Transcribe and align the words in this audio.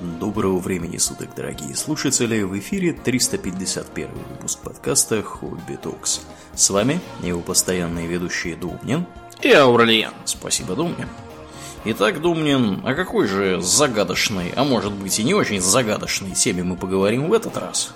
Доброго 0.00 0.60
времени 0.60 0.96
суток, 0.96 1.34
дорогие 1.34 1.74
слушатели! 1.74 2.42
В 2.42 2.56
эфире 2.60 2.92
351 2.92 4.08
выпуск 4.30 4.60
подкаста 4.60 5.24
«Хобби 5.24 5.74
Токс». 5.74 6.20
С 6.54 6.70
вами 6.70 7.00
его 7.20 7.40
постоянные 7.40 8.06
ведущие 8.06 8.54
Думнин 8.54 9.06
и 9.42 9.50
Аурельян. 9.50 10.14
Спасибо, 10.24 10.76
Думнин. 10.76 11.08
Итак, 11.84 12.20
Думнин, 12.20 12.86
о 12.86 12.94
какой 12.94 13.26
же 13.26 13.60
загадочной, 13.60 14.52
а 14.54 14.62
может 14.62 14.92
быть 14.92 15.18
и 15.18 15.24
не 15.24 15.34
очень 15.34 15.60
загадочной 15.60 16.30
теме 16.30 16.62
мы 16.62 16.76
поговорим 16.76 17.28
в 17.28 17.32
этот 17.32 17.56
раз? 17.56 17.92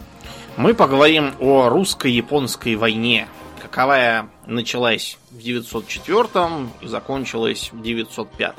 Мы 0.57 0.75
поговорим 0.75 1.35
о 1.39 1.69
русско-японской 1.69 2.75
войне, 2.75 3.29
каковая 3.61 4.29
началась 4.47 5.19
в 5.31 5.39
904 5.39 6.69
и 6.81 6.89
закончилась 6.89 7.71
в 7.73 7.81
905. 7.81 8.55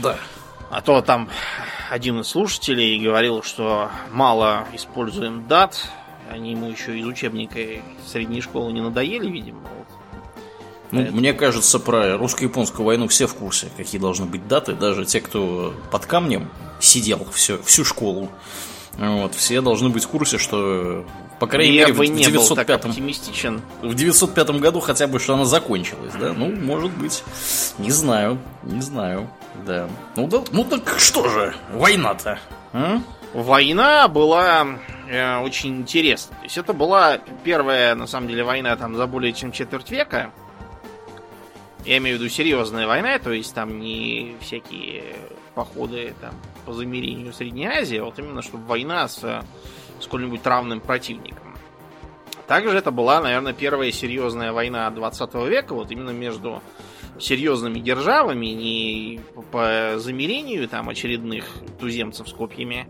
Да. 0.00 0.18
А 0.70 0.80
то 0.82 1.00
там 1.00 1.28
один 1.90 2.20
из 2.20 2.28
слушателей 2.28 3.02
говорил, 3.02 3.42
что 3.42 3.90
мало 4.10 4.66
используем 4.72 5.46
дат. 5.48 5.88
Они 6.30 6.52
ему 6.52 6.68
еще 6.68 6.98
из 6.98 7.06
учебника 7.06 7.58
средней 8.06 8.42
школы 8.42 8.72
не 8.72 8.82
надоели, 8.82 9.28
видимо. 9.28 9.60
Ну, 10.90 11.00
Это... 11.02 11.12
мне 11.12 11.32
кажется, 11.32 11.78
про 11.78 12.16
русско-японскую 12.16 12.84
войну 12.84 13.08
все 13.08 13.26
в 13.26 13.34
курсе, 13.34 13.68
какие 13.76 14.00
должны 14.00 14.26
быть 14.26 14.46
даты. 14.46 14.74
Даже 14.74 15.04
те, 15.04 15.20
кто 15.20 15.74
под 15.90 16.06
камнем 16.06 16.50
сидел 16.80 17.26
всю, 17.32 17.62
всю 17.62 17.84
школу. 17.84 18.28
Вот, 18.98 19.34
все 19.34 19.60
должны 19.60 19.90
быть 19.90 20.04
в 20.04 20.08
курсе, 20.08 20.38
что, 20.38 21.04
по 21.38 21.46
крайней 21.46 21.74
Я 21.74 21.86
мере, 21.86 21.92
бы 21.94 22.04
в 22.04 22.10
не 22.10 22.24
905 22.24 22.66
был 22.66 22.90
оптимистичен. 22.90 23.60
В 23.82 23.94
905 23.94 24.50
году 24.60 24.80
хотя 24.80 25.06
бы, 25.06 25.20
что 25.20 25.34
она 25.34 25.44
закончилась, 25.44 26.12
да? 26.18 26.32
Ну, 26.32 26.54
может 26.54 26.90
быть. 26.92 27.22
Не 27.78 27.90
знаю, 27.90 28.38
не 28.64 28.80
знаю. 28.80 29.30
Да. 29.66 29.88
Ну, 30.16 30.26
да, 30.26 30.42
ну 30.52 30.64
так 30.64 30.98
что 30.98 31.28
же, 31.28 31.54
война-то? 31.72 32.38
А? 32.72 33.00
Война 33.34 34.08
была 34.08 34.66
э, 35.08 35.38
очень 35.40 35.78
интересной. 35.78 36.36
То 36.36 36.44
есть 36.44 36.58
это 36.58 36.72
была 36.72 37.18
первая, 37.44 37.94
на 37.94 38.06
самом 38.06 38.28
деле, 38.28 38.44
война 38.44 38.76
там 38.76 38.96
за 38.96 39.06
более 39.06 39.32
чем 39.32 39.52
четверть 39.52 39.90
века. 39.90 40.30
Я 41.84 41.98
имею 41.98 42.16
в 42.16 42.20
виду 42.20 42.30
серьезная 42.30 42.86
война, 42.86 43.18
то 43.18 43.32
есть 43.32 43.54
там 43.54 43.80
не 43.80 44.36
всякие 44.40 45.04
походы 45.54 46.14
там, 46.20 46.34
по 46.66 46.72
замерению 46.72 47.32
Средней 47.32 47.66
Азии, 47.66 47.98
а 47.98 48.04
вот 48.04 48.18
именно 48.18 48.42
чтобы 48.42 48.66
война 48.66 49.08
с 49.08 49.44
сколь-нибудь 50.00 50.46
равным 50.46 50.80
противником. 50.80 51.56
Также 52.46 52.76
это 52.78 52.90
была, 52.90 53.20
наверное, 53.20 53.52
первая 53.52 53.92
серьезная 53.92 54.52
война 54.52 54.88
20 54.90 55.34
века, 55.48 55.74
вот 55.74 55.90
именно 55.90 56.10
между 56.10 56.62
серьезными 57.18 57.80
державами, 57.80 58.46
не 58.46 59.20
по 59.50 59.94
замерению 59.96 60.68
там 60.68 60.88
очередных 60.88 61.44
туземцев 61.80 62.28
с 62.28 62.32
копьями, 62.32 62.88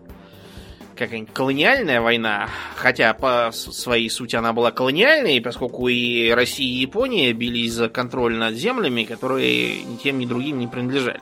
какая-нибудь 0.95 1.33
колониальная 1.33 2.01
война, 2.01 2.49
хотя 2.75 3.13
по 3.13 3.51
своей 3.53 4.09
сути 4.09 4.35
она 4.35 4.53
была 4.53 4.71
колониальной, 4.71 5.41
поскольку 5.41 5.87
и 5.87 6.29
Россия, 6.29 6.67
и 6.67 6.81
Япония 6.81 7.31
бились 7.33 7.73
за 7.73 7.89
контроль 7.89 8.35
над 8.35 8.55
землями, 8.55 9.03
которые 9.05 9.83
ни 9.83 9.95
тем, 9.95 10.19
ни 10.19 10.25
другим 10.25 10.59
не 10.59 10.67
принадлежали, 10.67 11.21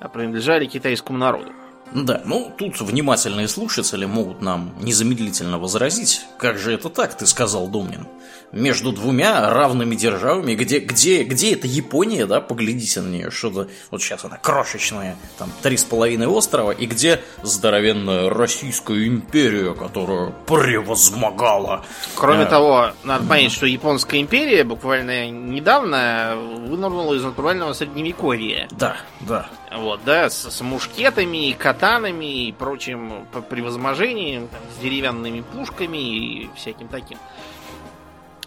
а 0.00 0.08
принадлежали 0.08 0.66
китайскому 0.66 1.18
народу. 1.18 1.52
Да, 1.92 2.22
ну 2.24 2.52
тут 2.56 2.80
внимательные 2.80 3.46
слушатели 3.46 4.04
могут 4.04 4.40
нам 4.40 4.74
незамедлительно 4.80 5.58
возразить. 5.58 6.22
Как 6.38 6.58
же 6.58 6.72
это 6.72 6.88
так, 6.88 7.16
ты 7.16 7.26
сказал, 7.26 7.68
Домнин? 7.68 8.06
Между 8.52 8.92
двумя 8.92 9.50
равными 9.50 9.96
державами, 9.96 10.54
где, 10.54 10.78
где, 10.78 11.24
где 11.24 11.54
это 11.54 11.66
Япония, 11.66 12.26
да, 12.26 12.40
поглядите 12.40 13.00
на 13.00 13.08
нее, 13.08 13.30
что-то, 13.30 13.68
вот 13.90 14.00
сейчас 14.00 14.24
она 14.24 14.36
крошечная, 14.36 15.16
там, 15.38 15.50
три 15.62 15.76
с 15.76 15.84
половиной 15.84 16.28
острова, 16.28 16.70
и 16.70 16.86
где 16.86 17.20
здоровенная 17.42 18.30
Российская 18.30 19.06
империя, 19.06 19.74
которая 19.74 20.32
превозмогала. 20.46 21.84
Кроме 22.14 22.44
а, 22.44 22.46
того, 22.46 22.90
надо 23.02 23.26
понять, 23.26 23.52
что 23.52 23.66
Японская 23.66 24.20
империя 24.20 24.62
буквально 24.62 25.30
недавно 25.30 26.36
вынырнула 26.36 27.14
из 27.14 27.24
натурального 27.24 27.72
средневековья. 27.72 28.68
Да, 28.70 28.96
да. 29.20 29.48
Вот, 29.76 30.00
да, 30.04 30.30
с, 30.30 30.50
с 30.50 30.60
мушкетами, 30.60 31.52
катанами 31.52 32.46
и 32.46 32.52
прочим 32.52 33.26
превозможением, 33.48 34.48
там, 34.48 34.60
с 34.76 34.80
деревянными 34.80 35.40
пушками 35.40 35.98
и 35.98 36.50
всяким 36.56 36.88
таким. 36.88 37.18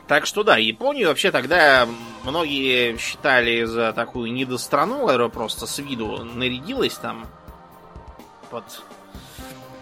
Так 0.07 0.25
что 0.25 0.43
да, 0.43 0.57
Японию 0.57 1.09
вообще 1.09 1.31
тогда 1.31 1.87
многие 2.23 2.97
считали 2.97 3.65
за 3.65 3.91
такую 3.91 4.31
недострану, 4.31 5.05
которая 5.05 5.29
просто 5.29 5.67
с 5.67 5.79
виду 5.79 6.23
нарядилась 6.23 6.95
там 6.95 7.27
под 8.49 8.63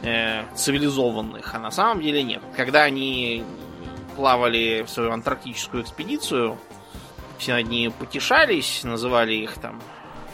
э, 0.02 0.44
цивилизованных, 0.56 1.54
а 1.54 1.60
на 1.60 1.70
самом 1.70 2.02
деле 2.02 2.24
нет. 2.24 2.42
Когда 2.56 2.84
они 2.84 3.44
плавали 4.16 4.84
в 4.88 4.90
свою 4.90 5.12
антарктическую 5.12 5.84
экспедицию, 5.84 6.58
все 7.38 7.54
над 7.54 7.68
ней 7.68 7.92
потешались, 7.92 8.84
называли 8.84 9.34
их 9.34 9.56
там 9.56 9.82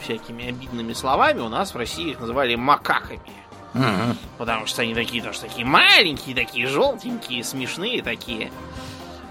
всякими 0.00 0.48
обидными 0.48 0.94
словами, 0.94 1.40
у 1.40 1.48
нас 1.48 1.74
в 1.74 1.76
России 1.76 2.10
их 2.10 2.20
называли 2.20 2.54
макаками. 2.54 3.20
Mm-hmm. 3.74 4.16
Потому 4.38 4.66
что 4.66 4.82
они 4.82 4.94
такие 4.94 5.22
тоже 5.22 5.40
такие 5.40 5.64
маленькие, 5.64 6.34
такие 6.34 6.66
желтенькие, 6.66 7.42
смешные 7.42 8.02
такие. 8.02 8.50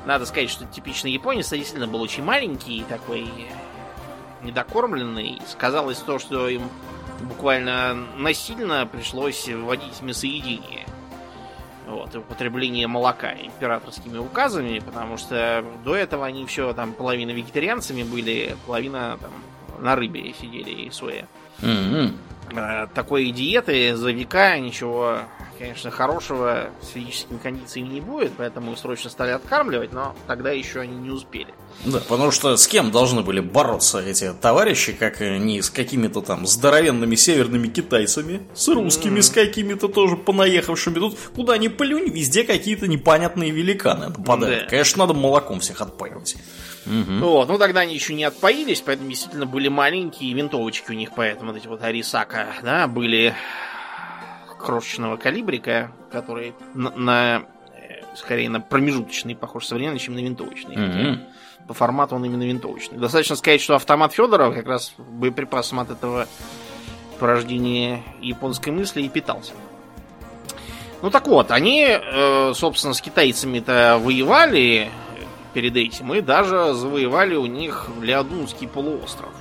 Надо 0.06 0.25
сказать, 0.25 0.50
что 0.50 0.66
типичный 0.66 1.12
японец 1.12 1.50
действительно 1.50 1.88
был 1.88 2.01
очень 2.01 2.23
маленький, 2.23 2.84
такой 2.89 3.28
недокормленный. 4.41 5.39
Сказалось 5.47 6.00
то, 6.00 6.17
что 6.19 6.47
им 6.50 6.63
буквально 7.22 7.94
насильно 8.17 8.88
пришлось 8.88 9.47
вводить 9.47 10.01
мясоедение. 10.01 10.85
Вот, 11.88 12.16
и 12.16 12.19
употребление 12.19 12.88
молока 12.88 13.34
императорскими 13.34 14.17
указами, 14.17 14.79
потому 14.79 15.17
что 15.17 15.63
до 15.84 15.95
этого 15.95 16.25
они 16.25 16.45
все 16.45 16.73
там 16.73 16.94
половина 16.94 17.31
вегетарианцами 17.31 18.03
были, 18.03 18.56
половина 18.66 19.18
там 19.22 19.31
на 19.83 19.95
рыбе 19.95 20.33
сидели 20.33 20.69
и 20.69 20.89
соя. 20.89 21.28
Mm-hmm. 21.59 22.89
Такой 22.94 23.31
диеты 23.31 23.95
за 23.95 24.12
века 24.12 24.57
ничего, 24.57 25.19
конечно, 25.61 25.91
хорошего 25.91 26.72
с 26.81 26.89
физическими 26.89 27.38
кондициями 27.38 27.89
не 27.89 28.01
будет, 28.01 28.33
поэтому 28.35 28.73
их 28.73 28.79
срочно 28.79 29.09
стали 29.09 29.31
откармливать, 29.31 29.94
но 29.94 30.16
тогда 30.25 30.51
еще 30.51 30.81
они 30.81 30.95
не 30.97 31.11
успели. 31.11 31.53
Да, 31.85 31.99
потому 31.99 32.31
что 32.31 32.57
с 32.57 32.67
кем 32.67 32.91
должны 32.91 33.22
были 33.22 33.39
бороться 33.39 34.00
эти 34.00 34.33
товарищи, 34.33 34.91
как 34.91 35.19
не 35.21 35.61
с 35.61 35.69
какими-то 35.69 36.21
там 36.21 36.47
здоровенными 36.47 37.16
северными 37.16 37.67
китайцами, 37.67 38.41
с 38.55 38.67
русскими, 38.67 39.19
mm-hmm. 39.19 39.21
с 39.21 39.29
какими-то 39.29 39.88
тоже 39.88 40.17
понаехавшими. 40.17 40.95
Тут 40.95 41.17
куда 41.35 41.57
ни 41.57 41.67
плюнь, 41.67 42.09
везде 42.09 42.44
какие-то 42.44 42.88
непонятные 42.88 43.51
великаны 43.51 44.07
нападают. 44.09 44.63
Да. 44.63 44.69
Конечно, 44.69 45.05
надо 45.05 45.13
молоком 45.13 45.59
всех 45.59 45.81
отпаивать. 45.81 46.35
Угу. 46.88 47.23
Вот, 47.23 47.47
ну 47.47 47.59
тогда 47.59 47.81
они 47.81 47.94
еще 47.94 48.16
не 48.16 48.23
отпоились, 48.23 48.81
поэтому 48.81 49.09
действительно 49.09 49.45
были 49.45 49.67
маленькие 49.67 50.33
винтовочки 50.33 50.89
у 50.89 50.95
них, 50.95 51.11
поэтому 51.16 51.51
вот 51.51 51.57
эти 51.61 51.67
вот 51.67 51.83
Арисака, 51.83 52.47
да, 52.63 52.88
были 52.88 53.35
крошечного 54.61 55.17
калибрика, 55.17 55.91
которые 56.11 56.53
на, 56.73 56.91
на 56.91 57.44
э, 57.73 58.16
скорее 58.16 58.49
на 58.49 58.61
промежуточный 58.61 59.35
похож 59.35 59.66
современный, 59.66 59.99
чем 59.99 60.16
на 60.16 60.19
винтовочный. 60.19 60.75
Угу. 60.75 61.19
По 61.67 61.73
формату 61.73 62.16
он 62.16 62.25
именно 62.25 62.44
винтовочный. 62.44 62.97
Достаточно 62.97 63.35
сказать, 63.35 63.61
что 63.61 63.75
автомат 63.75 64.13
Федорова 64.13 64.53
как 64.53 64.66
раз 64.66 64.94
боеприпасом 64.97 65.79
от 65.79 65.91
этого 65.91 66.27
порождения 67.19 68.03
японской 68.19 68.69
мысли 68.69 69.03
и 69.03 69.09
питался. 69.09 69.53
Ну 71.01 71.09
так 71.09 71.27
вот, 71.27 71.51
они, 71.51 71.88
э, 71.88 72.53
собственно, 72.55 72.94
с 72.94 73.01
китайцами-то 73.01 74.00
воевали, 74.01 74.91
перед 75.53 75.75
этим 75.75 76.13
и 76.13 76.21
даже 76.21 76.73
завоевали 76.73 77.35
у 77.35 77.45
них 77.45 77.89
Леодунский 78.01 78.67
полуостров. 78.67 79.33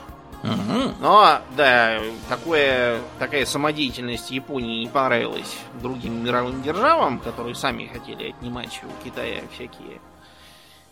Угу. 0.43 0.95
Но, 1.01 1.41
да, 1.57 2.01
такое, 2.29 3.01
такая 3.19 3.45
самодеятельность 3.45 4.31
Японии 4.31 4.81
не 4.81 4.89
понравилась 4.89 5.59
другим 5.83 6.25
мировым 6.25 6.63
державам, 6.63 7.19
которые 7.19 7.55
сами 7.55 7.87
хотели 7.87 8.31
отнимать 8.31 8.81
у 8.83 9.05
Китая 9.05 9.43
всякие 9.55 10.01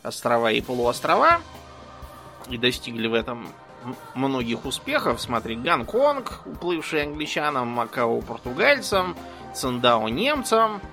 острова 0.03 0.53
и 0.53 0.61
полуострова. 0.61 1.41
И 2.51 2.57
достигли 2.57 3.09
в 3.09 3.15
этом 3.15 3.49
многих 4.15 4.65
успехов. 4.65 5.21
Смотри, 5.21 5.57
Гонконг, 5.57 6.41
уплывший 6.47 7.03
англичанам, 7.03 7.69
Макао 7.69 8.21
португальцам, 8.21 9.17
Циндао 9.55 10.09
немцам– 10.09 10.81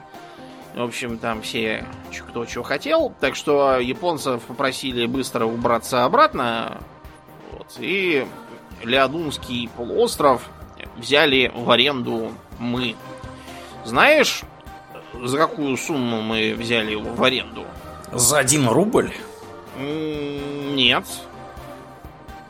в 0.75 0.81
общем, 0.81 1.18
там 1.18 1.42
все 1.42 1.86
кто 2.28 2.46
что 2.46 2.62
хотел. 2.62 3.13
Так 3.22 3.36
что 3.36 3.80
японцев 3.80 4.44
попросили 4.44 5.06
быстро 5.06 5.46
убраться 5.46 6.04
обратно. 6.04 6.81
Вот, 7.54 7.78
и 7.80 8.28
Леодунский 8.86 9.70
полуостров 9.76 10.44
взяли 10.98 11.52
в 11.54 11.70
аренду 11.72 12.32
мы. 12.60 12.96
Знаешь, 13.84 14.42
за 15.22 15.38
какую 15.38 15.76
сумму 15.78 16.22
мы 16.22 16.54
взяли 16.54 16.92
его 16.92 17.14
в 17.14 17.24
аренду? 17.24 17.66
За 18.12 18.40
один 18.40 18.68
рубль? 18.68 19.12
Нет. 19.78 21.06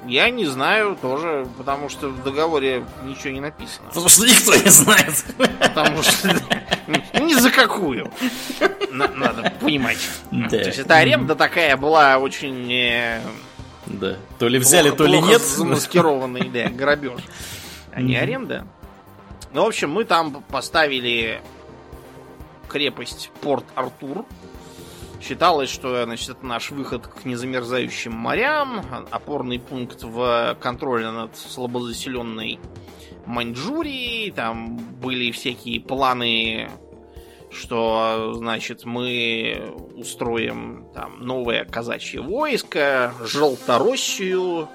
Я 0.05 0.29
не 0.29 0.45
знаю 0.45 0.95
тоже, 1.01 1.47
потому 1.57 1.89
что 1.89 2.09
в 2.09 2.23
договоре 2.23 2.85
ничего 3.03 3.31
не 3.31 3.39
написано. 3.39 3.87
Потому 3.87 4.07
что 4.07 4.27
никто 4.27 4.55
не 4.55 4.69
знает. 4.69 5.25
Потому 5.59 6.03
что 6.03 6.29
ни 7.19 7.33
за 7.33 7.49
какую. 7.49 8.11
Надо 8.91 9.51
понимать. 9.59 9.97
То 10.49 10.57
есть 10.57 10.79
эта 10.79 10.97
аренда 10.97 11.35
такая 11.35 11.75
была 11.75 12.19
очень... 12.19 12.71
Да. 13.87 14.17
То 14.39 14.47
ли 14.47 14.59
взяли, 14.59 14.89
то 14.89 15.05
ли 15.05 15.21
нет. 15.21 15.41
Замаскированный, 15.41 16.49
да, 16.49 16.69
грабеж. 16.69 17.21
А 17.91 18.01
не 18.01 18.15
аренда. 18.15 18.67
Ну, 19.53 19.63
в 19.63 19.67
общем, 19.67 19.91
мы 19.91 20.03
там 20.03 20.43
поставили 20.49 21.41
крепость 22.67 23.31
Порт-Артур. 23.41 24.25
Считалось, 25.21 25.69
что 25.69 26.03
значит, 26.03 26.29
это 26.29 26.45
наш 26.45 26.71
выход 26.71 27.07
к 27.07 27.25
незамерзающим 27.25 28.11
морям, 28.11 28.85
опорный 29.11 29.59
пункт 29.59 30.03
в 30.03 30.57
контроле 30.59 31.09
над 31.09 31.35
слабозаселенной 31.37 32.59
Маньчжурией. 33.25 34.31
Там 34.31 34.77
были 34.77 35.31
всякие 35.31 35.79
планы, 35.79 36.69
что, 37.55 38.33
значит, 38.35 38.85
мы 38.85 39.73
устроим 39.95 40.87
там 40.93 41.25
новое 41.25 41.65
казачье 41.65 42.21
войско, 42.21 43.13
Желтороссию 43.23 44.69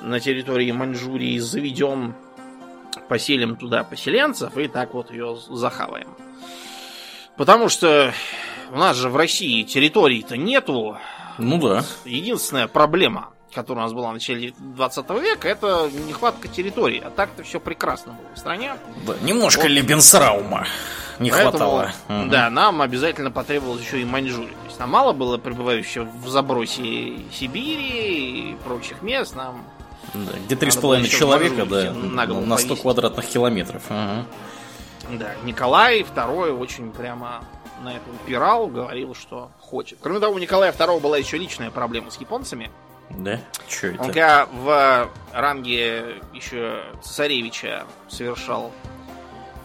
на 0.00 0.20
территории 0.20 0.70
Маньчжурии 0.70 1.38
заведем, 1.38 2.14
поселим 3.08 3.56
туда 3.56 3.84
поселенцев 3.84 4.56
и 4.56 4.68
так 4.68 4.94
вот 4.94 5.10
ее 5.10 5.36
захаваем. 5.50 6.08
Потому 7.36 7.68
что 7.68 8.12
у 8.70 8.76
нас 8.76 8.96
же 8.96 9.08
в 9.08 9.16
России 9.16 9.62
территории-то 9.62 10.36
нету. 10.36 10.96
Ну 11.38 11.58
да. 11.58 11.84
Единственная 12.04 12.68
проблема, 12.68 13.30
которая 13.52 13.84
у 13.84 13.86
нас 13.86 13.92
была 13.92 14.10
в 14.10 14.14
начале 14.14 14.52
20 14.58 15.10
века, 15.20 15.48
это 15.48 15.90
нехватка 16.06 16.48
территории. 16.48 17.02
А 17.04 17.10
так-то 17.10 17.42
все 17.42 17.58
прекрасно 17.58 18.12
было 18.12 18.26
в 18.34 18.38
стране. 18.38 18.74
Да, 19.06 19.14
немножко 19.22 19.62
вот. 19.62 19.70
Лебенсраума 19.70 20.66
не 21.18 21.30
Поэтому, 21.30 21.50
хватало. 21.50 21.92
Да, 22.08 22.46
угу. 22.46 22.54
нам 22.54 22.82
обязательно 22.82 23.30
потребовалось 23.30 23.82
еще 23.82 24.00
и 24.00 24.04
Маньчжурия. 24.04 24.48
То 24.48 24.66
есть 24.66 24.78
нам 24.78 24.90
мало 24.90 25.12
было 25.12 25.38
пребывающих 25.38 26.04
в 26.04 26.28
забросе 26.28 27.18
Сибири 27.32 28.52
и 28.52 28.56
прочих 28.64 29.02
мест, 29.02 29.34
нам 29.34 29.64
да, 30.12 30.32
где 30.44 30.54
три 30.56 30.70
с 30.70 30.76
половиной 30.76 31.08
человека, 31.08 31.66
да, 31.66 31.92
на, 31.92 32.26
на 32.26 32.56
100 32.56 32.76
квадратных 32.76 33.26
километров. 33.26 33.82
Ага. 33.88 34.26
Да, 35.10 35.34
Николай 35.44 36.00
II 36.00 36.56
очень 36.58 36.90
прямо 36.92 37.44
на 37.82 37.90
это 37.90 38.10
упирал, 38.10 38.68
говорил, 38.68 39.14
что 39.14 39.50
хочет. 39.60 39.98
Кроме 40.00 40.20
того, 40.20 40.34
у 40.34 40.38
Николая 40.38 40.72
II 40.72 41.00
была 41.00 41.18
еще 41.18 41.36
личная 41.36 41.70
проблема 41.70 42.10
с 42.10 42.16
японцами. 42.16 42.70
Да? 43.10 43.38
Че 43.68 43.94
это? 43.94 44.02
Он 44.02 44.06
когда 44.08 44.46
в 44.46 45.10
ранге 45.32 46.22
еще 46.32 46.82
царевича 47.02 47.84
совершал 48.08 48.72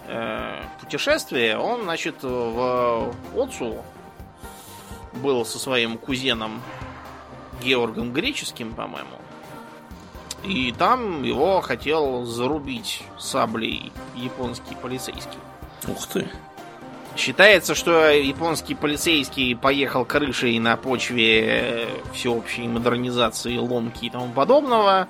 э, 0.09 0.63
путешествие, 0.79 1.57
он, 1.57 1.83
значит, 1.83 2.23
в 2.23 3.13
Отцу 3.35 3.83
был 5.13 5.45
со 5.45 5.59
своим 5.59 5.97
кузеном 5.97 6.61
Георгом 7.63 8.13
Греческим, 8.13 8.73
по-моему. 8.73 9.09
И 10.43 10.71
там 10.71 11.23
его 11.23 11.61
хотел 11.61 12.25
зарубить 12.25 13.03
саблей 13.17 13.91
японский 14.15 14.75
полицейский. 14.75 15.39
Ух 15.87 16.07
ты. 16.07 16.29
Считается, 17.19 17.75
что 17.75 18.09
японский 18.11 18.75
полицейский 18.75 19.53
поехал 19.53 20.05
крышей 20.05 20.57
на 20.57 20.77
почве 20.77 21.89
всеобщей 22.13 22.65
модернизации, 22.65 23.57
ломки 23.57 24.05
и 24.05 24.09
тому 24.09 24.31
подобного. 24.31 25.09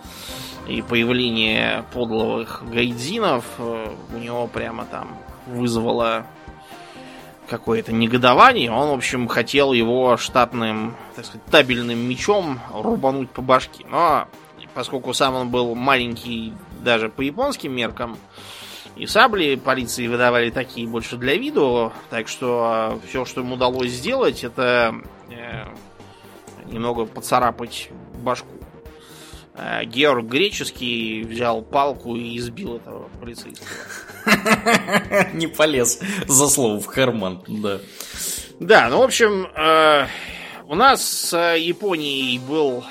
И 0.67 0.81
появление 0.81 1.85
подловых 1.93 2.63
гайдзинов 2.67 3.45
э, 3.59 3.93
у 4.15 4.17
него 4.17 4.47
прямо 4.47 4.85
там 4.85 5.19
вызвало 5.45 6.25
какое-то 7.47 7.93
негодование. 7.93 8.71
Он, 8.71 8.89
в 8.89 8.93
общем, 8.93 9.27
хотел 9.27 9.71
его 9.71 10.17
штатным, 10.17 10.95
так 11.15 11.25
сказать, 11.25 11.45
табельным 11.45 11.99
мечом 11.99 12.59
рубануть 12.73 13.29
по 13.29 13.43
башке. 13.43 13.85
Но 13.87 14.27
поскольку 14.73 15.13
сам 15.13 15.35
он 15.35 15.49
был 15.49 15.75
маленький 15.75 16.53
даже 16.83 17.09
по 17.09 17.21
японским 17.21 17.71
меркам, 17.71 18.17
и 18.99 19.07
сабли 19.07 19.55
полиции 19.55 20.07
выдавали 20.07 20.49
такие 20.49 20.85
больше 20.85 21.15
для 21.15 21.35
виду, 21.35 21.93
так 22.09 22.27
что 22.27 22.63
а, 22.63 22.99
все, 23.07 23.23
что 23.23 23.39
ему 23.39 23.55
удалось 23.55 23.91
сделать, 23.91 24.43
это 24.43 24.93
э, 25.29 25.63
немного 26.65 27.05
поцарапать 27.05 27.89
башку. 28.21 28.49
А 29.55 29.85
Георг 29.85 30.25
Греческий 30.25 31.23
взял 31.23 31.61
палку 31.61 32.17
и 32.17 32.37
избил 32.37 32.75
этого 32.75 33.07
полицейского. 33.21 33.69
Не 35.33 35.47
полез 35.47 36.01
за 36.27 36.47
слово 36.49 36.81
в 36.81 36.87
карман, 36.87 37.41
да. 37.47 37.79
Да, 38.59 38.89
ну, 38.89 38.99
в 38.99 39.03
общем, 39.03 39.47
э, 39.55 40.07
у 40.67 40.75
нас 40.75 41.01
с 41.01 41.55
Японией 41.55 42.37
был 42.37 42.83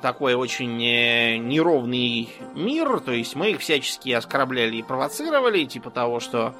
такой 0.00 0.34
очень 0.34 0.82
э, 0.82 1.36
неровный 1.36 2.28
мир, 2.54 3.00
то 3.00 3.12
есть 3.12 3.34
мы 3.34 3.52
их 3.52 3.60
всячески 3.60 4.10
оскорбляли 4.10 4.76
и 4.76 4.82
провоцировали, 4.82 5.64
типа 5.64 5.90
того, 5.90 6.20
что, 6.20 6.54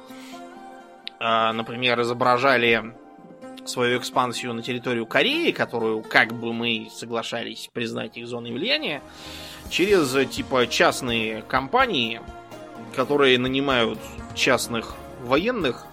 э, 1.19 1.51
например, 1.51 2.01
изображали 2.01 2.93
свою 3.65 3.99
экспансию 3.99 4.53
на 4.53 4.61
территорию 4.61 5.05
Кореи, 5.05 5.51
которую 5.51 6.01
как 6.01 6.33
бы 6.33 6.53
мы 6.53 6.89
соглашались 6.93 7.69
признать 7.73 8.17
их 8.17 8.27
зоной 8.27 8.51
влияния, 8.51 9.01
через 9.69 10.15
типа 10.29 10.67
частные 10.67 11.41
компании, 11.43 12.21
которые 12.95 13.37
нанимают 13.37 13.99
частных 14.35 14.95
военных 15.21 15.85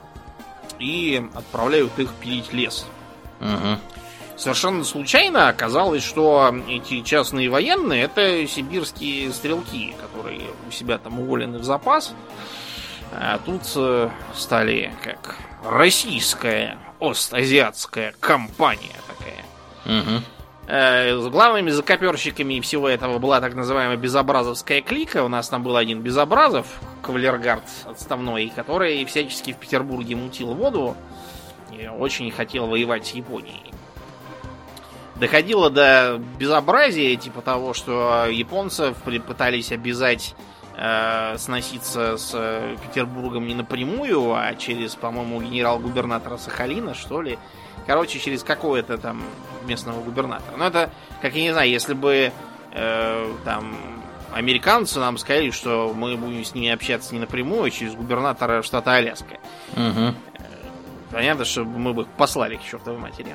и 0.78 1.22
отправляют 1.34 1.98
их 1.98 2.12
пилить 2.14 2.52
лес. 2.52 2.86
Угу. 3.40 3.95
Совершенно 4.36 4.84
случайно 4.84 5.48
оказалось, 5.48 6.04
что 6.04 6.54
эти 6.68 7.00
частные 7.00 7.48
военные 7.48 8.02
это 8.02 8.46
сибирские 8.46 9.32
стрелки, 9.32 9.94
которые 9.98 10.42
у 10.68 10.70
себя 10.70 10.98
там 10.98 11.20
уволены 11.20 11.58
в 11.58 11.64
запас. 11.64 12.12
А 13.12 13.38
тут 13.38 13.62
э, 13.76 14.10
стали 14.34 14.92
как 15.02 15.36
российская 15.64 16.76
остазиатская 17.00 18.14
компания 18.20 18.96
такая. 19.08 20.00
Угу. 20.00 20.22
С 20.68 21.28
главными 21.28 21.70
закоперщиками 21.70 22.58
всего 22.60 22.88
этого 22.88 23.18
была 23.18 23.40
так 23.40 23.54
называемая 23.54 23.96
безобразовская 23.96 24.82
клика. 24.82 25.22
У 25.22 25.28
нас 25.28 25.48
там 25.48 25.62
был 25.62 25.76
один 25.76 26.00
безобразов, 26.00 26.66
кавалергард 27.02 27.62
отставной, 27.84 28.48
который 28.48 29.04
всячески 29.04 29.52
в 29.52 29.58
Петербурге 29.58 30.16
мутил 30.16 30.54
воду 30.54 30.96
и 31.70 31.86
очень 31.86 32.30
хотел 32.32 32.66
воевать 32.66 33.06
с 33.06 33.10
Японией 33.12 33.72
доходило 35.18 35.70
до 35.70 36.20
безобразия, 36.38 37.16
типа 37.16 37.40
того, 37.40 37.74
что 37.74 38.26
японцев 38.26 38.96
пытались 39.26 39.72
обязать 39.72 40.34
э, 40.76 41.36
сноситься 41.38 42.16
с 42.16 42.32
э, 42.34 42.76
Петербургом 42.82 43.46
не 43.46 43.54
напрямую, 43.54 44.34
а 44.34 44.54
через, 44.54 44.94
по-моему, 44.94 45.40
генерал-губернатора 45.42 46.36
Сахалина, 46.36 46.94
что 46.94 47.22
ли. 47.22 47.38
Короче, 47.86 48.18
через 48.18 48.42
какого-то 48.42 48.98
там 48.98 49.22
местного 49.66 50.02
губернатора. 50.02 50.56
Но 50.56 50.66
это, 50.66 50.90
как 51.22 51.34
я 51.34 51.42
не 51.42 51.52
знаю, 51.52 51.70
если 51.70 51.94
бы 51.94 52.32
э, 52.72 53.32
там 53.44 53.76
американцы 54.32 54.98
нам 54.98 55.18
сказали, 55.18 55.50
что 55.50 55.92
мы 55.94 56.16
будем 56.16 56.44
с 56.44 56.54
ними 56.54 56.68
общаться 56.70 57.14
не 57.14 57.20
напрямую, 57.20 57.64
а 57.64 57.70
через 57.70 57.94
губернатора 57.94 58.62
штата 58.62 58.92
Аляска. 58.92 59.38
Угу. 59.72 60.14
Понятно, 61.12 61.44
что 61.44 61.64
мы 61.64 61.94
бы 61.94 62.02
их 62.02 62.08
послали 62.08 62.56
к 62.56 62.62
чертовой 62.62 62.98
матери. 62.98 63.34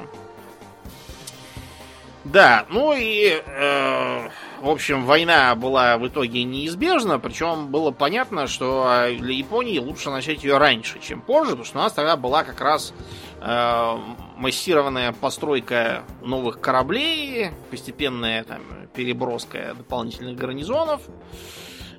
Да, 2.23 2.67
ну 2.69 2.93
и, 2.93 3.41
э, 3.43 4.29
в 4.61 4.69
общем, 4.69 5.05
война 5.05 5.55
была 5.55 5.97
в 5.97 6.07
итоге 6.07 6.43
неизбежна, 6.43 7.17
причем 7.17 7.71
было 7.71 7.89
понятно, 7.89 8.45
что 8.45 9.07
для 9.17 9.33
Японии 9.33 9.79
лучше 9.79 10.11
начать 10.11 10.43
ее 10.43 10.57
раньше, 10.57 10.99
чем 10.99 11.21
позже, 11.21 11.51
потому 11.51 11.65
что 11.65 11.79
у 11.79 11.81
нас 11.81 11.93
тогда 11.93 12.15
была 12.17 12.43
как 12.43 12.61
раз 12.61 12.93
э, 13.41 13.97
массированная 14.37 15.13
постройка 15.13 16.03
новых 16.21 16.61
кораблей, 16.61 17.49
постепенная 17.71 18.43
там 18.43 18.61
переброска 18.93 19.73
дополнительных 19.75 20.35
гарнизонов. 20.35 21.01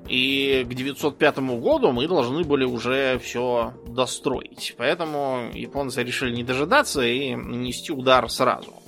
И 0.09 0.67
к 0.69 0.75
905 0.75 1.39
году 1.61 1.93
мы 1.93 2.07
должны 2.09 2.43
были 2.43 2.65
уже 2.65 3.19
все 3.19 3.73
достроить. 3.87 4.75
Поэтому 4.77 5.51
японцы 5.55 6.03
решили 6.03 6.35
не 6.35 6.43
дожидаться 6.43 7.03
и 7.03 7.35
нанести 7.35 7.93
удар 7.93 8.29
сразу. 8.29 8.82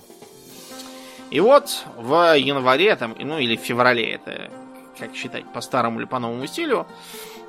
И 1.30 1.40
вот 1.40 1.84
в 1.96 2.36
январе, 2.36 2.94
там, 2.96 3.14
ну 3.18 3.38
или 3.38 3.56
в 3.56 3.60
феврале, 3.60 4.12
это 4.12 4.50
как 4.98 5.14
считать, 5.14 5.44
по 5.52 5.60
старому 5.60 6.00
или 6.00 6.06
по 6.06 6.18
новому 6.18 6.46
стилю, 6.46 6.86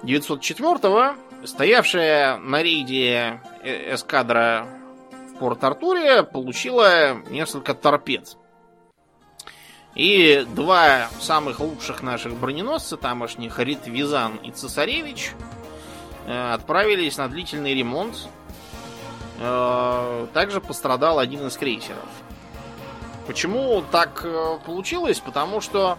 904-го, 0.03 1.15
стоявшая 1.45 2.37
на 2.37 2.61
рейде 2.61 3.41
э, 3.63 3.95
эскадра 3.95 4.67
в 5.29 5.39
Порт-Артуре 5.39 6.23
получила 6.23 7.15
несколько 7.29 7.73
торпед. 7.73 8.37
И 9.95 10.45
два 10.53 11.07
самых 11.21 11.59
лучших 11.59 12.03
наших 12.03 12.33
броненосца, 12.33 12.97
тамошних 12.97 13.59
Ритвизан 13.59 14.35
и 14.37 14.51
Цесаревич, 14.51 15.31
э, 16.27 16.53
отправились 16.53 17.17
на 17.17 17.29
длительный 17.29 17.73
ремонт. 17.73 18.27
Э, 19.39 20.27
также 20.33 20.59
пострадал 20.59 21.19
один 21.19 21.47
из 21.47 21.55
крейсеров. 21.55 22.09
Почему 23.27 23.83
так 23.91 24.21
э, 24.23 24.57
получилось? 24.65 25.19
Потому 25.19 25.61
что 25.61 25.97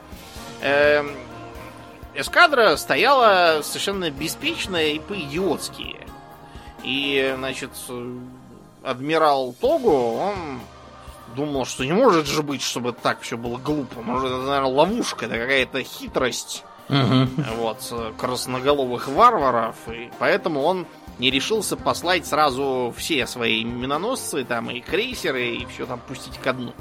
э, 0.61 1.03
эскадра 2.15 2.77
стояла 2.77 3.63
совершенно 3.63 4.11
беспечная 4.11 4.89
и 4.89 4.99
по-идиотски. 4.99 5.97
И, 6.83 7.35
значит, 7.37 7.71
адмирал 8.83 9.55
Тогу, 9.61 10.17
он 10.17 10.61
думал, 11.35 11.67
что 11.67 11.85
не 11.85 11.93
может 11.93 12.27
же 12.27 12.43
быть, 12.43 12.63
чтобы 12.63 12.93
так 12.93 13.21
все 13.23 13.37
было 13.37 13.59
глупо. 13.59 14.03
Может, 14.03 14.31
это, 14.31 14.43
наверное, 14.43 14.73
ловушка, 14.73 15.27
это 15.27 15.37
какая-то 15.37 15.83
хитрость 15.83 16.65
угу. 16.89 17.29
вот, 17.57 17.93
красноголовых 18.17 19.09
варваров. 19.09 19.77
И 19.89 20.11
поэтому 20.19 20.63
он 20.63 20.87
не 21.19 21.31
решился 21.31 21.77
послать 21.77 22.27
сразу 22.27 22.95
все 22.97 23.27
свои 23.27 23.65
миноносцы, 23.65 24.45
там 24.45 24.71
и 24.71 24.81
крейсеры, 24.81 25.57
и 25.57 25.67
все 25.67 25.87
там 25.87 26.01
пустить 26.01 26.39
ко 26.39 26.53
дну. 26.53 26.73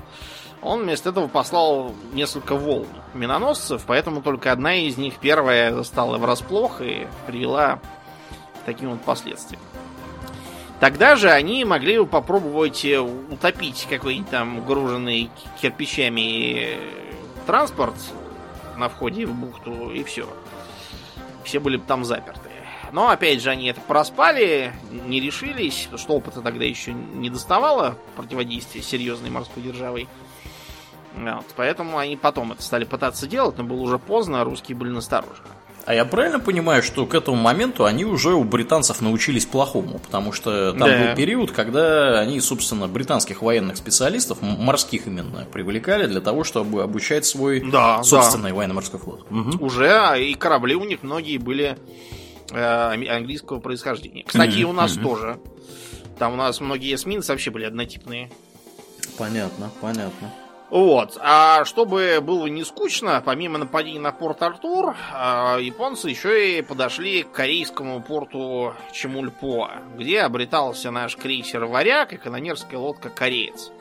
Он 0.66 0.82
вместо 0.82 1.10
этого 1.10 1.28
послал 1.28 1.94
несколько 2.12 2.56
волн 2.56 2.88
миноносцев, 3.14 3.84
поэтому 3.86 4.24
только 4.24 4.52
одна 4.52 4.74
из 4.74 4.98
них, 4.98 5.18
первая, 5.18 5.72
застала 5.72 6.18
врасплох 6.18 6.82
и 6.82 7.06
привела 7.28 7.76
к 7.76 8.66
таким 8.66 8.90
вот 8.90 9.02
последствиям. 9.04 9.62
Тогда 10.80 11.18
же 11.18 11.30
они 11.30 11.64
могли 11.66 12.00
бы 12.00 12.08
попробовать 12.08 12.84
э, 12.84 13.00
утопить 13.00 13.86
какой-нибудь 13.88 14.32
там 14.32 14.66
груженный 14.66 15.30
кирпичами 15.62 16.80
транспорт 17.46 17.94
на 18.76 18.90
входе 18.90 19.28
в 19.28 19.36
бухту, 19.36 19.92
и 19.92 20.04
все. 20.04 20.28
Все 21.44 21.60
были 21.60 21.78
бы 21.78 21.84
там 21.86 22.04
заперты. 22.04 22.50
Но, 22.92 23.10
опять 23.10 23.40
же, 23.40 23.52
они 23.52 23.68
это 23.68 23.82
проспали, 23.82 24.74
не 25.06 25.20
решились, 25.20 25.90
что 25.96 26.14
опыта 26.14 26.42
тогда 26.42 26.66
еще 26.66 26.92
не 26.94 27.30
доставало 27.30 27.98
противодействия 28.16 28.82
серьезной 28.82 29.30
морской 29.30 29.62
державой. 29.62 30.08
Вот, 31.18 31.46
поэтому 31.56 31.98
они 31.98 32.18
потом 32.18 32.52
это 32.52 32.62
стали 32.62 32.84
пытаться 32.84 33.28
делать, 33.28 33.58
но 33.58 33.64
было 33.64 33.82
уже 33.82 34.00
поздно, 34.00 34.42
а 34.42 34.44
русские 34.44 34.78
были 34.78 34.90
насторожены. 34.90 35.48
А 35.86 35.94
я 35.94 36.04
правильно 36.04 36.40
понимаю, 36.40 36.82
что 36.82 37.06
к 37.06 37.14
этому 37.14 37.38
моменту 37.38 37.86
они 37.86 38.06
уже 38.06 38.34
у 38.34 38.44
британцев 38.44 39.02
научились 39.02 39.46
плохому, 39.46 40.00
потому 40.00 40.32
что 40.32 40.72
там 40.72 40.90
да. 40.90 41.08
был 41.08 41.16
период, 41.16 41.52
когда 41.52 42.20
они, 42.20 42.40
собственно, 42.40 42.88
британских 42.88 43.44
военных 43.44 43.78
специалистов, 43.78 44.40
морских 44.42 45.06
именно, 45.06 45.46
привлекали 45.52 46.08
для 46.08 46.22
того, 46.22 46.44
чтобы 46.44 46.82
обучать 46.82 47.26
свой 47.26 47.60
да, 47.70 48.02
собственный 48.02 48.50
да. 48.50 48.56
военно-морской 48.56 49.00
флот. 49.00 49.28
Угу. 49.30 49.64
Уже, 49.64 49.92
а 49.92 50.18
и 50.18 50.34
корабли 50.34 50.74
у 50.74 50.86
них 50.86 51.04
многие 51.04 51.38
были 51.38 51.78
э, 52.52 53.08
английского 53.08 53.60
происхождения. 53.60 54.24
Кстати, 54.24 54.58
и 54.58 54.64
у 54.64 54.74
нас 54.74 54.94
тоже. 54.94 55.38
Там 56.18 56.34
у 56.34 56.36
нас 56.36 56.62
многие 56.62 56.96
эсминцы 56.96 57.32
вообще 57.32 57.52
были 57.52 57.66
однотипные. 57.66 58.32
Понятно, 59.20 59.70
понятно. 59.82 60.32
Вот. 60.76 61.18
А 61.22 61.64
чтобы 61.64 62.20
было 62.22 62.48
не 62.48 62.66
скучно, 62.66 63.24
помимо 63.26 63.58
нападений 63.58 63.98
на 63.98 64.12
порт 64.12 64.44
Артур, 64.44 64.94
а, 65.14 65.58
японцы 65.58 66.10
еще 66.10 66.60
и 66.60 66.62
подошли 66.62 67.24
к 67.24 67.32
корейскому 67.32 68.02
порту 68.02 68.74
Чемульпо, 68.92 69.72
где 69.98 70.20
обретался 70.24 70.92
наш 70.92 71.16
крейсер 71.16 71.64
Варяг 71.64 72.12
и 72.12 72.18
канонерская 72.18 72.78
лодка 72.78 73.10
Кореец. 73.10 73.72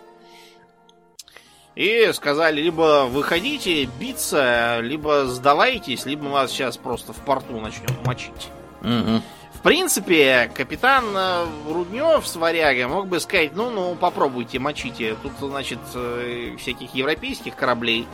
И 1.74 2.12
сказали, 2.12 2.62
либо 2.62 3.06
выходите 3.10 3.86
биться, 3.98 4.78
либо 4.78 5.26
сдавайтесь, 5.26 6.06
либо 6.06 6.22
мы 6.22 6.30
вас 6.30 6.52
сейчас 6.52 6.76
просто 6.76 7.12
в 7.12 7.16
порту 7.24 7.58
начнем 7.58 7.90
мочить. 8.04 8.50
Угу 8.82 9.20
принципе, 9.64 10.50
капитан 10.54 11.06
э, 11.16 11.46
Руднев 11.66 12.26
с 12.26 12.36
варягой 12.36 12.86
мог 12.86 13.08
бы 13.08 13.18
сказать, 13.18 13.56
ну, 13.56 13.70
ну, 13.70 13.94
попробуйте, 13.94 14.58
мочите. 14.58 15.16
Тут, 15.22 15.32
значит, 15.40 15.78
э, 15.94 16.54
всяких 16.58 16.94
европейских 16.94 17.56
кораблей 17.56 18.06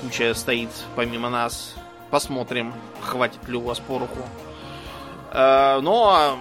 куча 0.00 0.34
стоит 0.34 0.70
помимо 0.96 1.30
нас. 1.30 1.76
Посмотрим, 2.10 2.74
хватит 3.00 3.48
ли 3.48 3.56
у 3.56 3.60
вас 3.60 3.78
пороху. 3.78 4.26
Э, 5.30 5.78
но, 5.80 6.40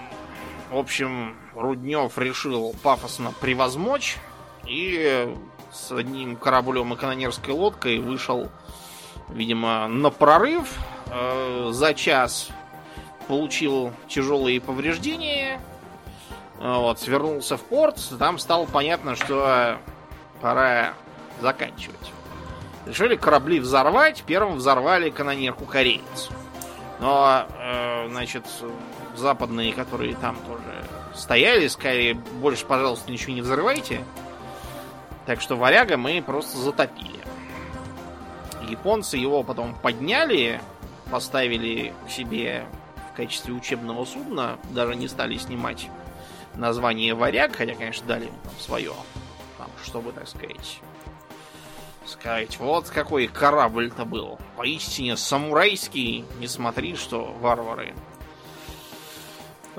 в 0.71 0.77
общем, 0.77 1.37
Руднев 1.53 2.17
решил 2.17 2.75
пафосно 2.81 3.31
превозмочь 3.39 4.17
и 4.65 5.31
с 5.71 5.91
одним 5.91 6.35
кораблем 6.35 6.91
и 6.91 6.97
канонерской 6.97 7.53
лодкой 7.53 7.99
вышел, 7.99 8.49
видимо, 9.29 9.87
на 9.87 10.09
прорыв. 10.09 10.75
За 11.71 11.95
час 11.95 12.49
получил 13.29 13.93
тяжелые 14.07 14.59
повреждения, 14.59 15.61
вот, 16.59 16.99
свернулся 16.99 17.57
в 17.57 17.61
порт, 17.61 18.01
там 18.17 18.39
стало 18.39 18.65
понятно, 18.65 19.15
что 19.15 19.77
пора 20.41 20.95
заканчивать. 21.39 22.11
Решили 22.87 23.15
корабли 23.15 23.59
взорвать, 23.59 24.23
первым 24.25 24.55
взорвали 24.55 25.11
канонерку 25.11 25.65
кореец. 25.65 26.29
Но, 26.99 27.45
э, 27.59 28.07
значит, 28.09 28.45
западные, 29.15 29.73
которые 29.73 30.15
там 30.15 30.35
тоже 30.47 30.83
стояли, 31.13 31.67
сказали, 31.67 32.13
больше, 32.13 32.65
пожалуйста, 32.65 33.11
ничего 33.11 33.33
не 33.33 33.41
взрывайте. 33.41 34.03
Так 35.27 35.39
что 35.39 35.55
варяга 35.55 35.97
мы 35.97 36.23
просто 36.25 36.57
затопили. 36.57 37.19
Японцы 38.67 39.17
его 39.17 39.43
потом 39.43 39.75
подняли, 39.75 40.59
поставили 41.11 41.93
к 42.07 42.09
себе 42.09 42.65
качестве 43.19 43.53
учебного 43.53 44.05
судна, 44.05 44.57
даже 44.71 44.95
не 44.95 45.09
стали 45.09 45.37
снимать 45.37 45.89
название 46.55 47.13
«Варяг», 47.13 47.53
хотя, 47.53 47.75
конечно, 47.75 48.07
дали 48.07 48.27
ему 48.27 48.37
там 48.43 48.53
свое, 48.59 48.93
там, 49.57 49.67
чтобы, 49.83 50.13
так 50.13 50.25
сказать, 50.25 50.79
сказать, 52.05 52.57
вот 52.59 52.89
какой 52.89 53.27
корабль-то 53.27 54.05
был. 54.05 54.39
Поистине 54.55 55.17
самурайский, 55.17 56.23
не 56.39 56.47
смотри, 56.47 56.95
что 56.95 57.25
варвары. 57.41 57.93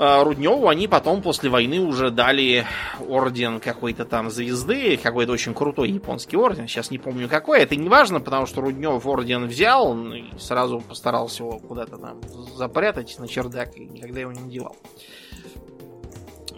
А 0.02 0.25
Рудневу 0.25 0.66
они 0.69 0.88
потом 0.88 1.21
после 1.21 1.50
войны 1.50 1.78
уже 1.78 2.11
дали 2.11 2.64
орден 3.07 3.61
какой-то 3.61 4.07
там 4.07 4.30
звезды, 4.30 4.97
какой-то 4.97 5.33
очень 5.33 5.52
крутой 5.52 5.90
японский 5.90 6.38
орден, 6.38 6.66
сейчас 6.66 6.90
не 6.90 6.97
помню 6.97 7.28
какой, 7.28 7.61
это 7.61 7.76
не 7.76 7.90
важно, 7.90 8.19
потому 8.19 8.47
что 8.47 8.62
Руднев 8.62 9.04
орден 9.04 9.47
взял 9.47 9.95
и 10.14 10.25
сразу 10.38 10.80
постарался 10.80 11.42
его 11.42 11.59
куда-то 11.59 11.99
там 11.99 12.19
запрятать 12.57 13.19
на 13.19 13.28
чердак 13.28 13.76
и 13.76 13.85
никогда 13.85 14.21
его 14.21 14.33
не 14.33 14.50
девал. 14.50 14.75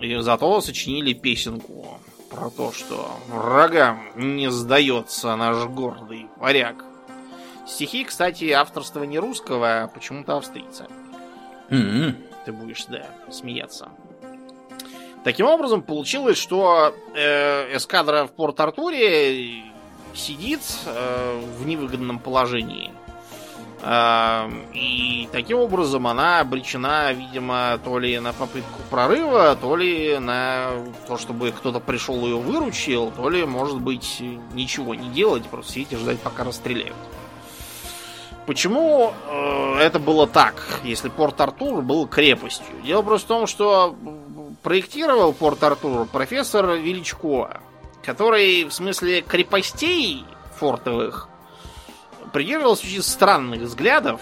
И 0.01 0.17
зато 0.19 0.61
сочинили 0.61 1.13
песенку 1.13 1.99
про 2.31 2.49
то, 2.49 2.71
что 2.71 3.11
врагам 3.27 4.05
не 4.15 4.53
сдается 4.53 5.35
наш 5.35 5.67
гордый 5.67 6.29
варяг. 6.37 6.85
Стихи, 7.67 8.05
кстати, 8.05 8.51
авторство 8.51 9.03
не 9.03 9.19
русского, 9.19 9.83
а 9.83 9.89
почему-то 9.89 10.37
австрийца. 10.37 10.87
Mm-hmm 11.71 12.32
ты 12.45 12.53
будешь, 12.53 12.85
да, 12.87 13.07
смеяться. 13.31 13.89
Таким 15.25 15.47
образом, 15.47 15.83
получилось, 15.83 16.37
что 16.37 16.93
э, 17.15 17.77
эскадра 17.77 18.27
в 18.27 18.33
Порт-Артуре 18.33 19.63
сидит 20.15 20.61
э, 20.85 21.41
в 21.59 21.67
невыгодном 21.67 22.19
положении. 22.19 22.91
Э, 23.83 24.51
и 24.75 25.29
таким 25.31 25.59
образом 25.59 26.09
она 26.09 26.41
обречена, 26.41 27.13
видимо, 27.13 27.79
то 27.85 28.01
ли 28.01 28.19
на 28.19 28.33
попытку 28.33 28.81
прорыва, 28.91 29.57
то 29.61 29.77
ли 29.77 30.19
на 30.19 30.71
то, 31.07 31.17
чтобы 31.19 31.53
кто-то 31.53 31.79
пришел 31.79 32.17
ее 32.27 32.39
выручил, 32.39 33.13
то 33.13 33.31
ли, 33.31 33.45
может 33.45 33.81
быть, 33.81 34.21
ничего 34.53 34.97
не 34.97 35.09
делать, 35.11 35.45
просто 35.45 35.75
сидеть 35.75 35.93
и 35.93 35.97
ждать, 35.97 36.19
пока 36.19 36.43
расстреляют. 36.43 36.97
Почему 38.47 39.13
э, 39.29 39.79
это 39.81 39.99
было 39.99 40.27
так, 40.27 40.81
если 40.83 41.09
Порт-Артур 41.09 41.83
был 41.83 42.07
крепостью? 42.09 42.75
Дело 42.85 43.03
просто 43.03 43.27
в 43.27 43.29
том, 43.29 43.47
что 43.47 43.95
проектировал 44.63 45.33
Порт-Артур 45.33 46.07
профессор 46.07 46.73
Величко, 46.73 47.61
который 48.03 48.65
в 48.65 48.73
смысле 48.73 49.23
крепостей 49.23 50.25
фортовых 50.57 51.29
придерживался 52.33 52.87
очень 52.87 53.03
странных 53.03 53.63
взглядов. 53.63 54.21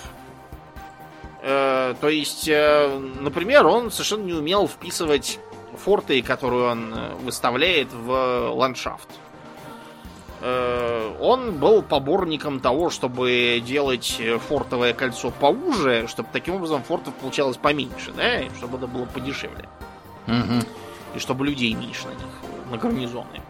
Э, 1.42 1.94
то 2.00 2.08
есть, 2.08 2.48
э, 2.48 2.98
например, 3.20 3.66
он 3.66 3.90
совершенно 3.90 4.24
не 4.24 4.34
умел 4.34 4.68
вписывать 4.68 5.38
форты, 5.76 6.20
которые 6.22 6.70
он 6.70 6.92
э, 6.92 7.14
выставляет 7.22 7.88
в 7.92 8.50
ландшафт. 8.52 9.08
Э, 10.42 11.16
он 11.20 11.58
был 11.58 11.82
поборником 11.82 12.60
того, 12.60 12.90
чтобы 12.90 13.62
делать 13.64 14.20
фортовое 14.48 14.94
кольцо 14.94 15.30
поуже, 15.30 16.06
чтобы 16.08 16.28
таким 16.32 16.54
образом 16.54 16.82
фортов 16.82 17.14
получалось 17.14 17.56
поменьше, 17.56 18.12
да, 18.16 18.40
и 18.40 18.48
чтобы 18.56 18.78
это 18.78 18.86
было 18.86 19.04
подешевле. 19.04 19.68
Угу. 20.26 20.64
И 21.16 21.18
чтобы 21.18 21.44
людей 21.44 21.74
меньше 21.74 22.06
на 22.06 22.12
них, 22.12 22.26
на 22.70 22.78
гарнизоны. 22.78 23.42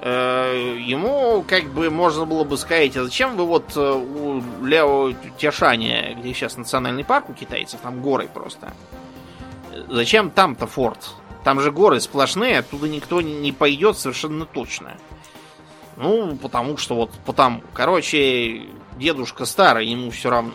э, 0.00 0.76
ему 0.80 1.44
как 1.46 1.64
бы 1.64 1.90
можно 1.90 2.24
было 2.24 2.44
бы 2.44 2.56
сказать, 2.56 2.96
а 2.96 3.04
зачем 3.04 3.36
вы 3.36 3.44
вот 3.44 3.76
э, 3.76 3.80
у 3.80 4.42
Ляо 4.64 5.12
Тяшаня, 5.36 6.14
где 6.14 6.32
сейчас 6.34 6.56
национальный 6.56 7.04
парк 7.04 7.30
у 7.30 7.34
китайцев, 7.34 7.80
там 7.80 8.00
горы 8.00 8.28
просто. 8.32 8.72
Зачем 9.88 10.30
там-то 10.30 10.66
форт? 10.66 11.10
Там 11.44 11.60
же 11.60 11.70
горы 11.70 12.00
сплошные, 12.00 12.58
оттуда 12.58 12.88
никто 12.88 13.20
не 13.20 13.52
пойдет 13.52 13.96
совершенно 13.96 14.44
точно. 14.44 14.96
Ну, 15.98 16.36
потому 16.36 16.76
что 16.76 16.94
вот 16.94 17.10
потому. 17.26 17.62
Короче, 17.74 18.62
дедушка 18.98 19.44
старый, 19.44 19.88
ему 19.88 20.10
все 20.10 20.30
равно. 20.30 20.54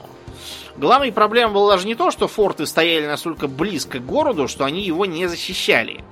Главной 0.78 1.12
проблемой 1.12 1.54
была 1.54 1.74
даже 1.74 1.86
не 1.86 1.96
то, 1.96 2.12
что 2.12 2.28
форты 2.28 2.66
стояли 2.66 3.06
настолько 3.06 3.48
близко 3.48 4.00
к 4.00 4.06
городу, 4.06 4.48
что 4.48 4.66
они 4.66 4.82
его 4.82 5.06
не 5.06 5.28
защищали. 5.28 6.04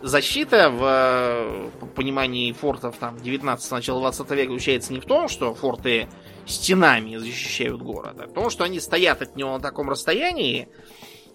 Защита 0.00 0.68
в, 0.68 1.84
в 1.84 1.86
понимании 1.94 2.50
фортов 2.50 2.96
там 2.98 3.20
19 3.20 3.70
начала 3.70 4.00
20 4.00 4.30
века 4.30 4.50
заключается 4.50 4.92
не 4.92 4.98
в 4.98 5.04
том, 5.04 5.28
что 5.28 5.54
форты 5.54 6.08
стенами 6.44 7.18
защищают 7.18 7.80
город, 7.80 8.16
а 8.18 8.26
в 8.26 8.32
том, 8.32 8.50
что 8.50 8.64
они 8.64 8.80
стоят 8.80 9.22
от 9.22 9.36
него 9.36 9.52
на 9.52 9.60
таком 9.60 9.88
расстоянии, 9.88 10.68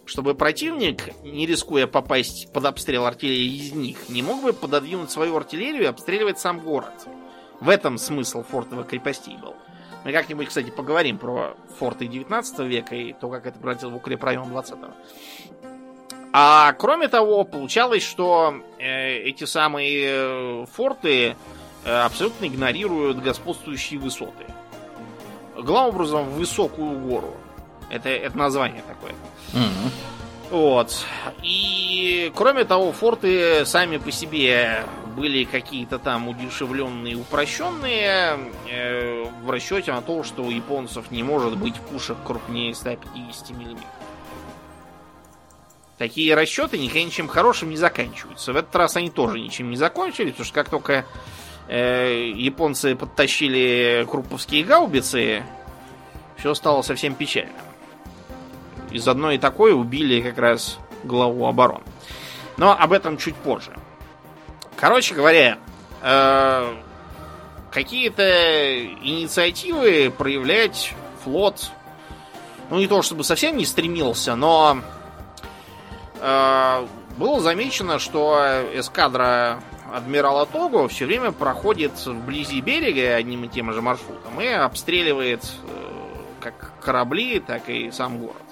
чтобы 0.07 0.35
противник, 0.35 1.09
не 1.23 1.45
рискуя 1.45 1.85
попасть 1.85 2.51
под 2.53 2.65
обстрел 2.65 3.05
артиллерии 3.05 3.57
из 3.57 3.73
них, 3.73 4.09
не 4.09 4.21
мог 4.21 4.41
бы 4.41 4.53
пододвинуть 4.53 5.11
свою 5.11 5.35
артиллерию 5.35 5.83
и 5.83 5.87
обстреливать 5.87 6.39
сам 6.39 6.59
город. 6.59 7.07
В 7.59 7.69
этом 7.69 7.97
смысл 7.97 8.43
фортовых 8.43 8.87
крепостей 8.87 9.37
был. 9.37 9.55
Мы 10.05 10.13
как-нибудь, 10.13 10.47
кстати, 10.47 10.69
поговорим 10.69 11.17
про 11.17 11.57
форты 11.77 12.07
19 12.07 12.59
века 12.59 12.95
и 12.95 13.13
то, 13.13 13.29
как 13.29 13.45
это 13.45 13.59
превратилось 13.59 13.93
в 13.93 13.97
укрепрайон 13.97 14.49
20 14.49 14.75
-го. 14.75 14.93
А 16.31 16.73
кроме 16.73 17.07
того, 17.07 17.43
получалось, 17.43 18.03
что 18.03 18.55
э, 18.79 19.17
эти 19.17 19.45
самые 19.45 20.07
э, 20.07 20.65
форты 20.71 21.35
э, 21.83 21.91
абсолютно 21.91 22.45
игнорируют 22.45 23.21
господствующие 23.21 23.99
высоты. 23.99 24.45
Главным 25.55 25.95
образом, 25.95 26.29
высокую 26.29 26.99
гору. 26.99 27.35
Это, 27.89 28.09
это 28.09 28.37
название 28.37 28.83
такое. 28.87 29.13
Мгм. 29.57 29.91
Вот. 30.49 31.05
И 31.43 32.31
кроме 32.35 32.63
того, 32.63 32.91
форты 32.91 33.65
сами 33.65 33.97
по 33.97 34.11
себе 34.11 34.85
были 35.17 35.43
какие-то 35.43 35.99
там 35.99 36.27
удешевленные, 36.27 37.15
упрощенные 37.15 38.39
э, 38.69 39.25
в 39.43 39.49
расчете 39.49 39.91
на 39.91 40.01
то, 40.01 40.23
что 40.23 40.43
у 40.43 40.49
японцев 40.51 41.11
не 41.11 41.23
может 41.23 41.57
быть 41.57 41.75
пушек 41.75 42.17
крупнее 42.25 42.73
150 42.75 43.49
мм. 43.49 43.79
Такие 45.97 46.35
расчеты 46.35 46.77
никогда 46.77 47.03
ничем 47.03 47.27
хорошим 47.27 47.71
не 47.71 47.77
заканчиваются. 47.77 48.53
В 48.53 48.55
этот 48.55 48.75
раз 48.75 48.95
они 48.95 49.09
тоже 49.09 49.39
ничем 49.39 49.71
не 49.71 49.75
закончились, 49.75 50.31
потому 50.31 50.45
что 50.45 50.53
как 50.53 50.69
только 50.69 51.05
э, 51.67 52.31
японцы 52.35 52.95
подтащили 52.95 54.07
круповские 54.09 54.63
гаубицы, 54.63 55.43
все 56.37 56.53
стало 56.53 56.83
совсем 56.83 57.15
печально. 57.15 57.66
Из 58.97 59.07
одной 59.07 59.37
такой 59.37 59.73
убили 59.73 60.21
как 60.21 60.39
раз 60.39 60.79
главу 61.03 61.45
обороны. 61.45 61.83
Но 62.57 62.71
об 62.71 62.93
этом 62.93 63.17
чуть 63.17 63.35
позже. 63.35 63.77
Короче 64.75 65.13
говоря, 65.13 65.59
э, 66.01 66.75
какие-то 67.69 68.85
инициативы 69.03 70.11
проявлять 70.17 70.95
флот, 71.23 71.69
ну 72.71 72.79
не 72.79 72.87
то 72.87 73.03
чтобы 73.03 73.23
совсем 73.23 73.55
не 73.55 73.67
стремился, 73.67 74.35
но 74.35 74.79
э, 76.19 76.87
было 77.17 77.39
замечено, 77.39 77.99
что 77.99 78.65
эскадра 78.73 79.59
адмирала 79.93 80.47
Того 80.47 80.87
все 80.87 81.05
время 81.05 81.31
проходит 81.31 82.03
вблизи 82.03 82.61
берега 82.61 83.15
одним 83.15 83.43
и 83.43 83.47
тем 83.47 83.71
же 83.71 83.83
маршрутом 83.83 84.41
и 84.41 84.47
обстреливает 84.47 85.43
э, 85.43 85.91
как 86.41 86.71
корабли, 86.81 87.39
так 87.39 87.69
и 87.69 87.91
сам 87.91 88.17
город. 88.17 88.46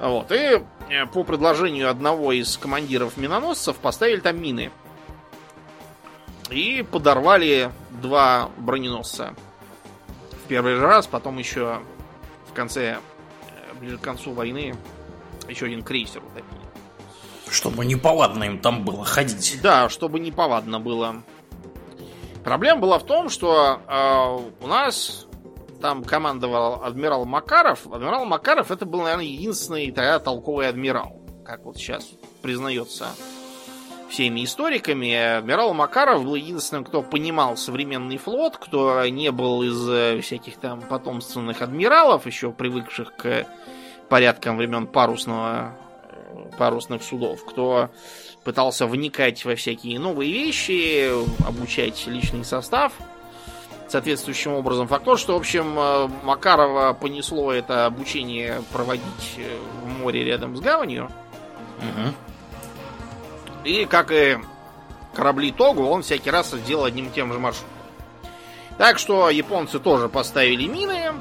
Вот. 0.00 0.32
И 0.32 0.62
э, 0.88 1.06
по 1.12 1.24
предложению 1.24 1.90
одного 1.90 2.32
из 2.32 2.56
командиров 2.56 3.16
миноносцев 3.18 3.76
поставили 3.76 4.20
там 4.20 4.40
мины. 4.40 4.70
И 6.50 6.84
подорвали 6.90 7.70
два 7.90 8.50
броненосца. 8.56 9.34
В 10.32 10.48
первый 10.48 10.76
же 10.76 10.80
раз, 10.80 11.06
потом 11.06 11.38
еще 11.38 11.80
в 12.48 12.54
конце, 12.54 12.98
э, 13.48 13.78
ближе 13.78 13.98
к 13.98 14.00
концу 14.00 14.32
войны, 14.32 14.74
еще 15.48 15.66
один 15.66 15.82
крейсер 15.82 16.22
утопили. 16.24 16.60
Чтобы 17.50 17.84
неповадно 17.84 18.44
им 18.44 18.58
там 18.58 18.84
было 18.84 19.04
ходить. 19.04 19.60
Да, 19.62 19.90
чтобы 19.90 20.18
не 20.18 20.32
повадно 20.32 20.80
было. 20.80 21.22
Проблема 22.42 22.80
была 22.80 22.98
в 22.98 23.04
том, 23.04 23.28
что 23.28 23.80
э, 23.86 24.64
у 24.64 24.66
нас 24.66 25.26
там 25.80 26.04
командовал 26.04 26.84
адмирал 26.84 27.24
Макаров. 27.24 27.86
Адмирал 27.86 28.24
Макаров 28.24 28.70
это 28.70 28.84
был, 28.86 29.02
наверное, 29.02 29.24
единственный 29.24 29.90
тогда 29.90 30.18
толковый 30.18 30.68
адмирал, 30.68 31.20
как 31.44 31.64
вот 31.64 31.76
сейчас 31.76 32.08
признается 32.42 33.08
всеми 34.08 34.44
историками. 34.44 35.38
Адмирал 35.38 35.74
Макаров 35.74 36.24
был 36.24 36.34
единственным, 36.34 36.84
кто 36.84 37.02
понимал 37.02 37.56
современный 37.56 38.18
флот, 38.18 38.56
кто 38.56 39.06
не 39.06 39.30
был 39.30 39.62
из 39.62 39.88
э, 39.88 40.20
всяких 40.20 40.56
там 40.56 40.82
потомственных 40.82 41.62
адмиралов, 41.62 42.26
еще 42.26 42.50
привыкших 42.50 43.16
к 43.16 43.46
порядкам 44.08 44.56
времен 44.56 44.86
парусного 44.86 45.76
э, 46.04 46.50
парусных 46.58 47.02
судов, 47.02 47.44
кто 47.44 47.90
пытался 48.44 48.86
вникать 48.86 49.44
во 49.44 49.54
всякие 49.54 49.98
новые 49.98 50.32
вещи, 50.32 51.10
обучать 51.46 52.06
личный 52.06 52.44
состав 52.44 52.92
соответствующим 53.90 54.52
образом. 54.52 54.88
Факт 54.88 55.04
то, 55.04 55.16
что, 55.16 55.34
в 55.34 55.36
общем, 55.36 55.78
э, 55.78 56.08
Макарова 56.24 56.92
понесло 56.92 57.52
это 57.52 57.86
обучение 57.86 58.62
проводить 58.72 59.36
э, 59.38 59.58
в 59.82 59.88
море 60.00 60.24
рядом 60.24 60.56
с 60.56 60.60
гаванью. 60.60 61.10
Мгм. 61.78 62.14
И, 63.64 63.84
как 63.84 64.10
и 64.12 64.38
корабли 65.14 65.52
Тогу, 65.52 65.84
он 65.86 66.02
всякий 66.02 66.30
раз 66.30 66.50
сделал 66.50 66.84
одним 66.84 67.08
и 67.08 67.10
тем 67.10 67.32
же 67.32 67.38
маршрутом. 67.38 67.68
Так 68.78 68.98
что 68.98 69.28
японцы 69.28 69.78
тоже 69.78 70.08
поставили 70.08 70.66
мины. 70.66 71.12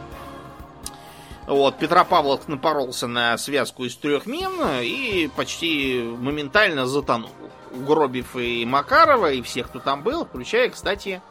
Вот, 1.45 1.77
Петропавловск 1.77 2.47
напоролся 2.47 3.07
на 3.07 3.37
связку 3.37 3.83
из 3.83 3.95
трех 3.95 4.27
мин 4.27 4.51
и 4.81 5.29
почти 5.35 5.99
моментально 6.01 6.85
затонул. 6.85 7.31
Угробив 7.71 8.35
и 8.35 8.65
Макарова, 8.65 9.31
и 9.31 9.41
всех, 9.41 9.69
кто 9.69 9.79
там 9.79 10.03
был, 10.03 10.25
включая, 10.25 10.69
кстати, 10.69 11.21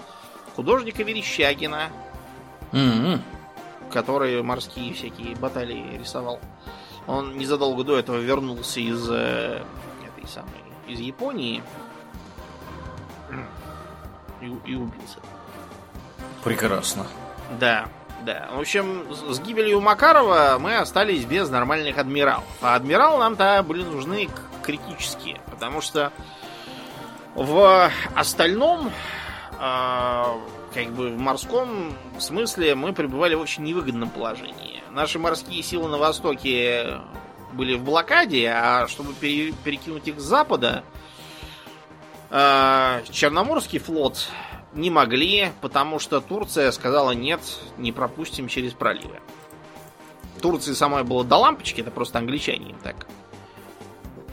художника 0.58 1.04
Верещагина, 1.04 1.88
Мгм. 2.72 3.22
который 3.92 4.42
морские 4.42 4.92
всякие 4.92 5.36
баталии 5.36 5.96
рисовал. 5.96 6.40
Он 7.06 7.38
незадолго 7.38 7.84
до 7.84 7.96
этого 7.96 8.16
вернулся 8.16 8.80
из 8.80 9.08
э, 9.08 9.62
этой 10.04 10.28
самой 10.28 10.50
из 10.88 10.98
Японии 10.98 11.62
и, 14.42 14.46
и 14.46 14.74
убился. 14.74 15.20
Прекрасно. 16.42 17.06
Да, 17.60 17.86
да. 18.26 18.48
В 18.52 18.58
общем, 18.58 19.06
с 19.30 19.38
гибелью 19.38 19.80
Макарова 19.80 20.56
мы 20.58 20.76
остались 20.76 21.24
без 21.24 21.48
нормальных 21.50 21.98
адмиралов. 21.98 22.44
А 22.62 22.74
адмиралы 22.74 23.18
нам-то 23.20 23.62
были 23.62 23.84
нужны 23.84 24.28
критические, 24.64 25.40
потому 25.52 25.80
что 25.80 26.12
в 27.36 27.90
остальном, 28.16 28.90
а, 29.58 30.38
как 30.72 30.92
бы 30.92 31.10
в 31.10 31.18
морском 31.18 31.92
смысле, 32.18 32.74
мы 32.74 32.92
пребывали 32.92 33.34
в 33.34 33.40
очень 33.40 33.64
невыгодном 33.64 34.10
положении. 34.10 34.82
Наши 34.90 35.18
морские 35.18 35.62
силы 35.62 35.88
на 35.88 35.98
востоке 35.98 37.00
были 37.52 37.74
в 37.74 37.82
блокаде, 37.82 38.48
а 38.48 38.86
чтобы 38.88 39.14
пере- 39.14 39.52
перекинуть 39.64 40.06
их 40.08 40.20
с 40.20 40.24
запада, 40.24 40.84
а, 42.30 43.02
Черноморский 43.10 43.78
флот 43.78 44.28
не 44.74 44.90
могли, 44.90 45.50
потому 45.60 45.98
что 45.98 46.20
Турция 46.20 46.70
сказала 46.72 47.12
нет, 47.12 47.40
не 47.78 47.90
пропустим 47.90 48.48
через 48.48 48.72
проливы. 48.74 49.20
Турции 50.40 50.72
самой 50.72 51.04
было 51.04 51.24
до 51.24 51.36
лампочки, 51.36 51.80
это 51.80 51.90
просто 51.90 52.18
англичане 52.18 52.70
им 52.70 52.78
так 52.78 53.06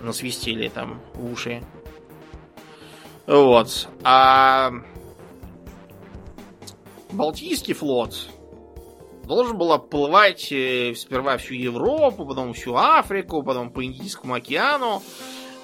насвистели 0.02 0.68
там 0.70 1.02
в 1.14 1.32
уши. 1.32 1.64
Вот. 3.28 3.90
А 4.04 4.72
Балтийский 7.16 7.74
флот 7.74 8.30
должен 9.24 9.58
был 9.58 9.72
оплывать 9.74 10.52
э, 10.52 10.94
сперва 10.96 11.38
всю 11.38 11.54
Европу, 11.56 12.26
потом 12.26 12.54
всю 12.54 12.76
Африку, 12.76 13.42
потом 13.44 13.72
по 13.72 13.84
Индийскому 13.84 14.34
океану. 14.36 15.02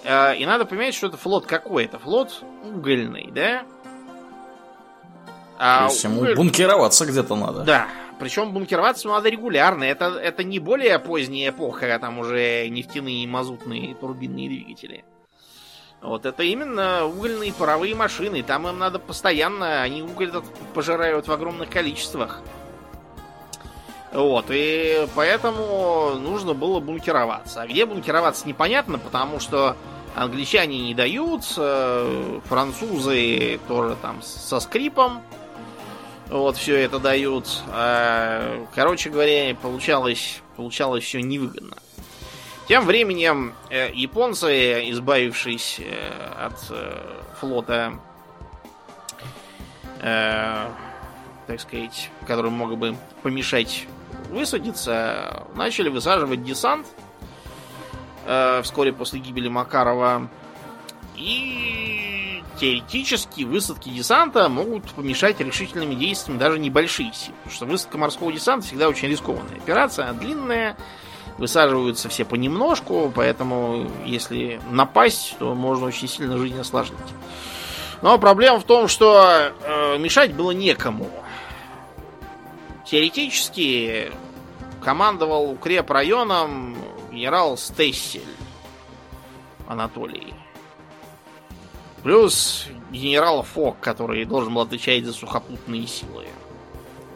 Э, 0.04 0.36
И 0.36 0.46
надо 0.46 0.66
понимать, 0.66 0.94
что 0.96 1.08
это 1.08 1.18
флот 1.18 1.46
какой? 1.46 1.86
Это 1.86 2.00
флот 2.00 2.44
угольный, 2.64 3.30
да? 3.32 3.64
А 5.60 5.88
То 5.88 5.94
есть 5.94 6.04
ему 6.04 6.22
уголь- 6.22 6.36
бункероваться 6.36 7.06
где-то 7.06 7.36
надо. 7.36 7.64
Да. 7.64 7.88
Причем 8.20 8.52
бункероваться 8.54 9.08
надо 9.08 9.30
регулярно. 9.30 9.84
Это, 9.84 10.06
это 10.06 10.44
не 10.44 10.60
более 10.60 10.98
поздняя 11.00 11.50
эпоха, 11.52 11.82
когда 11.82 12.00
там 12.00 12.20
уже 12.20 12.68
нефтяные, 12.70 13.28
мазутные 13.28 13.96
турбинные 13.96 14.48
двигатели. 14.48 15.04
Вот 16.02 16.26
это 16.26 16.44
именно 16.44 17.06
угольные 17.06 17.54
паровые 17.54 17.94
машины. 17.96 18.42
Там 18.42 18.68
им 18.68 18.80
надо 18.80 18.98
постоянно, 18.98 19.82
они 19.82 20.02
уголь 20.02 20.32
пожирают 20.74 21.28
в 21.28 21.32
огромных 21.32 21.70
количествах. 21.70 22.42
Вот, 24.12 24.46
и 24.50 25.08
поэтому 25.16 26.16
нужно 26.20 26.54
было 26.54 26.80
бункероваться. 26.80 27.62
А 27.62 27.68
где 27.68 27.86
бункероваться 27.86 28.46
непонятно, 28.48 29.00
потому 29.00 29.40
что 29.40 29.78
англичане 30.16 30.80
не 30.82 30.94
дают, 30.94 31.44
э, 31.56 32.40
французы 32.46 33.60
тоже 33.70 33.96
там 34.02 34.22
со 34.22 34.60
скрипом. 34.60 35.22
Вот, 36.28 36.58
все 36.58 36.78
это 36.78 37.00
дают. 37.00 37.48
А, 37.70 38.66
короче 38.74 39.10
говоря, 39.10 39.56
получалось, 39.56 40.42
получалось 40.58 41.04
все 41.04 41.22
невыгодно. 41.22 41.78
Тем 42.68 42.86
временем 42.86 43.54
э, 43.70 43.92
японцы, 43.94 44.90
избавившись 44.92 45.80
э, 45.80 46.46
от 46.46 46.54
э, 46.70 47.22
флота, 47.40 47.94
так 50.00 51.60
сказать, 51.60 52.10
который 52.26 52.50
мог 52.50 52.76
бы 52.76 52.96
помешать 53.22 53.86
высадиться, 54.30 55.46
начали 55.54 55.90
высаживать 55.90 56.44
десант 56.44 56.88
вскоре 58.64 58.94
после 58.94 59.20
гибели 59.20 59.48
Макарова. 59.48 60.28
И 61.18 62.42
теоретически 62.60 63.44
высадки 63.44 63.90
десанта 63.90 64.50
могут 64.50 64.90
помешать 64.92 65.40
решительными 65.40 65.94
действиями 65.94 66.40
даже 66.40 66.58
небольшие 66.58 67.14
силы. 67.14 67.36
Потому 67.44 67.56
что 67.56 67.66
высадка 67.66 67.98
морского 68.00 68.32
десанта 68.32 68.66
всегда 68.66 68.90
очень 68.90 69.08
рискованная 69.08 69.58
операция, 69.58 70.14
длинная, 70.14 70.78
высаживаются 71.38 72.10
все 72.10 72.26
понемножку, 72.26 73.12
поэтому 73.14 73.90
если 74.06 74.62
напасть, 74.70 75.36
то 75.40 75.56
можно 75.56 75.88
очень 75.88 76.08
сильно 76.08 76.38
жизнь 76.38 76.60
осложнить. 76.60 77.00
Но 78.02 78.18
проблема 78.18 78.60
в 78.60 78.64
том, 78.64 78.88
что 78.88 79.52
э, 79.64 79.98
мешать 79.98 80.34
было 80.34 80.52
некому. 80.52 81.10
Теоретически 82.86 84.12
командовал 84.84 85.52
укрепрайоном 85.52 86.76
генерал 87.12 87.58
Стессель 87.58 88.24
Анатолий. 89.68 90.34
Плюс 92.04 92.66
генерал 92.92 93.44
Фок, 93.44 93.80
который 93.80 94.26
должен 94.26 94.54
был 94.54 94.62
отвечать 94.62 95.06
за 95.06 95.14
сухопутные 95.14 95.86
силы. 95.86 96.26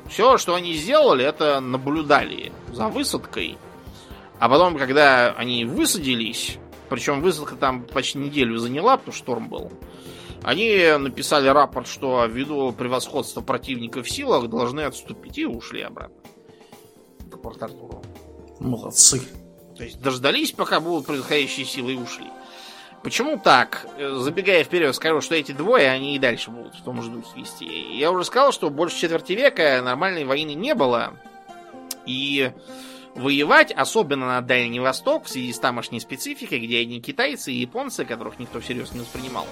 Все, 0.07 0.37
что 0.37 0.53
они 0.53 0.73
сделали, 0.73 1.25
это 1.25 1.59
наблюдали 1.59 2.51
за 2.71 2.87
высадкой. 2.87 3.57
А 4.39 4.49
потом, 4.49 4.77
когда 4.77 5.31
они 5.31 5.65
высадились, 5.65 6.57
причем 6.89 7.21
высадка 7.21 7.55
там 7.55 7.83
почти 7.83 8.19
неделю 8.19 8.57
заняла, 8.57 8.97
потому 8.97 9.13
что 9.13 9.23
шторм 9.23 9.49
был, 9.49 9.71
они 10.43 10.97
написали 10.99 11.47
рапорт, 11.47 11.87
что 11.87 12.25
ввиду 12.25 12.71
превосходства 12.71 13.41
противника 13.41 14.03
в 14.03 14.09
силах 14.09 14.47
должны 14.47 14.81
отступить 14.81 15.37
и 15.37 15.45
ушли 15.45 15.81
обратно 15.81 16.17
к 17.31 17.41
Порт-Артуру. 17.41 18.03
Молодцы. 18.59 19.21
То 19.75 19.83
есть 19.83 19.99
дождались, 20.01 20.51
пока 20.51 20.79
будут 20.79 21.07
происходящие 21.07 21.65
силы 21.65 21.93
и 21.93 21.97
ушли. 21.97 22.27
Почему 23.03 23.37
так? 23.37 23.87
Забегая 23.97 24.63
вперед, 24.63 24.95
скажу, 24.95 25.21
что 25.21 25.35
эти 25.35 25.51
двое, 25.51 25.89
они 25.89 26.15
и 26.15 26.19
дальше 26.19 26.49
будут 26.49 26.75
в 26.75 26.83
том 26.83 27.01
же 27.01 27.11
духе 27.11 27.39
вести. 27.39 27.65
Я 27.97 28.11
уже 28.11 28.23
сказал, 28.25 28.51
что 28.51 28.69
больше 28.69 28.99
четверти 28.99 29.33
века 29.33 29.81
нормальной 29.83 30.25
войны 30.25 30.53
не 30.53 30.73
было. 30.73 31.13
И 32.05 32.51
воевать, 33.15 33.71
особенно 33.71 34.27
на 34.27 34.41
Дальний 34.41 34.79
Восток, 34.79 35.25
в 35.25 35.29
связи 35.29 35.53
с 35.53 35.59
тамошней 35.59 36.01
спецификой, 36.01 36.59
где 36.59 36.81
одни 36.81 37.01
китайцы 37.01 37.51
и 37.51 37.61
японцы, 37.61 38.05
которых 38.05 38.39
никто 38.39 38.59
всерьез 38.59 38.91
не 38.93 38.99
воспринимал, 38.99 39.47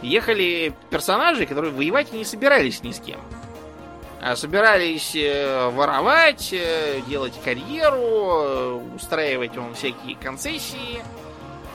ехали 0.00 0.72
персонажи, 0.90 1.46
которые 1.46 1.72
воевать 1.72 2.12
не 2.12 2.24
собирались 2.24 2.82
ни 2.82 2.92
с 2.92 3.00
кем. 3.00 3.20
А 4.20 4.36
собирались 4.36 5.16
э, 5.16 5.68
воровать, 5.70 6.50
э, 6.52 7.00
делать 7.08 7.34
карьеру, 7.44 7.98
э, 7.98 8.80
устраивать 8.94 9.56
он 9.58 9.74
всякие 9.74 10.14
концессии 10.14 11.02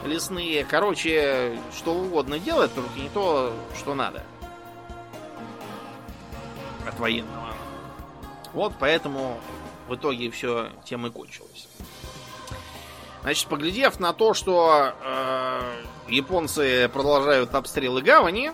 лесные. 0.05 0.63
Короче, 0.63 1.57
что 1.75 1.93
угодно 1.93 2.39
делать, 2.39 2.73
только 2.73 2.97
не 2.97 3.09
то, 3.09 3.53
что 3.77 3.95
надо. 3.95 4.23
От 6.87 6.97
военного. 6.99 7.53
Вот 8.53 8.73
поэтому 8.79 9.41
в 9.87 9.95
итоге 9.95 10.29
все 10.31 10.69
тем 10.85 11.07
и 11.07 11.09
кончилось. 11.09 11.67
Значит, 13.21 13.47
поглядев 13.47 13.99
на 13.99 14.13
то, 14.13 14.33
что 14.33 14.93
э, 15.03 15.61
японцы 16.07 16.89
продолжают 16.89 17.53
обстрелы 17.55 18.01
гавани, 18.01 18.51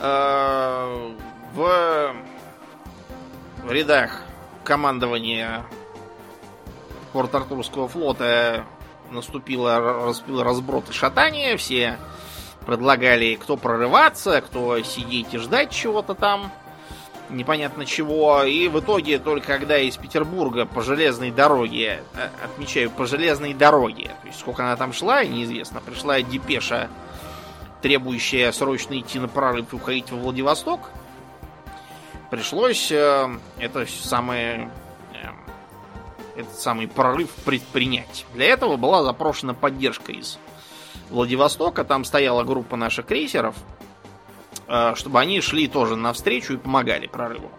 э, 0.00 1.14
в 1.54 2.14
рядах 3.68 4.22
командования 4.64 5.64
Порт-Артурского 7.12 7.88
флота 7.88 8.64
наступило, 9.10 10.04
наступило 10.06 10.44
разброд 10.44 10.88
и 10.90 10.92
шатание. 10.92 11.56
Все 11.56 11.98
предлагали, 12.66 13.34
кто 13.34 13.56
прорываться, 13.56 14.40
кто 14.40 14.80
сидеть 14.82 15.34
и 15.34 15.38
ждать 15.38 15.70
чего-то 15.70 16.14
там 16.14 16.52
непонятно 17.30 17.86
чего. 17.86 18.42
И 18.44 18.68
в 18.68 18.80
итоге, 18.80 19.18
только 19.18 19.46
когда 19.46 19.78
из 19.78 19.96
Петербурга 19.96 20.66
по 20.66 20.82
железной 20.82 21.30
дороге, 21.30 22.02
э, 22.14 22.28
отмечаю, 22.44 22.90
по 22.90 23.06
железной 23.06 23.54
дороге, 23.54 24.10
то 24.20 24.26
есть 24.26 24.40
сколько 24.40 24.62
она 24.62 24.76
там 24.76 24.92
шла, 24.92 25.24
неизвестно, 25.24 25.80
пришла 25.80 26.20
депеша, 26.20 26.88
требующая 27.82 28.52
срочно 28.52 28.98
идти 28.98 29.18
на 29.18 29.28
прорыв 29.28 29.72
и 29.72 29.76
уходить 29.76 30.10
во 30.10 30.18
Владивосток, 30.18 30.90
пришлось 32.30 32.90
э, 32.92 33.28
это 33.58 33.86
самое 33.86 34.70
э, 35.14 36.40
этот 36.40 36.54
самый 36.54 36.88
прорыв 36.88 37.30
предпринять. 37.44 38.26
Для 38.34 38.46
этого 38.46 38.76
была 38.76 39.02
запрошена 39.02 39.54
поддержка 39.54 40.12
из 40.12 40.38
Владивостока. 41.10 41.84
Там 41.84 42.04
стояла 42.04 42.44
группа 42.44 42.76
наших 42.76 43.06
крейсеров, 43.06 43.54
чтобы 44.94 45.18
они 45.20 45.40
шли 45.40 45.66
тоже 45.66 45.96
навстречу 45.96 46.54
и 46.54 46.56
помогали 46.56 47.06
прорыву. 47.06 47.50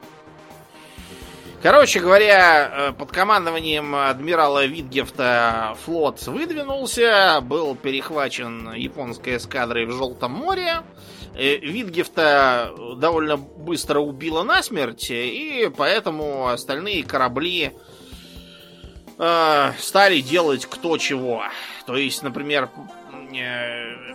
Короче 1.62 2.00
говоря, 2.00 2.72
э, 2.90 2.92
под 2.94 3.12
командованием 3.12 3.94
адмирала 3.94 4.66
Витгефта 4.66 5.78
флот 5.86 6.20
выдвинулся, 6.26 7.40
был 7.44 7.76
перехвачен 7.76 8.74
японской 8.74 9.38
эскадрой 9.38 9.86
в 9.86 9.92
Желтом 9.92 10.32
море. 10.32 10.82
Э, 11.36 11.58
Витгефта 11.58 12.74
довольно 12.98 13.38
быстро 13.38 14.00
убило 14.00 14.42
насмерть, 14.42 15.12
и 15.12 15.72
поэтому 15.78 16.48
остальные 16.48 17.04
корабли 17.04 17.74
стали 19.18 20.20
делать 20.22 20.66
кто 20.66 20.98
чего. 20.98 21.44
То 21.86 21.96
есть, 21.96 22.24
например, 22.24 22.70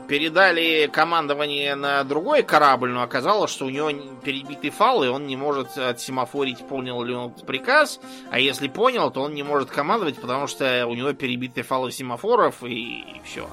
передали 0.08 0.88
командование 0.92 1.74
на 1.74 2.04
другой 2.04 2.42
корабль, 2.42 2.90
но 2.90 3.02
оказалось, 3.02 3.50
что 3.50 3.66
у 3.66 3.70
него 3.70 3.90
перебитый 4.22 4.70
фал, 4.70 5.02
и 5.04 5.08
он 5.08 5.26
не 5.26 5.36
может 5.36 5.76
отсемафорить, 5.76 6.66
понял 6.66 7.02
ли 7.02 7.14
он 7.14 7.30
приказ. 7.30 8.00
А 8.30 8.38
если 8.38 8.68
понял, 8.68 9.10
то 9.10 9.22
он 9.22 9.34
не 9.34 9.42
может 9.42 9.70
командовать, 9.70 10.20
потому 10.20 10.46
что 10.46 10.86
у 10.86 10.94
него 10.94 11.12
перебитый 11.12 11.62
фалы 11.62 11.92
семафоров, 11.92 12.62
и, 12.62 13.00
и 13.00 13.20
все. 13.24 13.48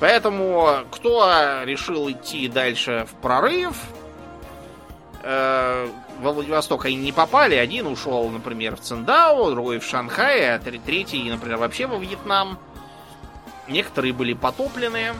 Поэтому 0.00 0.84
кто 0.90 1.62
решил 1.64 2.10
идти 2.10 2.48
дальше 2.48 3.06
в 3.10 3.14
прорыв, 3.22 3.76
э, 5.22 5.88
во 6.20 6.32
Владивосток 6.32 6.84
они 6.84 6.96
не 6.96 7.12
попали. 7.12 7.54
Один 7.54 7.86
ушел, 7.86 8.28
например, 8.28 8.76
в 8.76 8.80
Циндао, 8.80 9.50
другой 9.50 9.78
в 9.78 9.84
Шанхай, 9.84 10.54
а 10.54 10.58
третий, 10.58 11.30
например, 11.30 11.58
вообще 11.58 11.86
во 11.86 11.98
Вьетнам. 11.98 12.58
Некоторые 13.68 14.12
были 14.12 14.32
потоплены. 14.32 15.14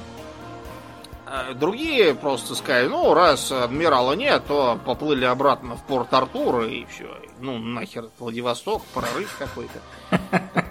А 1.29 1.55
другие 1.55 2.15
просто 2.15 2.55
сказали, 2.55 2.87
ну, 2.87 3.13
раз 3.13 3.51
адмирала 3.51 4.13
нет, 4.13 4.45
то 4.47 4.79
поплыли 4.85 5.25
обратно 5.25 5.77
в 5.77 5.83
порт 5.83 6.15
Артура 6.15 6.69
и 6.69 6.85
все. 6.87 7.19
Ну, 7.41 7.59
нахер 7.59 8.11
Владивосток, 8.19 8.85
прорыв 8.95 9.37
какой-то. 9.37 9.81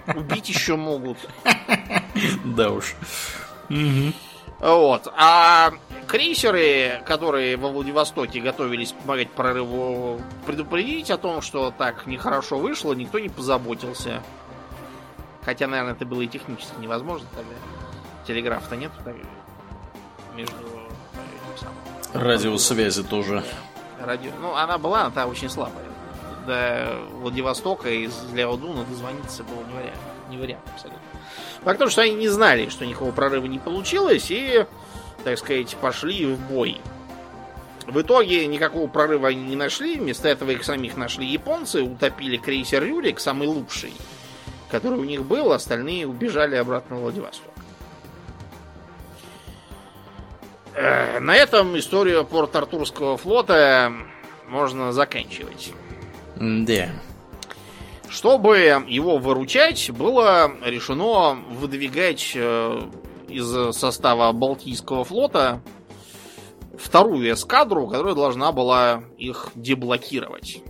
Убить 0.18 0.48
еще 0.48 0.76
могут. 0.76 1.18
Да 2.44 2.70
уж. 2.70 2.94
Вот. 4.58 5.12
А 5.14 5.72
крейсеры, 6.06 7.02
которые 7.04 7.58
во 7.58 7.68
Владивостоке 7.68 8.40
готовились 8.40 8.92
помогать 8.92 9.30
прорыву, 9.30 10.22
предупредить 10.46 11.10
о 11.10 11.18
том, 11.18 11.42
что 11.42 11.70
так 11.70 12.06
нехорошо 12.06 12.58
вышло, 12.58 12.94
никто 12.94 13.18
не 13.18 13.28
позаботился. 13.28 14.22
Хотя, 15.46 15.68
наверное, 15.68 15.94
это 15.94 16.04
было 16.04 16.22
и 16.22 16.26
технически 16.26 16.74
невозможно 16.80 17.26
тогда. 17.34 17.54
Телеграф-то 18.26 18.74
нет 18.74 18.90
между 20.34 20.56
Радиосвязи 22.12 23.04
тоже. 23.04 23.44
Радио... 24.00 24.32
Ну, 24.40 24.54
она 24.56 24.76
была, 24.76 25.02
она 25.02 25.10
та 25.10 25.26
очень 25.26 25.48
слабая. 25.48 25.84
до 26.46 26.98
Владивостока 27.12 27.88
из 27.88 28.12
Левого 28.32 28.58
Дуна 28.58 28.84
дозвониться 28.84 29.44
было 29.44 29.62
не 29.64 29.74
вариант. 29.74 30.00
Не 30.30 30.36
вариант 30.38 30.64
абсолютно. 30.74 31.00
Факт 31.62 31.78
том, 31.78 31.90
что 31.90 32.02
они 32.02 32.14
не 32.16 32.28
знали, 32.28 32.68
что 32.68 32.84
никакого 32.84 33.12
прорыва 33.12 33.46
не 33.46 33.60
получилось, 33.60 34.26
и, 34.30 34.66
так 35.22 35.38
сказать, 35.38 35.76
пошли 35.76 36.26
в 36.26 36.40
бой. 36.40 36.80
В 37.86 38.00
итоге 38.00 38.46
никакого 38.48 38.88
прорыва 38.88 39.28
они 39.28 39.44
не 39.44 39.56
нашли. 39.56 39.96
Вместо 39.96 40.28
этого 40.28 40.50
их 40.50 40.64
самих 40.64 40.96
нашли 40.96 41.24
японцы, 41.24 41.82
утопили 41.82 42.36
крейсер 42.36 42.82
Рюрик, 42.82 43.20
самый 43.20 43.46
лучший, 43.46 43.92
который 44.76 44.98
у 44.98 45.04
них 45.04 45.24
был, 45.24 45.52
остальные 45.52 46.06
убежали 46.06 46.56
обратно 46.56 46.96
в 46.96 47.00
Владивосток. 47.00 47.50
Э, 50.74 51.18
на 51.20 51.34
этом 51.34 51.78
историю 51.78 52.24
Порт-Артурского 52.24 53.16
флота 53.16 53.90
можно 54.48 54.92
заканчивать. 54.92 55.72
Да. 56.36 56.90
Чтобы 58.08 58.84
его 58.86 59.16
выручать, 59.16 59.90
было 59.90 60.52
решено 60.62 61.38
выдвигать 61.50 62.32
э, 62.34 62.80
из 63.28 63.74
состава 63.74 64.30
Балтийского 64.32 65.04
флота 65.04 65.60
вторую 66.78 67.32
эскадру, 67.32 67.88
которая 67.88 68.14
должна 68.14 68.52
была 68.52 69.02
их 69.16 69.48
деблокировать. 69.54 70.62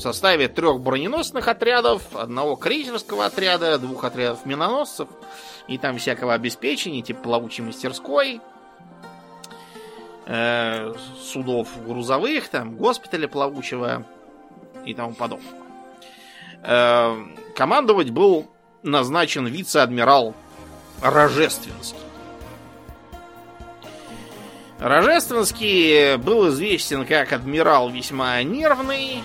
В 0.00 0.02
составе 0.02 0.48
трех 0.48 0.80
броненосных 0.80 1.46
отрядов, 1.46 2.02
одного 2.16 2.56
крейсерского 2.56 3.26
отряда, 3.26 3.78
двух 3.78 4.04
отрядов 4.04 4.46
миноносцев 4.46 5.08
и 5.68 5.76
там 5.76 5.98
всякого 5.98 6.32
обеспечения, 6.32 7.02
типа 7.02 7.20
плавучей 7.22 7.62
мастерской, 7.62 8.40
э, 10.24 10.94
судов 11.22 11.68
грузовых, 11.86 12.48
там 12.48 12.76
госпиталя 12.76 13.28
плавучего 13.28 14.06
и 14.86 14.94
тому 14.94 15.12
подобное. 15.12 15.52
Э, 16.62 17.22
командовать 17.54 18.08
был 18.08 18.50
назначен 18.82 19.46
вице-адмирал 19.48 20.34
Рожественский. 21.02 22.00
Рожественский 24.78 26.16
был 26.16 26.48
известен 26.48 27.04
как 27.04 27.34
адмирал 27.34 27.90
весьма 27.90 28.42
нервный, 28.42 29.22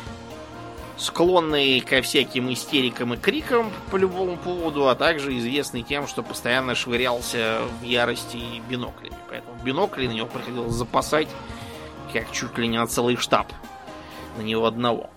склонный 0.98 1.82
ко 1.82 2.02
всяким 2.02 2.52
истерикам 2.52 3.14
и 3.14 3.18
крикам 3.18 3.72
по 3.92 3.98
любому 3.98 4.38
поводу, 4.38 4.88
а 4.88 4.96
также 4.96 5.38
известный 5.38 5.84
тем, 5.84 6.08
что 6.08 6.24
постоянно 6.24 6.76
швырялся 6.76 7.62
в 7.82 7.84
ярости 7.84 8.62
биноклями. 8.70 9.16
Поэтому 9.30 9.58
бинокли 9.64 10.08
на 10.08 10.12
него 10.12 10.28
приходилось 10.28 10.74
запасать, 10.74 11.28
как 12.14 12.32
чуть 12.32 12.58
ли 12.58 12.68
не 12.68 12.78
на 12.78 12.88
целый 12.88 13.18
штаб. 13.18 13.52
На 14.38 14.42
него 14.42 14.66
одного. 14.66 15.10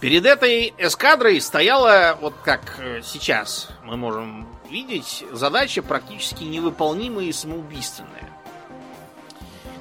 Перед 0.00 0.26
этой 0.26 0.74
эскадрой 0.76 1.40
стояла, 1.40 2.18
вот 2.20 2.34
как 2.44 2.78
э, 2.78 3.00
сейчас 3.02 3.68
мы 3.84 3.96
можем 3.96 4.46
видеть, 4.68 5.24
задача 5.32 5.82
практически 5.82 6.44
невыполнимая 6.44 7.24
и 7.24 7.32
самоубийственная. 7.32 8.33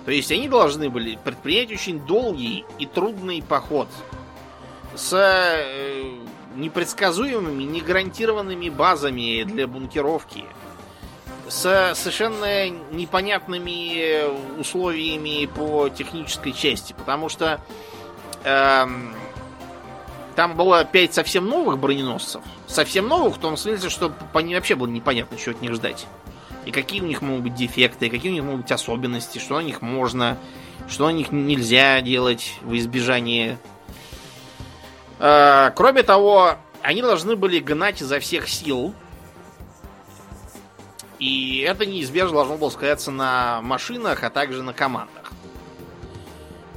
То 0.05 0.11
есть 0.11 0.31
они 0.31 0.49
должны 0.49 0.89
были 0.89 1.17
предпринять 1.23 1.71
очень 1.71 1.99
долгий 2.05 2.65
и 2.77 2.85
трудный 2.85 3.41
поход 3.41 3.87
с 4.95 5.13
э, 5.13 6.11
непредсказуемыми, 6.55 7.63
не 7.63 7.81
гарантированными 7.81 8.69
базами 8.69 9.43
для 9.43 9.67
бункеровки, 9.67 10.45
с 11.47 11.93
совершенно 11.95 12.69
непонятными 12.69 14.59
условиями 14.59 15.45
по 15.45 15.89
технической 15.89 16.53
части, 16.53 16.93
потому 16.93 17.29
что 17.29 17.61
эм, 18.43 19.13
там 20.35 20.55
было 20.55 20.83
пять 20.85 21.13
совсем 21.13 21.45
новых 21.45 21.77
броненосцев. 21.77 22.41
Совсем 22.67 23.07
новых 23.07 23.35
в 23.35 23.39
том 23.39 23.57
смысле, 23.57 23.89
что 23.89 24.09
по 24.09 24.39
ним 24.39 24.55
вообще 24.55 24.75
было 24.75 24.87
непонятно, 24.87 25.37
чего 25.37 25.55
от 25.55 25.61
них 25.61 25.73
ждать. 25.73 26.07
И 26.65 26.71
какие 26.71 27.01
у 27.01 27.05
них 27.05 27.21
могут 27.21 27.43
быть 27.43 27.55
дефекты, 27.55 28.09
какие 28.09 28.31
у 28.31 28.35
них 28.35 28.43
могут 28.43 28.61
быть 28.61 28.71
особенности, 28.71 29.39
что 29.39 29.55
на 29.55 29.63
них 29.63 29.81
можно, 29.81 30.37
что 30.87 31.07
на 31.07 31.11
них 31.11 31.31
нельзя 31.31 32.01
делать 32.01 32.55
в 32.61 32.75
избежание. 32.75 33.57
А, 35.19 35.71
кроме 35.71 36.03
того, 36.03 36.55
они 36.81 37.01
должны 37.01 37.35
были 37.35 37.59
гнать 37.59 38.01
изо 38.01 38.19
всех 38.19 38.47
сил. 38.47 38.93
И 41.19 41.59
это 41.59 41.85
неизбежно 41.85 42.33
должно 42.33 42.57
было 42.57 42.69
сказаться 42.69 43.11
на 43.11 43.61
машинах, 43.61 44.23
а 44.23 44.29
также 44.29 44.63
на 44.63 44.73
командах. 44.73 45.31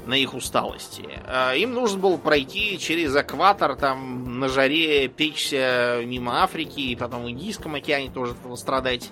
На 0.05 0.15
их 0.15 0.35
усталости. 0.35 1.09
А, 1.27 1.55
им 1.55 1.73
нужно 1.73 1.99
было 1.99 2.17
пройти 2.17 2.79
через 2.79 3.17
экватор, 3.17 3.75
там 3.75 4.39
на 4.39 4.49
жаре 4.49 5.09
печься 5.09 6.01
мимо 6.05 6.43
Африки, 6.43 6.81
и 6.81 6.97
потом 6.97 7.25
в 7.25 7.31
Индийском 7.31 7.75
океане 7.75 8.11
тоже 8.11 8.35
страдать. 8.57 9.11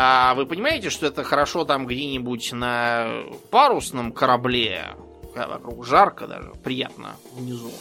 А 0.00 0.34
вы 0.34 0.46
понимаете, 0.46 0.90
что 0.90 1.06
это 1.06 1.24
хорошо 1.24 1.64
там 1.64 1.84
где-нибудь 1.84 2.52
на 2.52 3.24
парусном 3.50 4.12
корабле, 4.12 4.94
вокруг 5.34 5.84
жарко 5.84 6.28
даже, 6.28 6.52
приятно 6.62 7.16
внизу. 7.32 7.72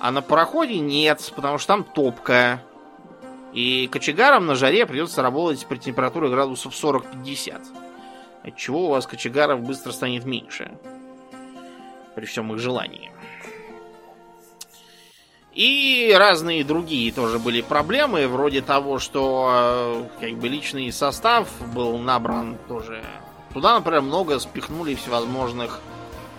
А 0.00 0.10
на 0.10 0.20
пароходе 0.20 0.80
нет, 0.80 1.32
потому 1.36 1.58
что 1.58 1.68
там 1.68 1.84
топка. 1.84 2.60
И 3.52 3.86
кочегарам 3.86 4.46
на 4.46 4.56
жаре 4.56 4.84
придется 4.84 5.22
работать 5.22 5.64
при 5.66 5.76
температуре 5.76 6.28
градусов 6.28 6.72
40-50. 6.74 7.64
Отчего 8.42 8.86
у 8.86 8.88
вас 8.88 9.06
кочегаров 9.06 9.60
быстро 9.60 9.92
станет 9.92 10.24
меньше. 10.24 10.76
При 12.16 12.26
всем 12.26 12.52
их 12.52 12.58
желании. 12.58 13.12
И 15.54 16.12
разные 16.18 16.64
другие 16.64 17.12
тоже 17.12 17.38
были 17.38 17.60
проблемы, 17.60 18.26
вроде 18.26 18.60
того, 18.60 18.98
что 18.98 20.08
э, 20.20 20.20
как 20.20 20.38
бы 20.38 20.48
личный 20.48 20.90
состав 20.90 21.48
был 21.72 21.96
набран 21.98 22.58
тоже. 22.66 23.04
Туда, 23.52 23.74
например, 23.74 24.02
много 24.02 24.40
спихнули 24.40 24.96
всевозможных 24.96 25.80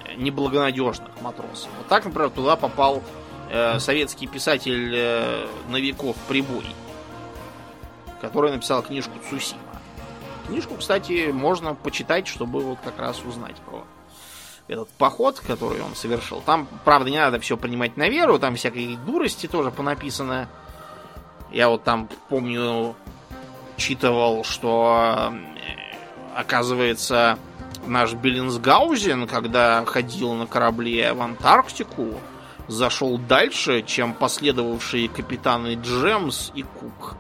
э, 0.04 0.15
неблагонадежных 0.15 1.21
матросов. 1.21 1.69
Вот 1.78 1.88
так, 1.88 2.04
например, 2.04 2.30
туда 2.30 2.58
попал 2.58 3.01
э, 3.49 3.80
советский 3.80 4.28
писатель 4.28 4.91
э, 4.93 5.47
Новиков 5.69 6.17
Прибой, 6.28 6.65
который 8.19 8.51
написал 8.51 8.84
книжку 8.84 9.13
Цусима. 9.30 9.62
Книжку, 10.47 10.75
кстати, 10.75 11.32
можно 11.32 11.73
почитать, 11.73 12.28
чтобы 12.28 12.60
вот 12.60 12.80
как 12.84 12.99
раз 12.99 13.21
узнать 13.23 13.56
про 13.65 13.86
этот 14.67 14.89
поход, 14.89 15.39
который 15.39 15.82
он 15.82 15.95
совершил. 15.95 16.41
Там, 16.41 16.67
правда, 16.84 17.10
не 17.10 17.17
надо 17.17 17.39
все 17.39 17.58
принимать 17.58 17.97
на 17.97 18.10
веру, 18.10 18.39
там 18.39 18.56
всякой 18.56 18.97
дурости 19.06 19.47
тоже 19.47 19.71
понаписано. 19.71 20.49
Я 21.51 21.69
вот 21.69 21.84
там, 21.84 22.10
помню, 22.30 22.95
читывал, 23.78 24.43
что, 24.43 25.32
э, 25.32 26.39
оказывается, 26.39 27.38
наш 27.86 28.13
Беллинсгаузен, 28.13 29.28
когда 29.28 29.86
ходил 29.86 30.34
на 30.34 30.47
корабле 30.47 31.13
в 31.13 31.21
Антарктику, 31.21 32.15
зашел 32.67 33.17
дальше, 33.19 33.84
чем 33.84 34.13
последовавшие 34.13 35.08
капитаны 35.08 35.75
Джемс 35.75 36.51
и 36.56 36.63
Кук. 36.63 37.15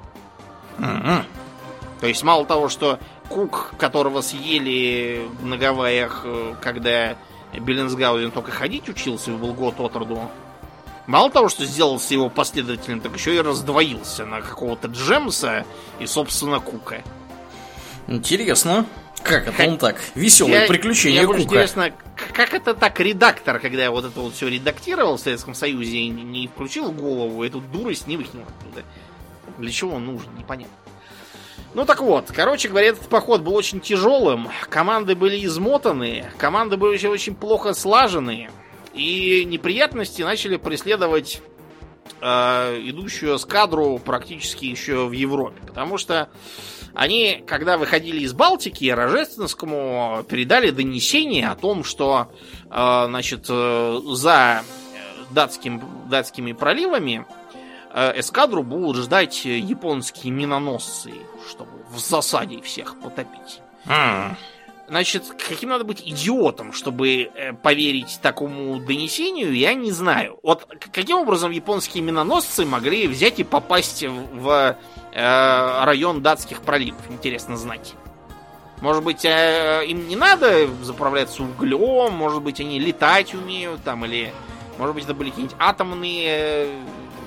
Mm-hmm. 0.79 1.23
То 2.01 2.07
есть 2.07 2.23
мало 2.23 2.45
того, 2.45 2.67
что 2.67 2.99
Кук, 3.29 3.73
которого 3.77 4.21
съели 4.21 5.29
на 5.41 5.57
Гавайях, 5.57 6.21
э, 6.23 6.55
когда 6.61 7.15
Беллинсгаузен 7.59 8.31
только 8.31 8.51
ходить 8.51 8.89
учился 8.89 9.31
и 9.31 9.35
был 9.35 9.53
год 9.53 9.79
от 9.79 9.95
роду. 9.95 10.29
Мало 11.07 11.29
того, 11.29 11.49
что 11.49 11.65
сделался 11.65 12.13
его 12.13 12.29
последователем, 12.29 12.99
так 12.99 13.15
еще 13.15 13.35
и 13.35 13.39
раздвоился 13.39 14.25
на 14.25 14.41
какого-то 14.41 14.87
Джемса 14.87 15.65
и, 15.99 16.07
собственно, 16.07 16.59
Кука. 16.59 17.03
Интересно. 18.07 18.85
Как 19.21 19.47
это 19.47 19.67
он 19.67 19.77
так? 19.77 19.99
Веселое 20.15 20.61
я, 20.61 20.67
приключение 20.67 21.21
мне 21.21 21.27
Кука. 21.27 21.41
интересно, 21.43 21.93
как 22.33 22.53
это 22.53 22.73
так 22.73 22.99
редактор, 22.99 23.59
когда 23.59 23.83
я 23.83 23.91
вот 23.91 24.05
это 24.05 24.19
вот 24.19 24.33
все 24.33 24.47
редактировал 24.47 25.17
в 25.17 25.19
Советском 25.19 25.53
Союзе, 25.53 26.07
не 26.07 26.47
включил 26.47 26.91
голову, 26.91 27.43
эту 27.43 27.59
дурость 27.59 28.07
не 28.07 28.17
выкинул 28.17 28.45
оттуда. 28.45 28.83
Для 29.57 29.71
чего 29.71 29.95
он 29.95 30.05
нужен, 30.05 30.35
непонятно. 30.37 30.75
Ну 31.75 31.83
так 31.85 31.99
вот, 31.99 32.31
короче 32.33 32.69
говоря, 32.69 32.87
этот 32.87 33.09
поход 33.09 33.41
был 33.41 33.53
очень 33.53 33.81
тяжелым, 33.81 34.47
команды 34.69 35.13
были 35.13 35.45
измотаны, 35.45 36.23
команды 36.37 36.77
были 36.77 37.05
очень 37.05 37.35
плохо 37.35 37.73
слажены, 37.73 38.49
и 38.93 39.43
неприятности 39.43 40.21
начали 40.21 40.55
преследовать 40.55 41.41
э, 42.21 42.79
идущую 42.81 43.35
эскадру 43.35 43.99
практически 43.99 44.63
еще 44.63 45.05
в 45.05 45.11
Европе. 45.11 45.61
Потому 45.67 45.97
что 45.97 46.29
они, 46.93 47.43
когда 47.45 47.77
выходили 47.77 48.21
из 48.21 48.31
Балтики, 48.31 48.89
Рожественскому 48.89 50.23
передали 50.29 50.69
донесение 50.69 51.49
о 51.49 51.57
том, 51.57 51.83
что 51.83 52.31
э, 52.71 53.05
значит, 53.07 53.47
э, 53.49 53.99
за 54.13 54.63
датским, 55.29 55.83
датскими 56.09 56.53
проливами 56.53 57.25
Э, 57.97 58.11
эскадру 58.19 58.61
будут 58.61 58.97
ждать 59.05 59.45
японские 59.45 60.33
миноносцы, 60.33 61.13
чтобы 61.47 61.71
в 61.89 61.99
засаде 61.99 62.61
всех 62.61 62.99
потопить. 62.99 63.61
Mm. 63.85 64.35
Значит, 64.87 65.23
каким 65.47 65.69
надо 65.69 65.83
быть 65.83 66.01
идиотом, 66.05 66.71
чтобы 66.71 67.31
э, 67.33 67.53
поверить 67.53 68.19
такому 68.21 68.79
донесению, 68.79 69.53
я 69.53 69.73
не 69.73 69.91
знаю. 69.91 70.37
Вот 70.43 70.67
каким 70.91 71.17
образом 71.17 71.49
японские 71.51 72.03
миноносцы 72.03 72.65
могли 72.65 73.07
взять 73.07 73.39
и 73.39 73.43
попасть 73.43 74.03
в 74.03 74.77
э, 75.11 75.83
район 75.85 76.21
датских 76.21 76.61
проливов, 76.61 77.01
интересно 77.09 77.57
знать. 77.57 77.95
Может 78.81 79.03
быть, 79.03 79.25
э, 79.25 79.83
им 79.87 80.07
не 80.07 80.15
надо 80.15 80.67
заправляться 80.83 81.41
углем, 81.41 82.13
может 82.13 82.43
быть, 82.43 82.59
они 82.59 82.79
летать 82.79 83.33
умеют 83.33 83.83
там, 83.83 84.05
или, 84.05 84.31
может 84.77 84.93
быть, 84.93 85.05
это 85.05 85.15
были 85.15 85.29
какие-нибудь 85.29 85.57
атомные 85.59 86.27
э, 86.27 86.79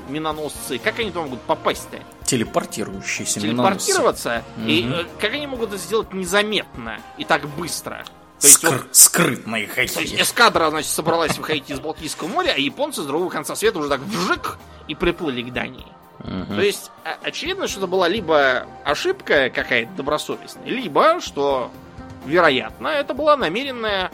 миноносцы. 0.08 0.78
Как 0.78 0.98
они 0.98 1.10
туда 1.10 1.22
могут 1.22 1.40
попасть-то? 1.42 1.98
Телепортирующиеся 2.24 3.40
Телепортироваться? 3.40 4.44
Миноносцы. 4.56 4.70
И 4.70 4.88
угу. 4.88 5.08
как 5.20 5.32
они 5.32 5.46
могут 5.46 5.70
это 5.70 5.78
сделать 5.78 6.12
незаметно 6.12 6.98
и 7.16 7.24
так 7.24 7.48
быстро? 7.48 8.04
То 8.40 8.46
есть, 8.46 8.62
Скр- 8.62 8.70
вот, 8.70 8.86
скрытные 8.92 9.66
какие. 9.66 9.88
То 9.88 10.00
есть 10.00 10.14
эскадра, 10.20 10.70
значит, 10.70 10.90
собралась 10.90 11.36
выходить 11.36 11.70
из 11.70 11.80
Балтийского 11.80 12.28
моря, 12.28 12.52
а 12.54 12.60
японцы 12.60 13.02
с 13.02 13.06
другого 13.06 13.30
конца 13.30 13.56
света 13.56 13.80
уже 13.80 13.88
так 13.88 14.00
вжик 14.00 14.58
и 14.86 14.94
приплыли 14.94 15.42
к 15.42 15.52
Дании. 15.52 15.86
Угу. 16.20 16.54
То 16.54 16.60
есть, 16.60 16.90
очевидно, 17.22 17.66
что 17.68 17.80
это 17.80 17.86
была 17.86 18.08
либо 18.08 18.66
ошибка 18.84 19.50
какая-то 19.50 19.92
добросовестная, 19.92 20.66
либо, 20.66 21.20
что, 21.20 21.70
вероятно, 22.26 22.88
это 22.88 23.14
была 23.14 23.36
намеренная 23.36 24.12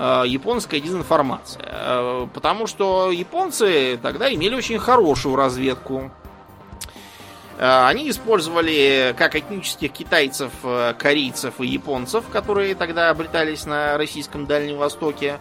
японская 0.00 0.80
дезинформация. 0.80 1.64
Э, 1.66 2.26
потому 2.32 2.66
что 2.66 3.10
японцы 3.10 3.98
тогда 4.02 4.32
имели 4.32 4.54
очень 4.54 4.78
хорошую 4.78 5.36
разведку. 5.36 6.10
Э, 7.60 7.86
они 7.86 8.08
использовали 8.08 9.14
как 9.18 9.36
этнических 9.36 9.92
китайцев, 9.92 10.50
э, 10.62 10.94
корейцев 10.98 11.60
и 11.60 11.66
японцев, 11.66 12.24
которые 12.32 12.74
тогда 12.74 13.10
обретались 13.10 13.66
на 13.66 13.98
российском 13.98 14.46
Дальнем 14.46 14.78
Востоке, 14.78 15.38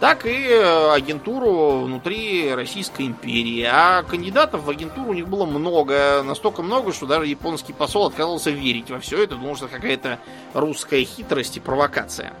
так 0.00 0.26
и 0.26 0.48
э, 0.48 0.90
агентуру 0.92 1.82
внутри 1.82 2.52
Российской 2.52 3.02
империи. 3.02 3.62
А 3.62 4.02
кандидатов 4.02 4.64
в 4.64 4.70
агентуру 4.70 5.10
у 5.10 5.14
них 5.14 5.28
было 5.28 5.46
много, 5.46 6.24
настолько 6.24 6.62
много, 6.62 6.92
что 6.92 7.06
даже 7.06 7.26
японский 7.26 7.72
посол 7.72 8.06
отказался 8.08 8.50
верить 8.50 8.90
во 8.90 8.98
все 8.98 9.22
это, 9.22 9.36
думал, 9.36 9.54
что 9.54 9.68
какая-то 9.68 10.18
русская 10.54 11.04
хитрость 11.04 11.58
и 11.58 11.60
провокация. 11.60 12.32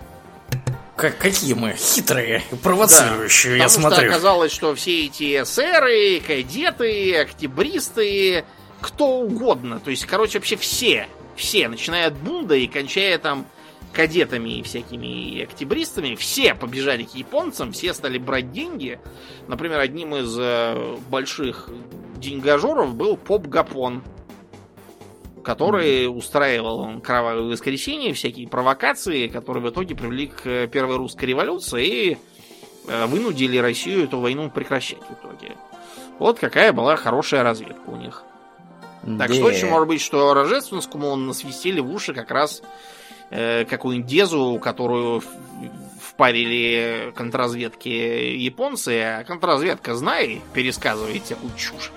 Как, 1.02 1.18
какие 1.18 1.54
мы 1.54 1.74
хитрые, 1.76 2.44
провоцирующие, 2.62 3.56
да, 3.56 3.64
я 3.64 3.68
смотрю. 3.68 4.02
Что 4.02 4.06
оказалось, 4.06 4.52
что 4.52 4.72
все 4.76 5.06
эти 5.06 5.42
эсеры, 5.42 6.22
кадеты, 6.24 7.16
октябристы, 7.16 8.44
кто 8.80 9.18
угодно. 9.18 9.80
То 9.80 9.90
есть, 9.90 10.06
короче, 10.06 10.38
вообще 10.38 10.54
все. 10.54 11.08
Все, 11.34 11.66
начиная 11.66 12.06
от 12.06 12.14
Бунда 12.14 12.54
и 12.54 12.68
кончая 12.68 13.18
там 13.18 13.46
кадетами 13.92 14.60
и 14.60 14.62
всякими 14.62 15.42
октябристами, 15.42 16.14
все 16.14 16.54
побежали 16.54 17.02
к 17.02 17.16
японцам, 17.16 17.72
все 17.72 17.94
стали 17.94 18.18
брать 18.18 18.52
деньги. 18.52 19.00
Например, 19.48 19.80
одним 19.80 20.14
из 20.14 20.32
э, 20.38 20.98
больших 21.10 21.68
деньгажоров 22.18 22.94
был 22.94 23.16
Поп 23.16 23.48
Гапон, 23.48 24.04
который 25.42 26.06
устраивал 26.06 27.00
кровавые 27.00 27.48
воскресенья, 27.48 28.14
всякие 28.14 28.48
провокации, 28.48 29.28
которые 29.28 29.64
в 29.64 29.70
итоге 29.70 29.94
привели 29.94 30.28
к 30.28 30.66
первой 30.68 30.96
русской 30.96 31.24
революции 31.26 31.86
и 31.86 32.18
э, 32.88 33.06
вынудили 33.06 33.58
Россию 33.58 34.04
эту 34.04 34.18
войну 34.18 34.50
прекращать 34.50 35.02
в 35.02 35.12
итоге. 35.12 35.56
Вот 36.18 36.38
какая 36.38 36.72
была 36.72 36.96
хорошая 36.96 37.42
разведка 37.42 37.88
у 37.88 37.96
них. 37.96 38.22
Так 39.02 39.28
да. 39.28 39.34
что 39.34 39.44
очень 39.46 39.68
может 39.68 39.88
быть, 39.88 40.00
что 40.00 40.32
Рожественскому 40.32 41.08
он 41.08 41.26
насвистели 41.26 41.80
в 41.80 41.92
уши 41.92 42.14
как 42.14 42.30
раз 42.30 42.62
э, 43.30 43.64
какую-нибудь 43.64 44.08
дезу, 44.08 44.60
которую 44.62 45.22
впарили 46.00 47.12
контрразведки 47.16 47.88
японцы, 47.88 49.00
а 49.00 49.24
контрразведка, 49.24 49.94
знай, 49.96 50.40
пересказывает 50.52 51.24
всякую 51.24 51.50
чушь, 51.56 51.90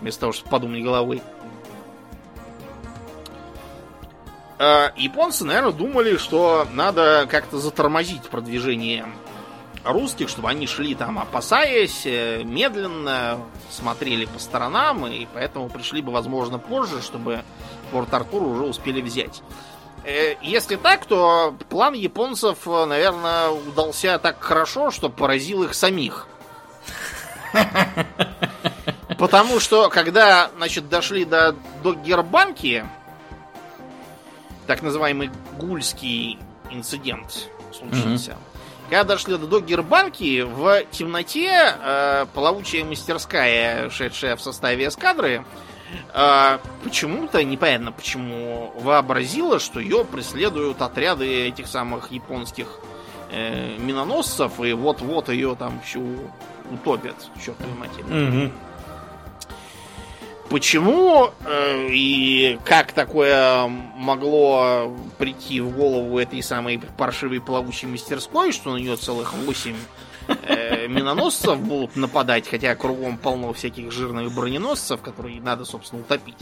вместо 0.00 0.20
того, 0.20 0.32
чтобы 0.32 0.50
подумать 0.50 0.82
головой. 0.82 1.20
Японцы, 4.58 5.44
наверное, 5.44 5.72
думали, 5.72 6.16
что 6.16 6.66
надо 6.72 7.26
как-то 7.30 7.58
затормозить 7.58 8.22
продвижение 8.28 9.06
русских, 9.86 10.28
чтобы 10.28 10.50
они 10.50 10.66
шли 10.66 10.94
там, 10.94 11.18
опасаясь, 11.18 12.02
э, 12.04 12.42
медленно 12.44 13.38
смотрели 13.70 14.24
по 14.24 14.38
сторонам, 14.38 15.06
и 15.06 15.26
поэтому 15.32 15.68
пришли 15.68 16.02
бы, 16.02 16.12
возможно, 16.12 16.58
позже, 16.58 17.02
чтобы 17.02 17.42
Порт-Артур 17.92 18.42
уже 18.42 18.64
успели 18.64 19.00
взять. 19.00 19.42
Э, 20.04 20.36
если 20.42 20.76
так, 20.76 21.06
то 21.06 21.54
план 21.68 21.94
японцев, 21.94 22.58
э, 22.66 22.84
наверное, 22.84 23.50
удался 23.50 24.18
так 24.18 24.42
хорошо, 24.42 24.90
что 24.90 25.08
поразил 25.08 25.62
их 25.62 25.74
самих. 25.74 26.26
Потому 29.18 29.60
что, 29.60 29.88
когда, 29.88 30.50
значит, 30.56 30.88
дошли 30.88 31.24
до, 31.24 31.54
до 31.82 31.94
Гербанки, 31.94 32.84
так 34.66 34.82
называемый 34.82 35.30
гульский 35.58 36.38
инцидент 36.70 37.48
случился, 37.72 38.32
mm-hmm. 38.32 38.56
Когда 38.88 39.02
дошли 39.02 39.36
до 39.36 39.60
Гербанки, 39.60 40.42
в 40.42 40.84
темноте 40.92 41.50
э, 41.50 42.26
плавучая 42.32 42.84
мастерская, 42.84 43.90
шедшая 43.90 44.36
в 44.36 44.40
составе 44.40 44.86
эскадры, 44.86 45.44
э, 46.14 46.58
почему-то, 46.84 47.42
непонятно 47.42 47.90
почему, 47.90 48.72
вообразила, 48.78 49.58
что 49.58 49.80
ее 49.80 50.04
преследуют 50.04 50.82
отряды 50.82 51.48
этих 51.48 51.66
самых 51.66 52.12
японских 52.12 52.78
э, 53.32 53.76
миноносцев, 53.78 54.60
и 54.60 54.72
вот-вот 54.72 55.30
ее 55.30 55.56
там 55.58 55.80
всю 55.80 56.30
утопят, 56.70 57.16
чертовой 57.44 57.74
матери. 57.74 58.04
Угу. 58.04 58.52
Почему 60.56 61.32
э, 61.44 61.88
и 61.90 62.58
как 62.64 62.92
такое 62.92 63.66
могло 63.66 64.90
прийти 65.18 65.60
в 65.60 65.76
голову 65.76 66.18
этой 66.18 66.42
самой 66.42 66.80
паршивой 66.96 67.42
плавучей 67.42 67.86
мастерской, 67.88 68.52
что 68.52 68.72
на 68.72 68.78
нее 68.78 68.96
целых 68.96 69.34
восемь 69.34 69.76
э, 70.28 70.88
миноносцев 70.88 71.60
будут 71.60 71.96
нападать, 71.96 72.48
хотя 72.48 72.74
кругом 72.74 73.18
полно 73.18 73.52
всяких 73.52 73.92
жирных 73.92 74.34
броненосцев, 74.34 75.02
которые 75.02 75.42
надо, 75.42 75.66
собственно, 75.66 76.00
утопить. 76.00 76.38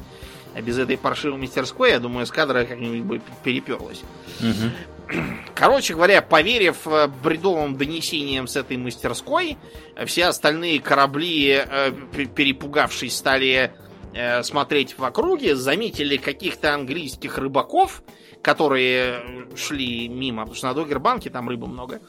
А 0.55 0.63
без 0.63 0.79
этой 0.79 0.97
паршивой 0.97 1.41
мастерской, 1.41 1.91
я 1.91 1.99
думаю, 1.99 2.25
эскадра 2.25 2.63
как-нибудь 2.67 3.01
бы 3.01 3.21
переперлась. 3.43 4.03
Угу. 4.39 5.19
Короче 5.57 5.95
говоря, 5.95 6.23
поверив 6.23 6.87
э, 6.87 7.09
бредовым 7.09 7.77
донесениям 7.77 8.47
с 8.47 8.55
этой 8.55 8.77
мастерской, 8.77 9.59
все 10.07 10.27
остальные 10.27 10.79
корабли, 10.79 11.65
э, 11.67 11.91
перепугавшись, 12.37 13.17
стали 13.17 13.73
Э, 14.15 14.45
смотреть 14.45 14.97
в 14.97 15.05
округе, 15.05 15.57
заметили 15.57 16.17
каких-то 16.17 16.73
английских 16.73 17.37
рыбаков, 17.37 18.05
которые 18.43 19.49
шли 19.57 20.09
мимо, 20.09 20.43
потому 20.43 20.55
что 20.55 20.69
на 20.69 20.75
Догербанке 20.75 21.31
там 21.31 21.49
рыбы 21.49 21.67
много. 21.67 22.01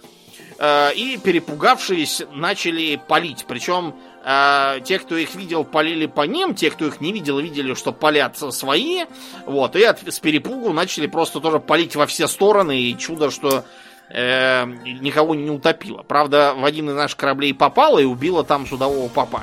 Э, 0.60 0.94
и, 0.94 1.18
перепугавшись, 1.18 2.22
начали 2.32 3.02
палить. 3.08 3.46
Причем 3.48 3.96
э, 4.24 4.82
те, 4.84 5.00
кто 5.00 5.18
их 5.18 5.34
видел, 5.34 5.64
полили 5.64 6.06
по 6.06 6.22
ним, 6.28 6.54
те, 6.54 6.70
кто 6.70 6.86
их 6.86 7.02
не 7.02 7.12
видел, 7.12 7.40
видели, 7.40 7.74
что 7.74 7.92
палят 7.92 8.38
свои. 8.38 9.06
Вот, 9.48 9.76
и 9.76 9.84
от, 9.84 10.08
с 10.08 10.20
перепугу 10.20 10.74
начали 10.74 11.08
просто 11.08 11.40
тоже 11.40 11.60
палить 11.60 11.96
во 11.96 12.06
все 12.06 12.28
стороны. 12.28 12.82
И 12.82 12.96
чудо, 13.00 13.32
что 13.32 13.66
э, 14.12 14.66
никого 15.02 15.34
не 15.34 15.50
утопило. 15.50 16.04
Правда, 16.04 16.54
в 16.56 16.66
один 16.66 16.88
из 16.92 16.94
наших 16.94 17.18
кораблей 17.18 17.56
попало 17.56 17.98
и 17.98 18.06
убило 18.06 18.44
там 18.44 18.68
судового 18.68 19.10
папа. 19.10 19.42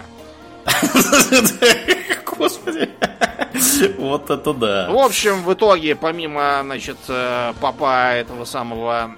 Господи. 2.36 2.90
Вот 3.98 4.30
это 4.30 4.52
да. 4.54 4.90
В 4.90 4.96
общем, 4.96 5.42
в 5.42 5.52
итоге, 5.52 5.94
помимо, 5.94 6.60
значит, 6.62 6.96
э, 7.08 7.52
папа 7.60 8.12
этого 8.14 8.44
самого 8.44 9.12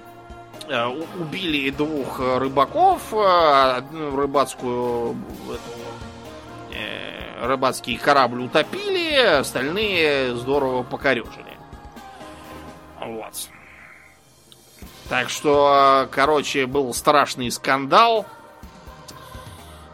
э, 0.67 0.85
убили 1.19 1.69
двух 1.69 2.19
рыбаков, 2.19 3.01
э, 3.13 3.75
одну 3.77 4.15
рыбацкую 4.15 5.15
рыбацкий 7.41 7.97
корабль 7.97 8.43
утопили, 8.43 9.39
остальные 9.39 10.35
здорово 10.35 10.83
покорежили. 10.83 11.57
Вот. 12.99 13.49
Так 15.09 15.29
что, 15.29 16.07
короче, 16.11 16.65
был 16.65 16.93
страшный 16.93 17.51
скандал. 17.51 18.25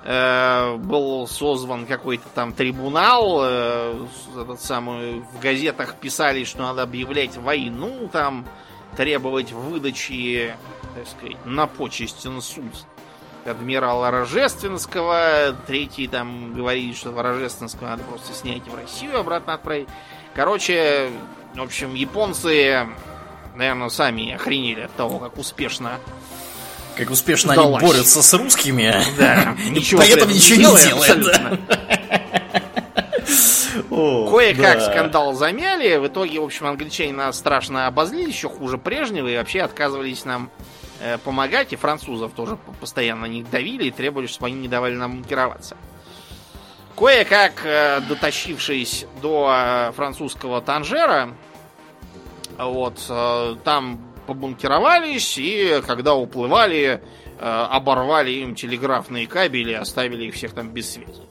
Э, 0.03 0.77
был 0.77 1.27
созван 1.27 1.85
какой-то 1.85 2.27
там 2.33 2.53
трибунал, 2.53 3.39
э, 3.43 4.05
этот 4.35 4.59
самый, 4.59 5.19
в 5.19 5.39
газетах 5.39 5.95
писали, 5.95 6.43
что 6.43 6.63
надо 6.63 6.81
объявлять 6.81 7.37
войну, 7.37 8.09
там, 8.11 8.47
требовать 8.97 9.51
выдачи, 9.51 10.55
так 10.95 11.07
сказать, 11.07 11.45
на 11.45 11.67
почестен 11.67 12.41
суд 12.41 12.73
адмирала 13.45 14.09
Рожественского, 14.09 15.55
третий 15.67 16.07
там 16.07 16.55
говорит, 16.55 16.97
что 16.97 17.11
Рожественского 17.21 17.89
надо 17.89 18.03
просто 18.03 18.33
снять 18.33 18.67
в 18.67 18.75
Россию, 18.75 19.19
обратно 19.19 19.53
отправить. 19.53 19.87
Короче, 20.33 21.11
в 21.53 21.61
общем, 21.61 21.93
японцы 21.93 22.87
наверное, 23.55 23.89
сами 23.89 24.33
охренели 24.33 24.81
от 24.81 24.93
того, 24.95 25.19
как 25.19 25.37
успешно 25.37 25.99
как 26.95 27.09
успешно 27.09 27.53
Сдалась. 27.53 27.81
они 27.81 27.91
борются 27.91 28.21
с 28.21 28.33
русскими, 28.33 28.95
да, 29.17 29.55
ничего 29.69 30.01
при 30.01 30.11
этом 30.11 30.29
ничего 30.29 30.55
не 30.57 30.87
делают. 30.87 31.39
Кое-как 33.91 34.79
да. 34.79 34.91
скандал 34.91 35.33
замяли. 35.33 35.97
В 35.97 36.07
итоге, 36.07 36.39
в 36.39 36.43
общем, 36.43 36.65
англичане 36.65 37.13
нас 37.13 37.37
страшно 37.37 37.87
обозлили, 37.87 38.29
еще 38.29 38.49
хуже 38.49 38.77
прежнего, 38.77 39.27
и 39.27 39.35
вообще 39.35 39.61
отказывались 39.61 40.25
нам 40.25 40.49
э, 41.01 41.17
помогать. 41.17 41.73
И 41.73 41.75
французов 41.75 42.31
тоже 42.33 42.57
постоянно 42.79 43.25
них 43.25 43.49
давили 43.49 43.85
и 43.85 43.91
требовали, 43.91 44.27
чтобы 44.27 44.47
они 44.47 44.55
не 44.55 44.67
давали 44.67 44.95
нам 44.95 45.11
монтироваться. 45.11 45.75
Кое-как, 46.95 47.65
э, 47.65 48.01
дотащившись 48.07 49.05
до 49.21 49.51
э, 49.53 49.91
французского 49.91 50.61
Танжера, 50.61 51.35
вот, 52.57 53.03
э, 53.09 53.55
там 53.63 53.99
побункировались, 54.31 55.37
и 55.37 55.81
когда 55.85 56.15
уплывали, 56.15 57.01
э, 57.37 57.43
оборвали 57.45 58.31
им 58.31 58.55
телеграфные 58.55 59.27
кабели, 59.27 59.73
оставили 59.73 60.25
их 60.25 60.35
всех 60.35 60.53
там 60.53 60.69
без 60.69 60.93
связи. 60.93 61.23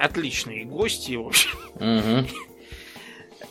Отличные 0.00 0.64
гости, 0.64 1.16
в 1.16 1.26
общем. 1.26 1.50
Угу. 1.74 2.28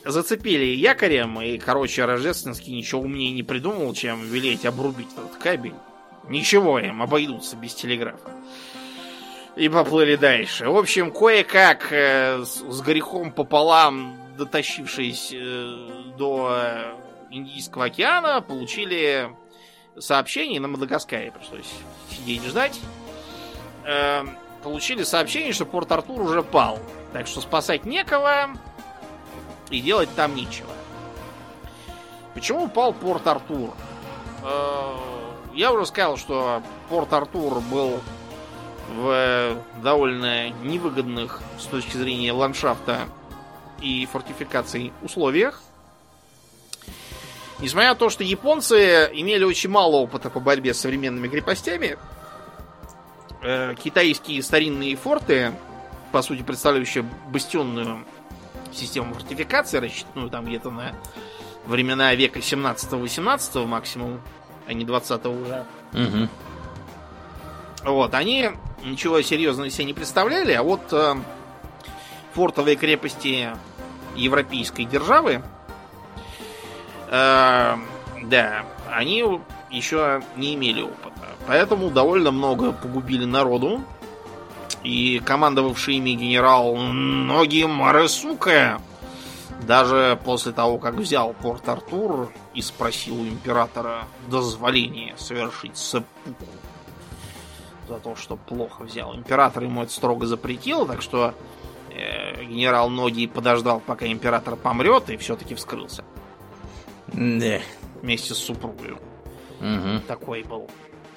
Зацепили 0.06 0.66
якорем, 0.66 1.42
и, 1.42 1.58
короче, 1.58 2.06
Рождественский 2.06 2.74
ничего 2.74 3.02
умнее 3.02 3.32
не 3.32 3.44
придумал, 3.44 3.94
чем 3.94 4.24
велеть 4.24 4.66
обрубить 4.66 5.12
этот 5.18 5.36
кабель. 5.38 5.74
Ничего 6.30 6.80
им, 6.80 7.02
обойдутся 7.02 7.56
без 7.56 7.76
телеграфа. 7.76 8.32
И 9.56 9.70
поплыли 9.70 10.16
дальше. 10.16 10.68
В 10.68 10.78
общем, 10.78 11.12
кое-как 11.12 11.88
э, 11.92 12.44
с, 12.44 12.62
с 12.62 12.82
грехом 12.82 13.32
пополам, 13.32 14.18
дотащившись 14.38 15.32
э, 15.34 16.14
до 16.18 16.98
Индийского 17.30 17.86
океана, 17.86 18.42
получили 18.42 19.30
сообщение 20.00 20.60
на 20.60 20.68
Мадагаскаре. 20.68 21.32
Пришлось 21.32 21.72
сидеть 22.10 22.44
ждать. 22.44 22.80
Э, 23.86 24.24
получили 24.64 25.04
сообщение, 25.04 25.54
что 25.54 25.66
Порт-Артур 25.66 26.22
уже 26.22 26.44
пал. 26.44 26.80
Так 27.14 27.28
что 27.28 27.42
спасать 27.42 27.86
некого 27.86 28.50
и 29.70 29.80
делать 29.80 30.10
там 30.16 30.36
нечего. 30.36 30.70
Почему 32.34 32.68
пал 32.68 32.94
Порт-Артур? 32.94 33.74
Э, 34.44 34.96
я 35.54 35.72
уже 35.72 35.86
сказал, 35.86 36.18
что 36.18 36.62
Порт-Артур 36.90 37.62
был 37.62 38.02
в 38.90 39.58
довольно 39.82 40.50
невыгодных 40.50 41.42
с 41.58 41.66
точки 41.66 41.98
зрения 41.98 42.32
ландшафта 42.32 43.08
и 43.82 44.06
фортификаций 44.06 44.94
условиях. 45.02 45.62
Несмотря 47.60 47.90
на 47.90 47.96
то, 47.96 48.10
что 48.10 48.24
японцы 48.24 49.10
имели 49.14 49.44
очень 49.44 49.70
мало 49.70 49.96
опыта 49.96 50.30
по 50.30 50.40
борьбе 50.40 50.74
с 50.74 50.80
современными 50.80 51.28
крепостями, 51.28 51.98
э, 53.42 53.76
китайские 53.82 54.44
старинные 54.44 54.96
форты, 54.96 55.54
по 56.12 56.22
сути 56.22 56.42
представляющие 56.42 57.06
бастионную 57.30 58.06
систему 58.74 59.14
фортификации, 59.14 59.78
рассчитанную 59.78 60.30
там 60.30 60.46
где-то 60.46 60.70
на 60.70 60.94
времена 61.66 62.14
века 62.14 62.40
17-18 62.40 63.66
максимум, 63.66 64.22
а 64.68 64.74
не 64.74 64.84
20 64.84 65.26
уже. 65.26 65.66
Угу. 65.94 66.30
Вот, 67.86 68.14
они 68.16 68.52
ничего 68.84 69.22
серьезного 69.22 69.70
себе 69.70 69.86
не 69.86 69.94
представляли, 69.94 70.54
а 70.54 70.64
вот 70.64 70.92
э, 70.92 71.16
фортовые 72.34 72.76
крепости 72.76 73.50
европейской 74.16 74.86
державы, 74.86 75.44
да, 77.16 78.66
они 78.92 79.24
еще 79.70 80.22
не 80.36 80.56
имели 80.56 80.82
опыта. 80.82 81.28
Поэтому 81.48 81.90
довольно 81.90 82.32
много 82.32 82.72
погубили 82.72 83.26
народу. 83.26 83.82
И 84.84 85.20
командовавший 85.26 85.96
ими 85.96 86.12
генерал 86.12 86.76
Ноги 86.76 87.64
Маресука, 87.64 88.80
даже 89.62 90.20
после 90.24 90.52
того, 90.52 90.78
как 90.78 90.96
взял 90.96 91.34
Порт-Артур 91.34 92.32
и 92.54 92.62
спросил 92.62 93.22
у 93.22 93.26
императора 93.26 94.04
дозволения 94.28 95.16
совершить 95.18 95.78
сеппуку 95.78 96.46
за 97.88 97.96
то, 97.96 98.16
что 98.16 98.36
плохо 98.36 98.84
взял. 98.84 99.16
Император 99.16 99.64
ему 99.64 99.84
это 99.84 99.92
строго 99.92 100.28
запретил, 100.28 100.86
так 100.86 101.02
что 101.02 101.34
э, 101.90 102.44
генерал 102.44 102.90
Ноги 102.90 103.26
подождал, 103.28 103.80
пока 103.80 104.06
император 104.06 104.56
помрет, 104.56 105.10
и 105.10 105.18
все-таки 105.18 105.56
вскрылся. 105.56 106.04
Да. 107.16 107.60
Вместе 108.02 108.34
с 108.34 108.38
супругой. 108.38 108.94
Угу. 109.62 110.02
Такой 110.08 110.44
был. 110.44 110.70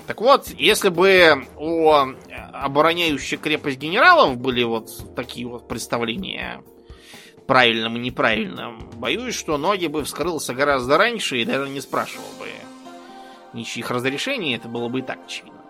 Так 0.07 0.21
вот, 0.23 0.49
если 0.49 0.89
бы 0.89 1.47
у 1.57 1.93
обороняющих 2.53 3.41
крепость 3.41 3.79
генералов 3.79 4.39
были 4.39 4.63
вот 4.65 5.15
такие 5.15 5.47
вот 5.47 5.69
представления 5.69 6.63
правильным 7.47 7.97
и 7.97 8.01
неправильным, 8.01 8.91
боюсь, 8.95 9.35
что 9.35 9.59
ноги 9.59 9.87
бы 9.87 10.05
вскрылся 10.05 10.55
гораздо 10.55 10.97
раньше 10.97 11.39
и 11.39 11.45
даже 11.45 11.69
не 11.69 11.81
спрашивал 11.81 12.25
бы 12.39 12.49
ничьих 13.53 13.91
разрешений, 13.91 14.55
это 14.55 14.69
было 14.69 14.89
бы 14.89 15.01
и 15.01 15.03
так 15.03 15.19
очевидно. 15.27 15.61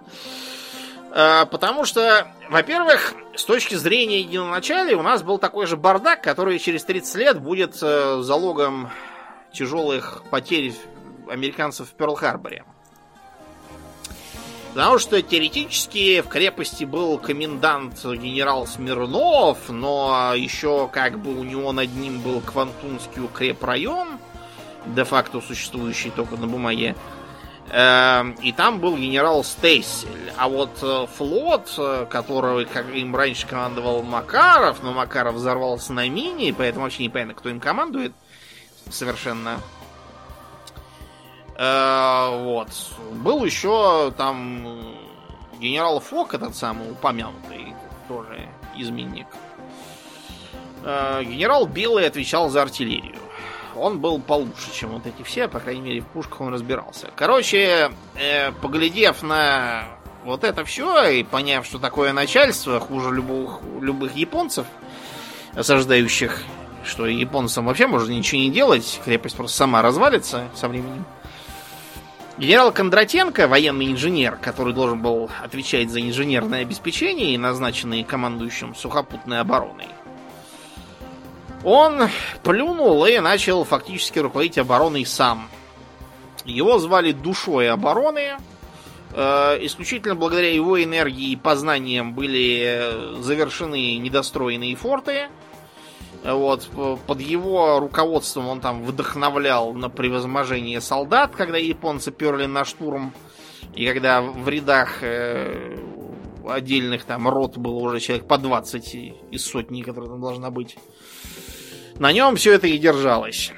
А, 1.11 1.47
потому 1.47 1.85
что, 1.85 2.33
во-первых, 2.51 3.15
с 3.35 3.45
точки 3.45 3.75
зрения 3.75 4.21
единоначалия 4.21 4.97
у 4.97 5.03
нас 5.03 5.23
был 5.23 5.39
такой 5.39 5.67
же 5.67 5.77
бардак, 5.77 6.23
который 6.23 6.59
через 6.59 6.85
30 6.85 7.15
лет 7.17 7.41
будет 7.41 7.79
э, 7.83 8.21
залогом 8.23 8.91
тяжелых 9.59 10.23
потерь 10.31 10.75
американцев 11.29 11.89
в 11.89 11.95
Перл-Харборе. 11.95 12.65
Потому 14.75 14.99
что 14.99 15.21
теоретически 15.21 16.21
в 16.21 16.29
крепости 16.29 16.85
был 16.85 17.19
комендант 17.19 18.05
генерал 18.05 18.67
Смирнов, 18.67 19.59
но 19.69 20.35
еще 20.37 20.89
как 20.93 21.19
бы 21.19 21.37
у 21.37 21.43
него 21.43 21.73
над 21.73 21.93
ним 21.95 22.21
был 22.21 22.41
Квантунский 22.41 23.25
укрепрайон, 23.25 24.19
де-факто 24.87 25.41
существующий 25.41 26.11
только 26.11 26.37
на 26.37 26.47
бумаге. 26.47 26.95
Эм, 27.71 28.33
и 28.43 28.53
там 28.53 28.79
был 28.79 28.97
генерал 28.97 29.43
Стейсель. 29.43 30.33
А 30.37 30.49
вот 30.49 30.79
э, 30.81 31.07
флот, 31.17 31.75
э, 31.77 32.07
которого 32.09 32.65
как 32.65 32.89
им 32.95 33.15
раньше 33.15 33.47
командовал 33.47 34.03
Макаров, 34.03 34.83
но 34.83 34.93
Макаров 34.93 35.35
взорвался 35.35 35.93
на 35.93 36.09
мине, 36.09 36.55
поэтому 36.57 36.85
вообще 36.85 37.05
непонятно, 37.05 37.35
кто 37.35 37.51
им 37.51 37.61
командует 37.61 38.13
совершенно. 38.91 39.61
Э, 41.57 42.43
вот. 42.45 42.69
Был 43.13 43.45
еще 43.45 44.13
там 44.17 44.97
генерал 45.59 46.01
Фок, 46.01 46.35
этот 46.35 46.55
самый 46.55 46.91
упомянутый, 46.91 47.75
тоже 48.07 48.49
изменник. 48.77 49.27
Генерал 50.81 51.67
Белый 51.67 52.07
отвечал 52.07 52.49
за 52.51 52.63
артиллерию 52.63 53.19
он 53.79 54.01
был 54.01 54.21
получше, 54.21 54.73
чем 54.73 54.91
вот 54.91 55.07
эти 55.07 55.23
все, 55.23 55.49
по 55.49 55.61
крайней 55.61 55.81
мере, 55.81 56.01
в 56.01 56.07
пушках 56.07 56.41
он 56.41 56.53
разбирался. 56.53 57.11
Короче, 57.15 57.91
э, 58.17 58.53
поглядев 58.53 59.23
на 59.23 59.85
вот 60.25 60.45
это 60.45 60.65
все 60.65 61.09
и 61.09 61.23
поняв, 61.23 61.65
что 61.65 61.79
такое 61.79 62.13
начальство 62.13 62.81
хуже 62.81 63.15
любых, 63.15 63.61
любых 63.81 64.17
японцев, 64.17 64.67
осаждающих, 65.55 66.43
что 66.89 67.07
японцам 67.07 67.67
вообще 67.67 67.87
можно 67.87 68.13
ничего 68.13 68.41
не 68.41 68.51
делать, 68.51 69.01
крепость 69.05 69.37
просто 69.37 69.57
сама 69.57 69.83
развалится 69.83 70.49
со 70.55 70.69
временем. 70.69 71.05
Генерал 72.39 72.71
Кондратенко, 72.71 73.49
военный 73.49 73.91
инженер, 73.91 74.37
который 74.41 74.73
должен 74.73 75.03
был 75.03 75.29
отвечать 75.43 75.91
за 75.91 76.01
инженерное 76.01 76.63
обеспечение 76.63 77.35
и 77.35 77.39
назначенный 77.39 78.05
командующим 78.05 78.77
сухопутной 78.77 79.41
обороной, 79.41 79.89
он 81.65 82.09
плюнул 82.45 83.05
и 83.07 83.19
начал 83.19 83.65
фактически 83.65 84.21
руководить 84.21 84.59
обороной 84.59 85.05
сам. 85.05 85.49
Его 86.45 86.79
звали 86.79 87.13
душой 87.13 87.69
обороны. 87.69 88.37
Э, 89.13 89.59
исключительно 89.61 90.15
благодаря 90.15 90.53
его 90.53 90.83
энергии 90.83 91.33
и 91.33 91.37
познаниям 91.37 92.15
были 92.15 93.21
завершены 93.21 93.97
недостроенные 93.99 94.77
форты. 94.77 95.29
Вот, 96.25 96.69
под 97.07 97.21
его 97.21 97.79
руководством 97.79 98.49
он 98.49 98.61
там 98.61 98.83
вдохновлял 98.83 99.73
на 99.73 99.89
превозможение 99.89 100.81
солдат, 100.81 101.35
когда 101.37 101.59
японцы 101.59 102.11
перли 102.11 102.47
на 102.47 102.65
штурм. 102.65 103.13
И 103.75 103.87
когда 103.87 104.21
в 104.21 104.49
рядах 104.49 105.03
э, 105.03 105.79
отдельных 106.47 107.05
там 107.05 107.29
рот 107.29 107.57
было 107.57 107.79
уже 107.79 108.01
человек 108.01 108.27
по 108.27 108.39
20 108.39 108.95
из 109.31 109.45
сотни, 109.45 109.83
которая 109.83 110.11
там 110.11 110.21
должна 110.21 110.51
быть. 110.51 110.77
На 111.99 112.13
нем 112.13 112.37
все 112.37 112.53
это 112.53 112.67
и 112.67 112.79
держалось. 112.79 113.53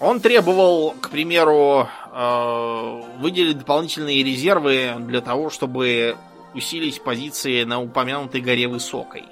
Он 0.00 0.20
требовал, 0.20 0.94
к 1.00 1.10
примеру, 1.10 1.88
э, 2.12 3.02
выделить 3.18 3.58
дополнительные 3.58 4.22
резервы 4.22 4.94
для 5.00 5.20
того, 5.20 5.50
чтобы 5.50 6.16
усилить 6.54 7.02
позиции 7.02 7.64
на 7.64 7.80
упомянутой 7.82 8.40
горе 8.40 8.68
Высокой. 8.68 9.24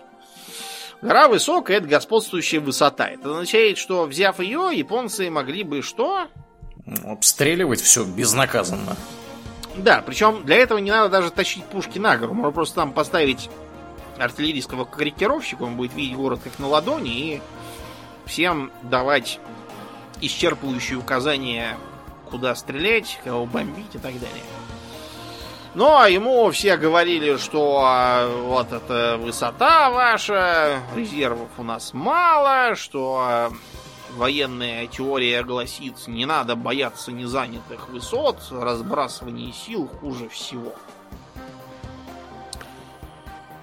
Гора 1.03 1.29
высокая, 1.29 1.79
это 1.79 1.87
господствующая 1.87 2.61
высота. 2.61 3.09
Это 3.09 3.31
означает, 3.31 3.79
что 3.79 4.05
взяв 4.05 4.41
ее, 4.41 4.71
японцы 4.73 5.31
могли 5.31 5.63
бы 5.63 5.83
что? 5.83 6.27
Обстреливать 7.05 7.81
все 7.81 8.05
безнаказанно. 8.05 8.97
Да, 9.77 10.03
причем 10.05 10.45
для 10.45 10.57
этого 10.57 10.79
не 10.79 10.91
надо 10.91 11.11
даже 11.11 11.31
тащить 11.31 11.65
пушки 11.65 11.99
на 11.99 12.17
гору. 12.17 12.33
Можно 12.33 12.53
просто 12.53 12.77
там 12.77 12.93
поставить 12.93 13.51
артиллерийского 14.19 14.85
корректировщика, 14.85 15.63
он 15.63 15.77
будет 15.77 15.95
видеть 15.95 16.17
город 16.17 16.41
как 16.43 16.59
на 16.59 16.69
ладони 16.69 17.35
и 17.35 17.43
всем 18.25 18.73
давать 18.83 19.39
исчерпывающие 20.23 20.97
указания, 20.97 21.77
куда 22.31 22.55
стрелять, 22.55 23.21
кого 23.23 23.45
бомбить 23.45 23.95
и 23.95 23.99
так 23.99 24.15
далее. 24.15 24.43
Ну, 25.77 25.95
а 25.95 26.09
ему 26.09 26.51
все 26.53 26.79
говорили, 26.79 27.37
что 27.37 27.83
а, 27.85 28.27
вот 28.29 28.73
эта 28.73 29.19
высота 29.19 29.91
ваша, 29.91 30.81
резервов 30.95 31.51
у 31.59 31.63
нас 31.63 31.93
мало, 31.93 32.75
что 32.77 33.19
а, 33.21 33.53
военная 34.13 34.87
теория 34.87 35.43
гласит, 35.43 36.09
не 36.09 36.25
надо 36.25 36.57
бояться 36.57 37.13
незанятых 37.13 37.91
высот, 37.91 38.39
разбрасывание 38.51 39.53
сил 39.53 39.87
хуже 39.87 40.31
всего. 40.31 40.75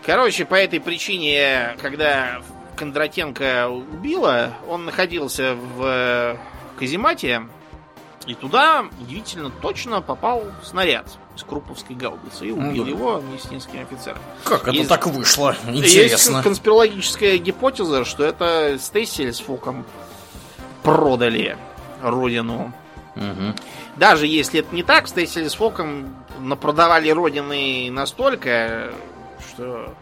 Короче, 0.05 0.45
по 0.45 0.53
этой 0.53 0.79
причине, 0.79 1.75
когда 1.81 2.43
Кондратенко 2.75 3.69
убила, 3.69 4.53
он 4.69 4.85
находился 4.85 5.55
в 5.55 6.37
каземате, 6.77 7.41
и 8.25 8.35
туда 8.35 8.85
удивительно 9.01 9.49
точно 9.49 10.01
попал 10.01 10.43
снаряд 10.63 11.07
из 11.35 11.43
Круповской 11.43 11.95
гаубицы 11.95 12.47
и 12.47 12.51
убил 12.51 12.85
mm-hmm. 12.85 12.89
его 12.89 13.21
местинский 13.21 13.81
офицер. 13.81 14.17
Как 14.43 14.67
есть, 14.67 14.79
это 14.79 14.89
так 14.89 15.07
вышло? 15.07 15.55
Интересно. 15.67 16.35
Есть 16.37 16.43
конспирологическая 16.43 17.37
гипотеза, 17.37 18.05
что 18.05 18.23
это 18.23 18.77
Стессель 18.79 19.33
с 19.33 19.39
Фоком 19.39 19.85
продали 20.83 21.57
родину. 22.01 22.73
Угу. 23.15 23.55
Даже 23.97 24.27
если 24.27 24.61
это 24.61 24.75
не 24.75 24.83
так, 24.83 25.07
Стейси 25.07 25.47
с 25.47 25.55
Фоком 25.55 26.15
напродавали 26.39 27.09
родины 27.09 27.89
настолько, 27.91 28.93
что... 29.39 29.93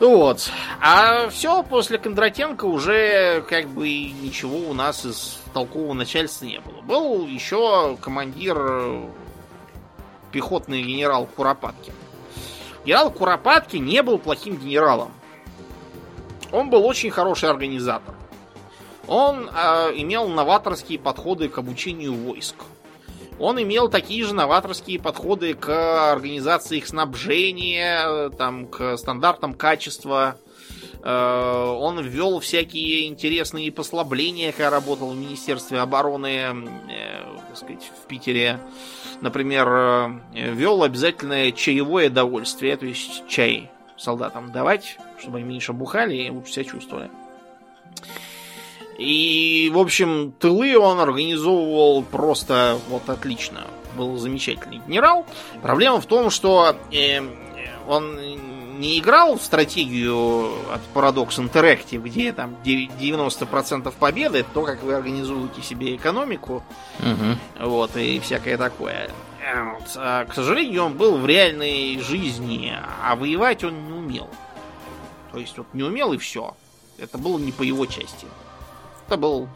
Вот. 0.00 0.50
А 0.80 1.28
все, 1.28 1.62
после 1.64 1.98
Кондратенко 1.98 2.64
уже 2.66 3.42
как 3.48 3.68
бы 3.68 3.88
ничего 3.88 4.70
у 4.70 4.74
нас 4.74 5.04
из 5.04 5.40
толкового 5.52 5.92
начальства 5.92 6.44
не 6.44 6.60
было. 6.60 6.80
Был 6.82 7.26
еще 7.26 7.96
командир 8.00 9.10
пехотный 10.30 10.82
генерал 10.82 11.26
Куропаткин. 11.26 11.94
Генерал 12.84 13.10
Куропаткин 13.10 13.84
не 13.84 14.02
был 14.02 14.18
плохим 14.18 14.56
генералом. 14.56 15.12
Он 16.52 16.70
был 16.70 16.86
очень 16.86 17.10
хороший 17.10 17.50
организатор. 17.50 18.14
Он 19.06 19.48
э, 19.48 19.92
имел 19.96 20.28
новаторские 20.28 20.98
подходы 20.98 21.48
к 21.48 21.58
обучению 21.58 22.14
войск. 22.14 22.56
Он 23.38 23.60
имел 23.62 23.88
такие 23.88 24.24
же 24.24 24.34
новаторские 24.34 24.98
подходы 24.98 25.54
к 25.54 26.12
организации 26.12 26.78
их 26.78 26.86
снабжения, 26.88 28.30
там, 28.30 28.66
к 28.66 28.96
стандартам 28.96 29.54
качества. 29.54 30.36
Э, 31.02 31.76
он 31.78 32.00
ввел 32.00 32.40
всякие 32.40 33.06
интересные 33.06 33.70
послабления, 33.70 34.50
когда 34.50 34.70
работал 34.70 35.10
в 35.10 35.16
Министерстве 35.16 35.78
обороны, 35.78 36.26
э, 36.88 37.24
так 37.48 37.56
сказать, 37.56 37.90
в 38.02 38.08
Питере. 38.08 38.58
Например, 39.20 39.68
э, 39.68 40.52
ввел 40.52 40.82
обязательное 40.82 41.52
чаевое 41.52 42.10
довольствие, 42.10 42.76
то 42.76 42.86
есть 42.86 43.26
чай 43.28 43.70
солдатам 43.96 44.50
давать, 44.50 44.98
чтобы 45.20 45.38
они 45.38 45.46
меньше 45.46 45.72
бухали 45.72 46.16
и 46.16 46.30
лучше 46.30 46.52
себя 46.52 46.64
чувствовали. 46.64 47.10
И, 48.98 49.70
в 49.72 49.78
общем, 49.78 50.32
тылы 50.40 50.76
он 50.76 50.98
организовывал 50.98 52.02
просто 52.02 52.78
вот 52.88 53.08
отлично. 53.08 53.66
Был 53.96 54.16
замечательный 54.16 54.82
генерал. 54.86 55.24
Проблема 55.62 56.00
в 56.00 56.06
том, 56.06 56.30
что 56.30 56.76
э, 56.92 57.20
он 57.86 58.18
не 58.78 58.98
играл 58.98 59.38
в 59.38 59.42
стратегию 59.42 60.50
от 60.72 60.80
Paradox 60.94 61.38
Interactive, 61.38 61.98
где 61.98 62.32
там 62.32 62.56
90% 62.64 63.92
победы, 63.98 64.44
то, 64.52 64.62
как 64.62 64.82
вы 64.82 64.94
организуете 64.94 65.62
себе 65.62 65.96
экономику, 65.96 66.62
угу. 67.00 67.66
вот, 67.68 67.96
и 67.96 68.20
всякое 68.20 68.56
такое. 68.56 69.10
Вот. 69.40 69.90
А, 69.96 70.24
к 70.26 70.34
сожалению, 70.34 70.84
он 70.84 70.94
был 70.94 71.18
в 71.18 71.26
реальной 71.26 71.98
жизни, 72.00 72.72
а 73.02 73.16
воевать 73.16 73.64
он 73.64 73.86
не 73.86 73.92
умел. 73.92 74.28
То 75.32 75.38
есть 75.38 75.56
вот 75.56 75.66
не 75.72 75.82
умел 75.82 76.12
и 76.12 76.18
все. 76.18 76.56
Это 76.98 77.18
было 77.18 77.38
не 77.38 77.52
по 77.52 77.62
его 77.62 77.86
части. 77.86 78.26
Это 79.08 79.16
был 79.16 79.48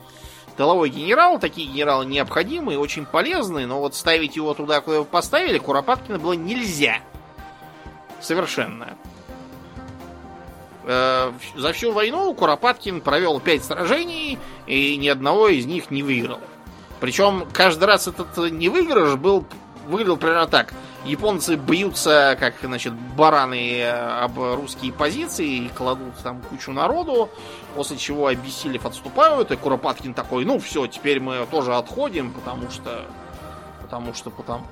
тыловой 0.56 0.88
генерал. 0.88 1.38
Такие 1.38 1.68
генералы 1.68 2.06
необходимые, 2.06 2.78
очень 2.78 3.04
полезные, 3.04 3.66
но 3.66 3.80
вот 3.80 3.94
ставить 3.94 4.34
его 4.34 4.54
туда, 4.54 4.80
куда 4.80 4.96
его 4.96 5.04
поставили, 5.04 5.58
Куропаткина 5.58 6.18
было 6.18 6.32
нельзя. 6.32 7.00
Совершенно. 8.18 8.96
Э, 10.84 11.32
за 11.54 11.72
всю 11.74 11.92
войну 11.92 12.32
Куропаткин 12.32 13.02
провел 13.02 13.40
пять 13.40 13.62
сражений 13.62 14.38
и 14.66 14.96
ни 14.96 15.08
одного 15.08 15.48
из 15.48 15.66
них 15.66 15.90
не 15.90 16.02
выиграл. 16.02 16.40
Причем 16.98 17.46
каждый 17.52 17.84
раз 17.84 18.08
этот 18.08 18.34
невыигрыш 18.50 19.16
был 19.16 19.44
выглядел 19.86 20.16
примерно 20.16 20.46
так. 20.46 20.72
Японцы 21.04 21.56
бьются, 21.56 22.36
как, 22.38 22.54
значит, 22.62 22.92
бараны 22.92 23.78
э, 23.80 23.90
об 23.90 24.38
русские 24.38 24.92
позиции 24.92 25.64
и 25.64 25.68
кладут 25.68 26.14
там 26.22 26.40
кучу 26.42 26.70
народу, 26.70 27.28
после 27.74 27.96
чего, 27.96 28.28
обессилев, 28.28 28.86
отступают, 28.86 29.50
и 29.50 29.56
Куропаткин 29.56 30.14
такой, 30.14 30.44
ну 30.44 30.60
все, 30.60 30.86
теперь 30.86 31.18
мы 31.18 31.44
тоже 31.50 31.74
отходим, 31.74 32.32
потому 32.32 32.70
что... 32.70 33.04
Потому 33.82 34.14
что 34.14 34.30
потому... 34.30 34.64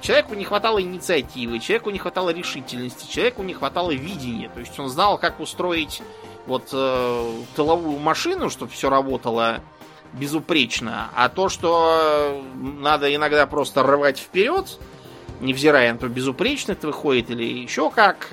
Человеку 0.00 0.34
не 0.34 0.44
хватало 0.44 0.82
инициативы, 0.82 1.58
человеку 1.60 1.90
не 1.90 1.98
хватало 1.98 2.30
решительности, 2.30 3.10
человеку 3.10 3.42
не 3.42 3.54
хватало 3.54 3.90
видения. 3.90 4.50
То 4.50 4.60
есть 4.60 4.78
он 4.78 4.88
знал, 4.88 5.18
как 5.18 5.40
устроить 5.40 6.02
вот 6.46 6.68
э, 6.72 7.32
тыловую 7.56 7.98
машину, 7.98 8.50
чтобы 8.50 8.70
все 8.72 8.90
работало 8.90 9.60
безупречно. 10.18 11.10
А 11.14 11.28
то, 11.28 11.48
что 11.48 12.42
надо 12.54 13.14
иногда 13.14 13.46
просто 13.46 13.82
рвать 13.82 14.18
вперед, 14.18 14.78
невзирая 15.40 15.92
на 15.92 15.98
то, 15.98 16.08
безупречно 16.08 16.72
это 16.72 16.86
выходит 16.86 17.30
или 17.30 17.44
еще 17.44 17.90
как, 17.90 18.32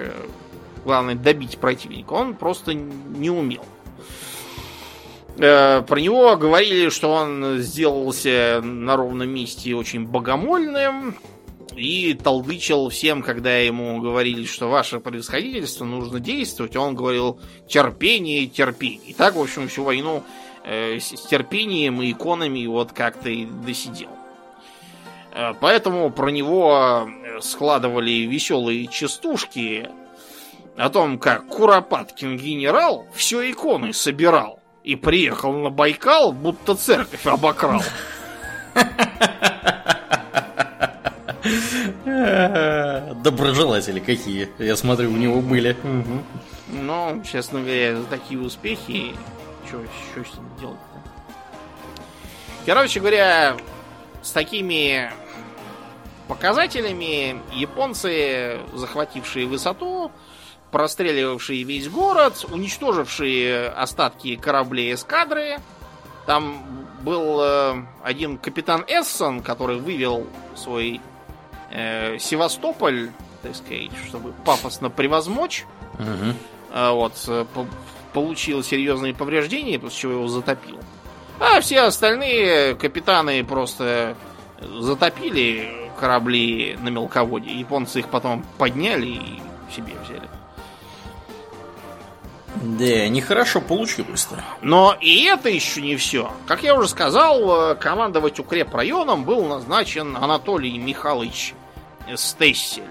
главное 0.83 1.15
добить 1.15 1.57
противника, 1.57 2.13
он 2.13 2.35
просто 2.35 2.73
не 2.73 3.29
умел. 3.29 3.65
Э, 5.37 5.81
про 5.81 5.99
него 5.99 6.35
говорили, 6.35 6.89
что 6.89 7.11
он 7.11 7.57
сделался 7.59 8.61
на 8.63 8.95
ровном 8.95 9.29
месте 9.29 9.73
очень 9.75 10.05
богомольным 10.05 11.15
и 11.75 12.13
толдычил 12.13 12.89
всем, 12.89 13.23
когда 13.23 13.57
ему 13.57 14.01
говорили, 14.01 14.45
что 14.45 14.69
ваше 14.69 14.99
происходительство 14.99 15.85
нужно 15.85 16.19
действовать, 16.19 16.75
он 16.75 16.95
говорил 16.95 17.39
терпение, 17.67 18.47
терпение. 18.47 19.11
И 19.11 19.13
так, 19.13 19.35
в 19.35 19.41
общем, 19.41 19.67
всю 19.67 19.83
войну 19.83 20.23
э, 20.63 20.99
с 20.99 21.27
терпением 21.27 22.01
и 22.01 22.11
иконами 22.11 22.65
вот 22.65 22.91
как-то 22.91 23.29
и 23.29 23.45
досидел. 23.45 24.09
Э, 25.33 25.53
поэтому 25.59 26.09
про 26.11 26.29
него 26.29 27.07
э, 27.07 27.41
складывали 27.41 28.11
веселые 28.11 28.87
частушки 28.87 29.89
о 30.77 30.89
том, 30.89 31.19
как 31.19 31.47
Куропаткин 31.47 32.37
генерал 32.37 33.05
все 33.13 33.49
иконы 33.49 33.93
собирал 33.93 34.59
и 34.83 34.95
приехал 34.95 35.53
на 35.53 35.69
Байкал, 35.69 36.31
будто 36.31 36.75
церковь 36.75 37.25
обокрал. 37.25 37.81
Доброжелатели 43.23 43.99
какие, 43.99 44.49
я 44.59 44.75
смотрю, 44.75 45.11
у 45.11 45.17
него 45.17 45.41
были. 45.41 45.75
Ну, 46.67 47.21
честно 47.29 47.59
говоря, 47.59 47.97
за 47.97 48.03
такие 48.05 48.39
успехи 48.39 49.13
что, 49.71 49.85
что 50.11 50.31
с 50.31 50.37
ним 50.37 50.49
делать-то? 50.59 51.09
Короче 52.65 52.99
говоря, 52.99 53.57
с 54.21 54.31
такими 54.31 55.11
показателями 56.27 57.41
японцы, 57.53 58.59
захватившие 58.73 59.47
высоту, 59.47 60.11
простреливавшие 60.71 61.63
весь 61.63 61.89
город, 61.89 62.45
уничтожившие 62.49 63.67
остатки 63.69 64.35
кораблей 64.35 64.93
эскадры. 64.93 65.57
Там 66.25 66.63
был 67.01 67.41
э, 67.41 67.83
один 68.03 68.37
капитан 68.37 68.85
Эссон, 68.87 69.41
который 69.41 69.79
вывел 69.79 70.27
свой 70.55 71.01
э, 71.71 72.17
Севастополь, 72.19 73.09
так 73.41 73.55
сказать, 73.55 73.91
чтобы 74.07 74.33
пафосно 74.45 74.89
превозмочь. 74.89 75.65
Угу. 75.95 76.33
Э, 76.73 76.91
вот, 76.91 77.13
получил 78.13 78.63
серьезные 78.63 79.13
повреждения, 79.13 79.79
после 79.79 79.99
чего 79.99 80.13
его 80.13 80.27
затопил. 80.27 80.79
А 81.39 81.59
все 81.61 81.81
остальные 81.81 82.75
капитаны 82.75 83.43
просто 83.43 84.15
затопили 84.61 85.89
корабли 85.99 86.77
на 86.81 86.89
мелководье. 86.89 87.57
Японцы 87.59 87.99
их 87.99 88.09
потом 88.09 88.45
подняли 88.57 89.07
и 89.07 89.41
себе 89.73 89.93
взяли. 90.03 90.29
Да, 92.55 93.07
нехорошо 93.07 93.61
получилось-то. 93.61 94.43
Но 94.61 94.95
и 94.99 95.23
это 95.23 95.49
еще 95.49 95.81
не 95.81 95.95
все. 95.95 96.31
Как 96.45 96.63
я 96.63 96.75
уже 96.75 96.87
сказал, 96.87 97.75
командовать 97.77 98.39
укрепрайоном 98.39 99.23
был 99.23 99.45
назначен 99.45 100.15
Анатолий 100.15 100.77
Михайлович 100.77 101.55
Стессель. 102.15 102.83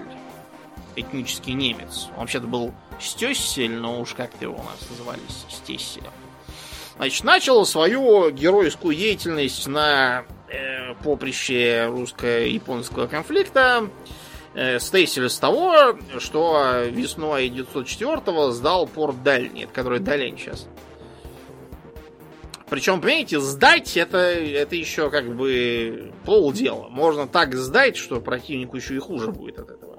Этнический 0.95 1.53
немец. 1.53 2.07
Он 2.15 2.21
вообще-то 2.21 2.47
был 2.47 2.73
Стессель, 3.01 3.73
но 3.73 3.99
уж 3.99 4.13
как-то 4.13 4.45
его 4.45 4.55
у 4.55 4.63
нас 4.63 4.89
назывались 4.89 5.45
Стесселем. 5.49 6.11
Значит, 6.97 7.23
начал 7.23 7.65
свою 7.65 8.29
геройскую 8.29 8.95
деятельность 8.95 9.67
на 9.67 10.23
э, 10.49 10.93
поприще 11.03 11.87
русско-японского 11.87 13.07
конфликта 13.07 13.89
э, 14.53 14.79
Стейсель 14.79 15.29
с 15.29 15.39
того, 15.39 15.97
что 16.19 16.83
весной 16.87 17.49
904-го 17.49 18.51
сдал 18.51 18.87
порт 18.87 19.23
Дальний, 19.23 19.67
который 19.73 19.99
Далень 19.99 20.37
сейчас. 20.37 20.67
Причем, 22.69 23.01
понимаете, 23.01 23.41
сдать 23.41 23.97
это, 23.97 24.17
это 24.17 24.77
еще 24.77 25.09
как 25.09 25.35
бы 25.35 26.13
полдела. 26.23 26.87
Можно 26.87 27.27
так 27.27 27.53
сдать, 27.55 27.97
что 27.97 28.21
противнику 28.21 28.77
еще 28.77 28.95
и 28.95 28.99
хуже 28.99 29.31
будет 29.31 29.59
от 29.59 29.71
этого. 29.71 29.90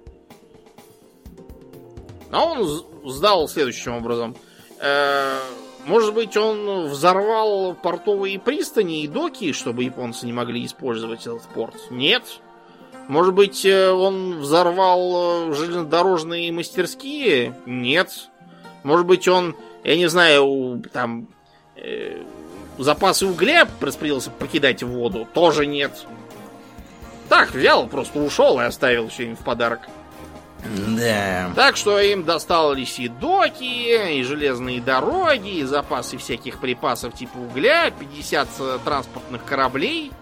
А 2.32 2.44
он 2.44 2.84
сдал 3.04 3.46
следующим 3.46 3.94
образом. 3.94 4.34
Э, 4.80 5.38
может 5.84 6.14
быть, 6.14 6.36
он 6.36 6.86
взорвал 6.88 7.74
портовые 7.74 8.38
пристани 8.38 9.02
и 9.02 9.08
доки, 9.08 9.52
чтобы 9.52 9.84
японцы 9.84 10.26
не 10.26 10.32
могли 10.32 10.64
использовать 10.64 11.20
этот 11.20 11.42
порт? 11.42 11.74
Нет. 11.90 12.24
Может 13.08 13.34
быть, 13.34 13.64
э, 13.66 13.90
он 13.90 14.38
взорвал 14.38 15.50
э, 15.50 15.54
железнодорожные 15.54 16.52
мастерские? 16.52 17.54
Нет. 17.66 18.30
Может 18.84 19.06
быть, 19.06 19.28
он, 19.28 19.56
я 19.84 19.96
не 19.96 20.06
знаю, 20.06 20.82
там 20.92 21.28
э, 21.76 22.22
запасы 22.78 23.26
угля 23.26 23.68
распределился 23.80 24.30
покидать 24.30 24.82
воду? 24.82 25.26
Тоже 25.34 25.66
нет. 25.66 26.06
Так, 27.28 27.52
взял, 27.52 27.86
просто 27.88 28.20
ушел 28.20 28.60
и 28.60 28.64
оставил 28.64 29.10
что-нибудь 29.10 29.40
в 29.40 29.44
подарок. 29.44 29.80
Да. 30.64 31.50
Так 31.54 31.76
что 31.76 31.98
им 31.98 32.24
достались 32.24 32.98
и 32.98 33.08
доки, 33.08 34.18
и 34.18 34.22
железные 34.22 34.80
дороги, 34.80 35.56
и 35.56 35.64
запасы 35.64 36.18
всяких 36.18 36.58
припасов 36.58 37.14
типа 37.14 37.36
угля, 37.38 37.90
50 37.90 38.48
транспортных 38.84 39.44
кораблей. 39.44 40.12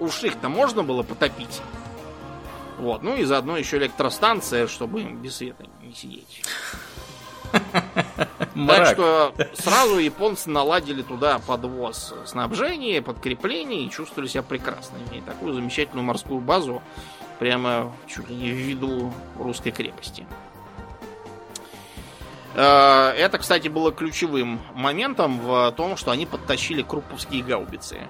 Уж 0.00 0.24
их-то 0.24 0.48
можно 0.48 0.82
было 0.82 1.02
потопить. 1.02 1.60
Вот, 2.78 3.02
ну 3.02 3.14
и 3.14 3.22
заодно 3.22 3.56
еще 3.56 3.76
электростанция, 3.76 4.66
чтобы 4.66 5.02
им 5.02 5.22
без 5.22 5.36
света 5.36 5.64
не 5.82 5.94
сидеть. 5.94 6.42
Так 8.54 8.86
что 8.86 9.34
сразу 9.54 9.98
японцы 9.98 10.50
наладили 10.50 11.02
туда 11.02 11.38
подвоз 11.38 12.14
снабжения, 12.26 13.00
подкрепления 13.02 13.86
и 13.86 13.90
чувствовали 13.90 14.28
себя 14.28 14.42
прекрасно, 14.42 14.98
имея 15.08 15.22
такую 15.22 15.54
замечательную 15.54 16.04
морскую 16.04 16.40
базу 16.40 16.82
прямо 17.42 17.90
чуть 18.06 18.28
ли 18.28 18.36
не 18.36 18.52
в 18.52 18.54
виду 18.54 19.12
русской 19.36 19.72
крепости. 19.72 20.24
Э, 22.54 23.08
это, 23.16 23.38
кстати, 23.38 23.66
было 23.66 23.90
ключевым 23.90 24.60
моментом 24.74 25.40
в 25.40 25.72
том, 25.72 25.96
что 25.96 26.12
они 26.12 26.24
подтащили 26.24 26.82
крупповские 26.82 27.42
гаубицы. 27.42 28.06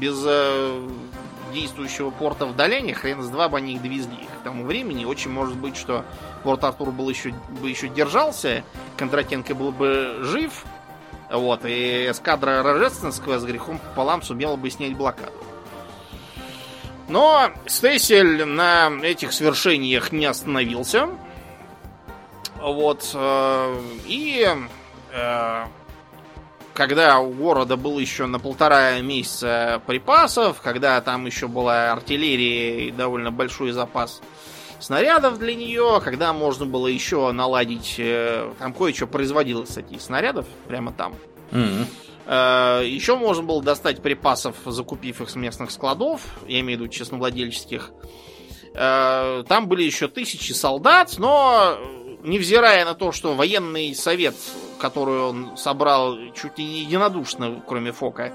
Без 0.00 0.24
э, 0.26 0.88
действующего 1.52 2.08
порта 2.08 2.46
в 2.46 2.56
Долене, 2.56 2.94
хрен 2.94 3.22
с 3.22 3.28
два 3.28 3.50
бы 3.50 3.58
они 3.58 3.74
их 3.74 3.82
довезли. 3.82 4.26
К 4.40 4.44
тому 4.44 4.64
времени 4.64 5.04
очень 5.04 5.30
может 5.30 5.58
быть, 5.58 5.76
что 5.76 6.06
порт 6.42 6.64
Артур 6.64 6.92
был 6.92 7.10
еще, 7.10 7.34
бы 7.60 7.68
еще 7.68 7.88
держался, 7.88 8.64
Кондратенко 8.96 9.54
был 9.54 9.72
бы 9.72 10.20
жив, 10.22 10.64
вот, 11.30 11.66
и 11.66 12.10
эскадра 12.10 12.62
Рожественского 12.62 13.38
с 13.38 13.44
грехом 13.44 13.78
пополам 13.78 14.22
сумела 14.22 14.56
бы 14.56 14.70
снять 14.70 14.96
блокаду. 14.96 15.51
Но 17.12 17.50
Стейсель 17.66 18.42
на 18.46 18.88
этих 19.02 19.34
свершениях 19.34 20.12
не 20.12 20.24
остановился. 20.24 21.10
Вот. 22.58 23.10
Э, 23.12 23.78
и 24.06 24.48
э, 25.12 25.64
когда 26.72 27.18
у 27.18 27.30
города 27.32 27.76
был 27.76 27.98
еще 27.98 28.24
на 28.24 28.38
полтора 28.38 28.98
месяца 29.00 29.82
припасов, 29.86 30.62
когда 30.62 30.98
там 31.02 31.26
еще 31.26 31.48
была 31.48 31.92
артиллерия 31.92 32.86
и 32.86 32.90
довольно 32.90 33.30
большой 33.30 33.72
запас 33.72 34.22
снарядов 34.80 35.38
для 35.38 35.54
нее, 35.54 36.00
когда 36.02 36.32
можно 36.32 36.64
было 36.64 36.86
еще 36.86 37.30
наладить, 37.32 37.96
э, 37.98 38.50
там 38.58 38.72
кое-что 38.72 39.06
производилось, 39.06 39.68
кстати, 39.68 39.98
снарядов 39.98 40.46
прямо 40.66 40.92
там. 40.94 41.14
Mm-hmm. 41.50 41.86
Еще 42.26 43.16
можно 43.16 43.42
было 43.42 43.62
достать 43.62 44.00
припасов, 44.00 44.54
закупив 44.64 45.20
их 45.20 45.28
с 45.28 45.34
местных 45.34 45.70
складов, 45.70 46.22
я 46.46 46.60
имею 46.60 46.78
в 46.78 46.82
виду 46.82 46.92
честновладельческих. 46.92 47.90
Э, 48.74 49.44
там 49.46 49.68
были 49.68 49.82
еще 49.82 50.08
тысячи 50.08 50.52
солдат, 50.52 51.14
но 51.18 51.76
невзирая 52.22 52.84
на 52.84 52.94
то, 52.94 53.12
что 53.12 53.34
военный 53.34 53.94
совет, 53.94 54.34
который 54.78 55.20
он 55.20 55.56
собрал 55.56 56.16
чуть 56.34 56.58
ли 56.58 56.64
не 56.64 56.80
единодушно, 56.80 57.62
кроме 57.66 57.92
Фока, 57.92 58.32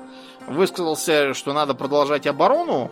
высказался, 0.48 1.34
что 1.34 1.54
надо 1.54 1.74
продолжать 1.74 2.28
оборону, 2.28 2.92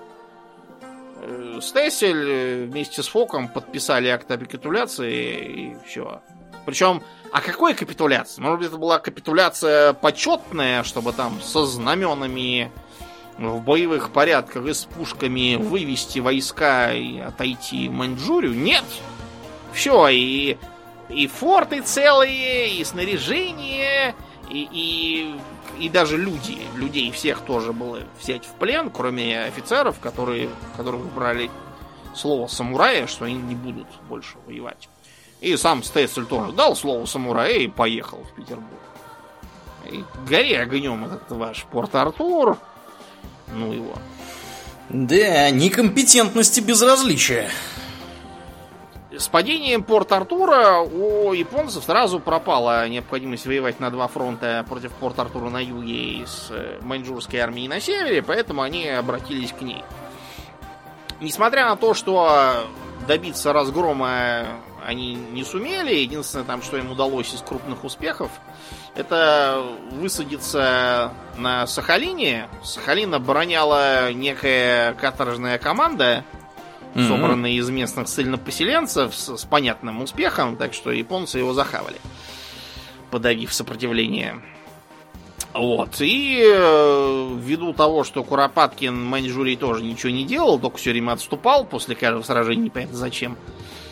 э, 1.22 1.60
Стессель 1.62 2.30
э, 2.30 2.66
вместе 2.66 3.04
с 3.04 3.08
Фоком 3.08 3.48
подписали 3.48 4.08
акт 4.08 4.30
о 4.32 4.38
капитуляции 4.38 5.74
и 5.74 5.78
все. 5.86 6.22
Причем, 6.66 7.04
а 7.32 7.42
какой 7.42 7.74
капитуляция? 7.74 8.42
Может 8.42 8.60
быть, 8.60 8.68
это 8.70 8.78
была 8.78 9.00
капитуляция 9.00 9.94
почетная, 9.94 10.84
чтобы 10.84 11.14
там 11.14 11.42
со 11.42 11.66
знаменами 11.66 12.72
в 13.38 13.60
боевых 13.62 14.12
порядках 14.12 14.66
и 14.66 14.74
с 14.74 14.86
пушками 14.86 15.56
вывести 15.56 16.20
войска 16.20 16.94
и 16.94 17.20
отойти 17.20 17.90
Маньчжурию? 17.90 18.54
Нет! 18.54 18.84
Все, 19.74 20.08
и 20.08 20.58
и 21.10 21.28
форты 21.28 21.82
целые, 21.82 22.76
и 22.76 22.84
снаряжение, 22.84 24.16
и, 24.50 24.68
и, 24.72 25.40
и 25.80 25.90
даже 25.90 26.18
люди. 26.18 26.58
Людей 26.76 27.12
всех 27.12 27.42
тоже 27.42 27.74
было 27.74 28.00
взять 28.20 28.46
в 28.46 28.54
плен, 28.54 28.90
кроме 28.90 29.44
офицеров, 29.44 30.00
которые, 30.00 30.50
которых 30.78 31.02
брали 31.14 31.52
слово 32.16 32.48
самурая, 32.48 33.08
что 33.08 33.26
они 33.26 33.36
не 33.36 33.56
будут 33.56 33.88
больше 34.10 34.38
воевать. 34.46 34.90
И 35.42 35.56
сам 35.58 35.84
Стейцель 35.84 36.26
тоже 36.26 36.52
дал 36.54 36.76
слово 36.76 37.06
самурая 37.06 37.58
и 37.58 37.68
поехал 37.68 38.24
в 38.24 38.36
Петербург. 38.36 38.82
И 39.92 40.04
гори 40.28 40.56
огнем 40.56 41.06
этот 41.06 41.30
ваш 41.30 41.66
Порт-Артур. 41.66 42.58
Ну 43.54 43.72
его. 43.72 43.94
Да, 44.90 45.50
некомпетентности 45.52 46.62
безразличия. 46.62 47.50
С 49.18 49.28
падением 49.30 49.84
Порт-Артура 49.84 50.80
у 50.80 51.32
японцев 51.32 51.84
сразу 51.86 52.20
пропала 52.20 52.88
необходимость 52.90 53.46
воевать 53.46 53.80
на 53.80 53.90
два 53.90 54.08
фронта 54.08 54.66
против 54.68 54.92
Порт-Артура 54.94 55.50
на 55.50 55.60
юге 55.64 55.94
и 55.94 56.26
с 56.26 56.48
э, 56.50 56.80
маньчжурской 56.82 57.40
армией 57.40 57.70
на 57.70 57.80
севере, 57.80 58.22
поэтому 58.22 58.62
они 58.62 58.88
обратились 58.90 59.54
к 59.54 59.62
ней. 59.62 59.84
Несмотря 61.22 61.70
на 61.70 61.78
то, 61.78 61.94
что 61.94 62.68
добиться 63.08 63.54
разгрома 63.54 64.48
они 64.86 65.16
не 65.16 65.44
сумели, 65.44 65.96
единственное 65.96 66.46
там, 66.46 66.62
что 66.62 66.78
им 66.78 66.92
удалось 66.92 67.34
из 67.34 67.42
крупных 67.42 67.84
успехов, 67.84 68.30
это 68.96 69.64
высадиться 69.92 71.12
на 71.38 71.68
Сахалине. 71.68 72.48
Сахалин 72.64 73.14
обороняла 73.14 74.14
некая 74.14 74.94
каторжная 74.94 75.58
команда, 75.58 76.24
mm-hmm. 76.94 77.08
собранный 77.08 77.56
из 77.56 77.70
местных 77.70 78.08
ссыльнопоселенцев 78.08 79.14
с, 79.16 79.38
с 79.38 79.46
понятным 79.46 80.02
успехом, 80.02 80.56
так 80.56 80.74
что 80.74 80.92
японцы 80.92 81.40
его 81.40 81.54
захавали, 81.54 81.98
подавив 83.12 83.54
сопротивление. 83.54 84.42
Вот. 85.54 86.02
И 86.02 86.44
э, 86.46 87.38
ввиду 87.40 87.74
того, 87.74 88.04
что 88.04 88.24
Куропаткин 88.24 88.94
в 88.94 89.06
Маньчжурии 89.06 89.56
тоже 89.56 89.84
ничего 89.84 90.12
не 90.12 90.26
делал, 90.26 90.60
только 90.60 90.78
все 90.78 90.92
время 90.92 91.14
отступал 91.14 91.66
после 91.66 91.96
каждого 91.96 92.24
сражения, 92.24 92.66
непонятно 92.66 92.98
зачем, 92.98 93.34
э, 93.34 93.85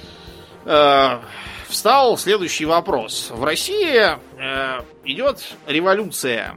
встал 1.74 2.18
следующий 2.18 2.66
вопрос. 2.66 3.32
В 3.32 3.44
России 3.44 3.98
э, 3.98 4.82
идет 5.04 5.42
революция 5.68 6.56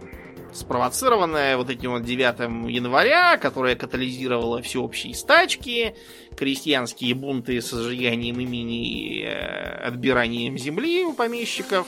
спровоцированная 0.53 1.57
вот 1.57 1.71
этим 1.71 1.93
вот 1.93 2.05
9 2.05 2.71
января, 2.71 3.37
которая 3.37 3.77
катализировала 3.77 4.63
всеобщие 4.63 5.15
стачки, 5.15 5.95
крестьянские 6.37 7.15
бунты 7.15 7.61
с 7.61 7.71
сжиганием 7.71 8.39
имени 8.41 8.89
и 8.89 9.23
э, 9.25 9.87
отбиранием 9.87 10.59
земли 10.59 11.05
у 11.05 11.13
помещиков, 11.13 11.87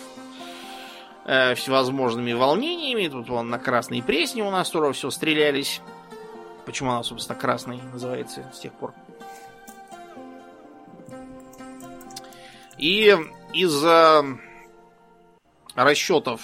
э, 1.24 1.54
всевозможными 1.54 2.32
волнениями. 2.32 3.08
Тут 3.08 3.28
вон 3.28 3.50
на 3.50 3.58
Красной 3.58 4.02
Пресне 4.02 4.42
у 4.42 4.50
нас 4.50 4.70
тоже 4.70 4.92
все 4.92 5.10
стрелялись. 5.10 5.80
Почему 6.66 6.90
она, 6.90 7.02
собственно, 7.02 7.38
красной 7.38 7.80
называется 7.92 8.50
с 8.54 8.58
тех 8.58 8.72
пор? 8.72 8.92
И 12.78 13.16
из-за 13.52 14.24
расчетов 15.74 16.42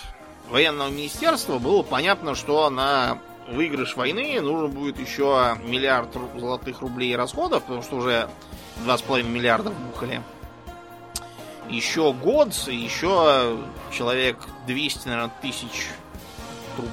военного 0.49 0.91
министерства 0.91 1.59
было 1.59 1.83
понятно, 1.83 2.35
что 2.35 2.69
на 2.71 3.19
выигрыш 3.49 3.97
войны 3.97 4.41
нужно 4.41 4.69
будет 4.69 4.99
еще 4.99 5.57
миллиард 5.65 6.11
золотых 6.37 6.81
рублей 6.81 7.15
расходов, 7.17 7.63
потому 7.63 7.83
что 7.83 7.97
уже 7.97 8.29
2,5 8.85 9.23
миллиарда 9.23 9.71
вбухали. 9.71 10.23
Еще 11.69 12.13
год, 12.13 12.53
еще 12.67 13.59
человек 13.91 14.39
200, 14.67 15.09
наверное, 15.09 15.33
тысяч 15.41 15.89
трупов. 16.77 16.93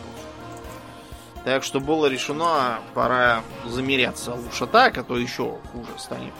Так 1.44 1.64
что 1.64 1.80
было 1.80 2.06
решено, 2.06 2.80
пора 2.94 3.44
замеряться 3.66 4.34
лучше 4.36 4.68
так, 4.68 4.98
а 4.98 5.04
то 5.04 5.18
еще 5.18 5.58
хуже 5.72 5.92
станет 5.98 6.34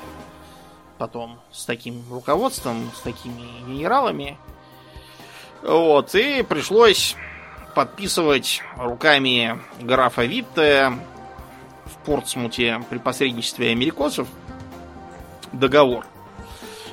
потом 1.02 1.40
с 1.52 1.66
таким 1.66 2.04
руководством, 2.12 2.92
с 2.96 3.00
такими 3.00 3.42
генералами. 3.68 4.38
Вот, 5.64 6.14
и 6.14 6.44
пришлось 6.44 7.16
подписывать 7.74 8.62
руками 8.78 9.60
графа 9.80 10.26
Витте 10.26 10.94
в 11.86 12.06
Портсмуте 12.06 12.84
при 12.88 13.00
посредничестве 13.00 13.72
америкосов 13.72 14.28
договор. 15.52 16.06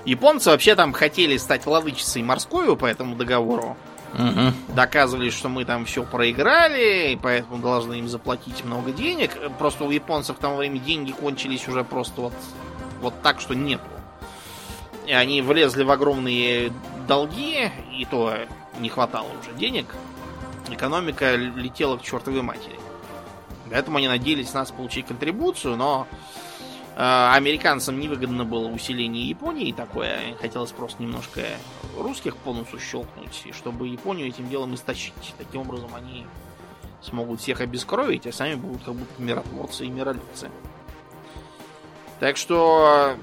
Японцы 0.07 0.49
вообще 0.49 0.75
там 0.75 0.95
хотели 0.95 1.37
стать 1.37 1.67
владычицей 1.67 2.23
морской 2.23 2.75
по 2.79 2.87
этому 2.87 3.15
договору. 3.15 3.77
Угу. 4.15 4.75
Доказывали, 4.75 5.29
что 5.29 5.51
мы 5.51 5.67
там 5.67 5.85
все 5.85 6.03
проиграли, 6.03 7.13
и 7.13 7.17
поэтому 7.17 7.59
должны 7.59 7.99
им 7.99 8.09
заплатить 8.09 8.65
много 8.65 8.91
денег. 8.91 9.33
Просто 9.59 9.85
у 9.85 9.91
японцев 9.91 10.39
в 10.39 10.41
то 10.41 10.57
время 10.57 10.79
деньги 10.79 11.13
кончились 11.13 11.69
уже 11.69 11.85
просто 11.85 12.23
вот, 12.23 12.33
вот 13.03 13.13
так, 13.23 13.39
что 13.43 13.53
нету. 13.53 13.85
И 15.09 15.13
они 15.13 15.41
влезли 15.41 15.85
в 15.85 15.91
огромные 15.91 16.71
долги, 17.07 17.71
и 17.97 18.05
то 18.05 18.35
не 18.79 18.91
хватало 18.91 19.29
уже 19.41 19.59
денег. 19.59 19.87
Экономика 20.69 21.35
летела 21.35 21.97
к 21.97 22.03
чертовой 22.03 22.43
матери. 22.43 22.79
Поэтому 23.71 23.97
они 23.97 24.07
надеялись 24.07 24.53
нас 24.53 24.71
получить 24.71 25.07
контрибуцию, 25.07 25.77
но 25.77 26.07
э, 26.95 27.31
американцам 27.33 27.99
невыгодно 27.99 28.45
было 28.45 28.69
усиление 28.69 29.27
Японии 29.27 29.73
такое. 29.73 30.19
Хотелось 30.43 30.73
просто 30.73 31.03
немножко 31.03 31.41
русских 31.97 32.37
по 32.37 32.53
носу 32.53 32.79
щелкнуть, 32.79 33.45
и 33.47 33.53
чтобы 33.53 33.89
Японию 33.89 34.29
этим 34.29 34.47
делом 34.51 34.75
истощить. 34.75 35.15
Таким 35.39 35.63
образом 35.63 35.95
они 35.95 36.27
смогут 37.01 37.41
всех 37.41 37.63
обескровить, 37.63 38.27
а 38.27 38.33
сами 38.33 38.57
будут 38.57 38.83
как 38.85 38.95
будто 38.95 39.23
миротворцы 39.23 39.87
и 39.87 39.89
миролюбцы. 39.89 40.51
Так 42.21 42.37
что 42.37 43.17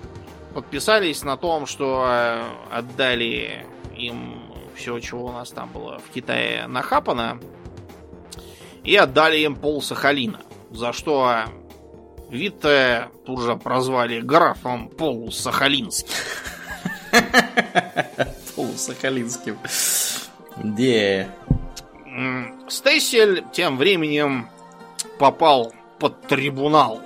подписались 0.55 1.23
на 1.23 1.35
том, 1.35 1.65
что 1.65 2.05
э, 2.07 2.43
отдали 2.71 3.65
им 3.97 4.41
все, 4.75 4.99
чего 4.99 5.25
у 5.25 5.31
нас 5.33 5.51
там 5.51 5.69
было 5.69 5.99
в 5.99 6.09
Китае 6.13 6.65
нахапано, 6.67 7.41
и 8.85 8.95
отдали 8.95 9.39
им 9.39 9.57
пол 9.57 9.81
Сахалина, 9.81 10.39
за 10.71 10.93
что 10.93 11.43
Витте 12.29 13.09
тут 13.25 13.41
же 13.41 13.57
прозвали 13.57 14.21
графом 14.21 14.87
полусахалинским. 14.87 16.13
Полусахалинским. 18.55 19.59
Где? 20.57 21.29
Стессель 22.69 23.43
тем 23.51 23.77
временем 23.77 24.49
попал 25.19 25.73
под 25.99 26.21
трибунал. 26.27 27.01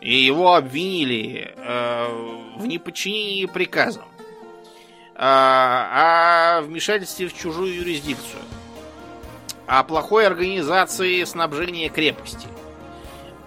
И 0.00 0.14
его 0.14 0.54
обвинили 0.54 1.52
э, 1.56 2.54
в 2.56 2.66
неподчинении 2.66 3.46
приказам. 3.46 4.04
О 5.20 6.60
вмешательстве 6.62 7.26
в 7.26 7.36
чужую 7.36 7.74
юрисдикцию, 7.74 8.40
о 9.66 9.82
плохой 9.82 10.28
организации 10.28 11.24
снабжения 11.24 11.88
крепости, 11.88 12.46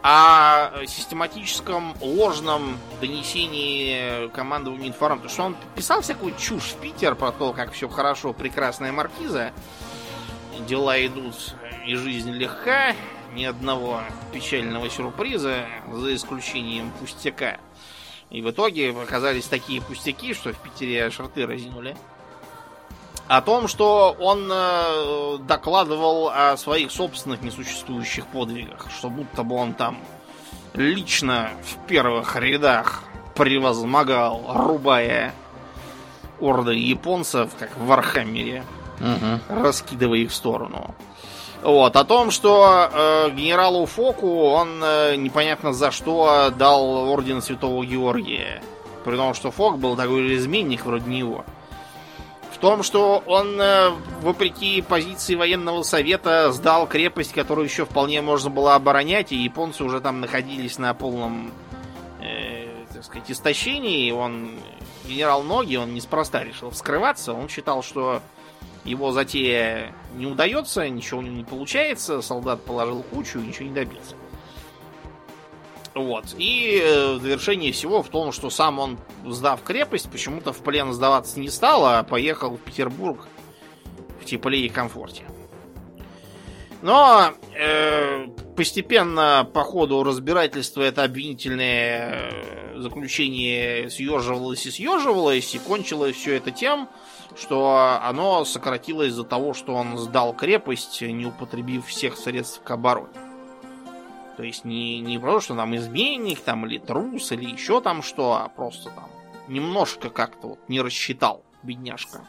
о 0.04 0.86
систематическом 0.86 1.96
ложном 2.02 2.78
донесении 3.00 4.28
командованию 4.32 4.90
информации. 4.90 5.30
Что 5.30 5.44
он 5.44 5.56
писал 5.76 6.02
всякую 6.02 6.36
чушь 6.36 6.72
в 6.72 6.82
Питер 6.82 7.16
про 7.16 7.32
то, 7.32 7.54
как 7.54 7.72
все 7.72 7.88
хорошо, 7.88 8.34
прекрасная 8.34 8.92
маркиза, 8.92 9.54
дела 10.68 11.04
идут 11.06 11.56
и 11.86 11.96
жизнь 11.96 12.32
легка, 12.32 12.96
ни 13.34 13.46
одного 13.46 14.02
печального 14.32 14.90
сюрприза, 14.90 15.66
за 15.92 16.16
исключением 16.16 16.92
пустяка– 17.00 17.58
и 18.32 18.42
в 18.42 18.50
итоге 18.50 18.92
оказались 18.92 19.46
такие 19.46 19.82
пустяки, 19.82 20.34
что 20.34 20.54
в 20.54 20.58
Питере 20.58 21.12
шарты 21.12 21.46
разинули. 21.46 21.98
О 23.28 23.42
том, 23.42 23.68
что 23.68 24.16
он 24.20 24.50
э, 24.50 25.38
докладывал 25.46 26.30
о 26.30 26.56
своих 26.58 26.92
собственных 26.92 27.42
несуществующих 27.42 28.26
подвигах, 28.28 28.90
что 28.90 29.10
будто 29.10 29.44
бы 29.44 29.56
он 29.56 29.74
там 29.74 30.00
лично 30.74 31.52
в 31.64 31.88
первых 31.88 32.38
рядах 32.38 33.04
превозмогал, 33.36 34.52
рубая 34.54 35.34
орды 36.40 36.74
японцев, 36.74 37.52
как 37.60 37.78
в 37.78 37.86
Warhammer 37.86 38.50
е, 38.50 38.64
угу. 39.00 39.62
раскидывая 39.62 40.20
их 40.20 40.32
в 40.32 40.36
сторону. 40.36 40.96
Вот, 41.62 41.96
о 41.96 42.04
том, 42.04 42.32
что 42.32 42.90
э, 42.92 43.30
генералу 43.32 43.86
Фоку 43.86 44.46
он 44.46 44.84
э, 44.84 45.16
непонятно 45.16 45.74
за 45.74 45.92
что 45.92 46.52
дал 46.58 47.10
орден 47.10 47.42
Святого 47.42 47.86
Георгия. 47.86 48.64
При 49.06 49.16
том, 49.16 49.36
что 49.36 49.52
Фок 49.52 49.78
был 49.78 49.96
такой 49.96 50.36
изменник 50.36 50.86
вроде 50.86 51.10
него. 51.10 51.46
В 52.52 52.58
том, 52.58 52.82
что 52.82 53.24
он, 53.28 53.62
э, 53.62 53.92
вопреки 54.22 54.82
позиции 54.82 55.36
военного 55.36 55.84
совета, 55.84 56.52
сдал 56.52 56.88
крепость, 56.88 57.32
которую 57.32 57.66
еще 57.66 57.86
вполне 57.86 58.22
можно 58.22 58.50
было 58.50 58.74
оборонять, 58.74 59.32
и 59.32 59.36
японцы 59.36 59.84
уже 59.84 60.02
там 60.02 60.20
находились 60.20 60.80
на 60.80 60.96
полном, 60.96 61.52
э, 62.22 62.86
так 62.92 63.04
сказать, 63.04 63.30
истощении. 63.30 64.12
Он, 64.12 64.52
генерал 65.06 65.44
Ноги, 65.44 65.76
он 65.76 65.94
неспроста 65.94 66.44
решил 66.44 66.72
вскрываться. 66.72 67.34
Он 67.34 67.50
считал, 67.50 67.84
что 67.84 68.22
его 68.84 69.12
затея 69.12 69.94
не 70.16 70.26
удается, 70.26 70.88
ничего 70.90 71.20
у 71.20 71.24
него 71.24 71.36
не 71.36 71.44
получается, 71.44 72.22
солдат 72.22 72.64
положил 72.64 73.04
кучу, 73.04 73.40
ничего 73.40 73.70
не 73.70 73.76
добился. 73.76 74.16
Вот. 75.94 76.36
И 76.38 76.82
э, 76.82 77.20
завершение 77.20 77.74
всего 77.74 78.02
в 78.02 78.08
том, 78.08 78.32
что 78.32 78.50
сам 78.50 78.80
он, 78.80 78.98
сдав 79.26 79.62
крепость, 79.62 80.10
почему-то 80.10 80.54
в 80.54 80.60
плен 80.60 80.94
сдаваться 80.94 81.40
не 81.40 81.50
стал, 81.50 81.86
а 81.86 82.04
поехал 82.04 82.56
в 82.56 82.60
Петербург 82.60 83.28
в 84.22 84.26
тепле 84.26 84.66
и 84.66 84.70
комфорте. 84.70 85.24
Но 86.82 87.34
э, 87.54 88.28
постепенно 88.62 89.50
по 89.56 89.64
ходу 89.64 90.04
разбирательства 90.04 90.84
это 90.84 91.04
обвинительное 91.04 92.30
э, 92.30 92.78
заключение 92.78 93.90
съеживалось 93.90 94.68
и 94.68 94.70
съеживалось, 94.70 95.56
и 95.56 95.58
кончилось 95.58 96.16
все 96.16 96.36
это 96.36 96.52
тем, 96.52 96.88
что 97.36 98.00
оно 98.04 98.46
сократилось 98.46 99.08
из-за 99.08 99.24
того, 99.24 99.56
что 99.56 99.74
он 99.74 99.98
сдал 99.98 100.36
крепость, 100.36 101.02
не 101.02 101.26
употребив 101.26 101.88
всех 101.88 102.16
средств 102.18 102.62
к 102.64 102.70
обороне. 102.70 103.10
То 104.38 104.44
есть 104.44 104.64
не, 104.64 105.00
не 105.00 105.18
просто, 105.18 105.42
что 105.42 105.56
там 105.56 105.76
изменник, 105.76 106.42
там, 106.42 106.68
или 106.68 106.78
трус, 106.78 107.32
или 107.32 107.50
еще 107.50 107.82
там 107.82 108.04
что, 108.04 108.34
а 108.34 108.48
просто 108.48 108.92
там 108.92 109.10
немножко 109.48 110.12
как-то 110.12 110.50
вот 110.50 110.60
не 110.70 110.82
рассчитал, 110.82 111.44
бедняжка. 111.64 112.28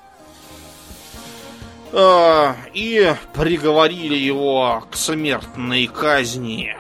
А, 1.93 2.57
и 2.73 3.15
приговорили 3.35 4.17
его 4.17 4.83
к 4.91 4.97
смертной 4.97 5.87
казни. 5.87 6.77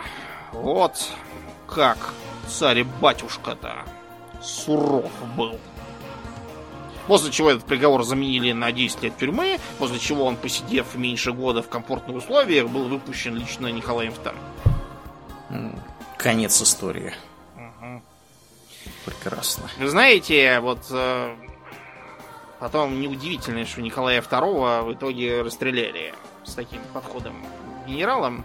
Вот 0.52 1.10
как 1.66 2.14
царь-батюшка-то 2.48 3.84
суров 4.42 5.10
был. 5.36 5.58
После 7.06 7.30
чего 7.30 7.50
этот 7.50 7.64
приговор 7.64 8.04
заменили 8.04 8.52
на 8.52 8.72
10 8.72 9.02
лет 9.02 9.16
тюрьмы, 9.18 9.58
после 9.78 9.98
чего 9.98 10.24
он, 10.24 10.36
посидев 10.36 10.94
меньше 10.94 11.32
года 11.32 11.62
в 11.62 11.68
комфортных 11.68 12.16
условиях, 12.16 12.68
был 12.68 12.84
выпущен 12.84 13.34
лично 13.34 13.66
Николаем 13.66 14.12
II. 15.50 15.78
Конец 16.16 16.62
истории. 16.62 17.12
Угу. 17.56 18.02
Прекрасно. 19.04 19.68
Знаете, 19.80 20.60
вот 20.60 20.86
э, 20.90 21.34
потом 22.62 23.00
неудивительно, 23.00 23.66
что 23.66 23.82
Николая 23.82 24.22
II 24.22 24.84
в 24.84 24.92
итоге 24.92 25.42
расстреляли 25.42 26.14
с 26.44 26.54
таким 26.54 26.80
подходом 26.94 27.44
генералом. 27.88 28.44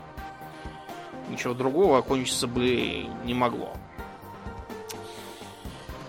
Ничего 1.30 1.54
другого 1.54 2.02
кончиться 2.02 2.48
бы 2.48 3.06
не 3.26 3.36
могло. 3.36 3.76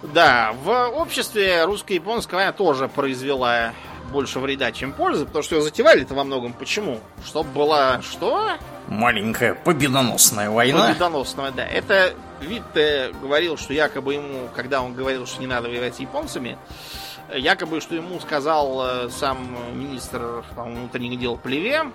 Да, 0.02 0.54
в 0.64 0.70
обществе 0.88 1.66
русско-японская 1.66 2.38
война 2.38 2.52
тоже 2.52 2.88
произвела 2.88 3.74
больше 4.10 4.38
вреда, 4.38 4.72
чем 4.72 4.94
пользы, 4.94 5.26
потому 5.26 5.42
что 5.42 5.56
ее 5.56 5.60
затевали 5.60 6.00
это 6.00 6.14
во 6.14 6.24
многом. 6.24 6.54
Почему? 6.54 7.00
Чтобы 7.26 7.50
была 7.50 8.00
что? 8.00 8.52
Маленькая 8.86 9.52
победоносная 9.52 10.48
война. 10.48 10.88
Победоносная, 10.88 11.50
да. 11.50 11.66
Это 11.66 12.14
Витте 12.40 13.12
говорил, 13.20 13.58
что 13.58 13.74
якобы 13.74 14.14
ему, 14.14 14.48
когда 14.56 14.80
он 14.80 14.94
говорил, 14.94 15.26
что 15.26 15.40
не 15.40 15.46
надо 15.46 15.68
воевать 15.68 15.96
с 15.96 15.98
японцами, 15.98 16.56
Якобы, 17.34 17.80
что 17.80 17.94
ему 17.94 18.20
сказал 18.20 18.80
э, 18.86 19.10
сам 19.10 19.56
министр 19.74 20.44
внутренних 20.56 21.18
дел 21.18 21.36
Плеве, 21.36 21.90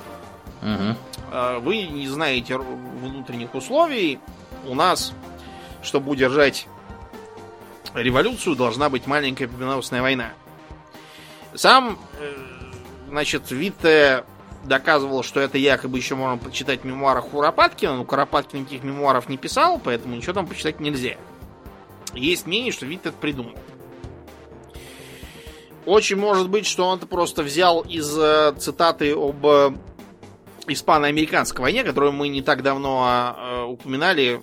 угу. 0.62 1.62
вы 1.62 1.88
не 1.88 2.08
знаете 2.08 2.58
внутренних 2.58 3.56
условий, 3.56 4.20
у 4.68 4.76
нас, 4.76 5.14
чтобы 5.82 6.12
удержать 6.12 6.68
революцию, 7.94 8.56
должна 8.56 8.90
быть 8.90 9.08
маленькая 9.08 9.48
победоносная 9.48 10.02
война. 10.02 10.34
Сам, 11.54 12.00
э, 12.20 12.34
значит, 13.10 13.52
Витте 13.52 14.24
доказывал, 14.64 15.24
что 15.24 15.40
это 15.40 15.58
якобы 15.58 15.98
еще 15.98 16.16
можно 16.16 16.38
почитать 16.38 16.82
в 16.82 16.86
мемуарах 16.86 17.28
Куропаткина, 17.28 17.98
но 17.98 18.06
Куропаткин 18.06 18.62
никаких 18.62 18.84
мемуаров 18.84 19.30
не 19.30 19.38
писал, 19.38 19.80
поэтому 19.84 20.16
ничего 20.16 20.34
там 20.34 20.48
почитать 20.48 20.80
нельзя. 20.80 21.18
Есть 22.14 22.48
мнение, 22.48 22.72
что 22.72 22.86
Витте 22.86 23.10
это 23.10 23.18
придумал. 23.18 23.54
Очень 25.86 26.18
может 26.18 26.50
быть, 26.50 26.66
что 26.66 26.86
он 26.86 26.98
это 26.98 27.08
просто 27.08 27.44
взял 27.44 27.82
из 27.82 28.18
э, 28.18 28.54
цитаты 28.58 29.14
об 29.14 29.46
э, 29.46 29.72
испано-американской 30.68 31.62
войне, 31.62 31.84
которую 31.84 32.14
мы 32.14 32.30
не 32.30 32.42
так 32.42 32.64
давно 32.64 33.36
э, 33.38 33.64
упоминали, 33.64 34.42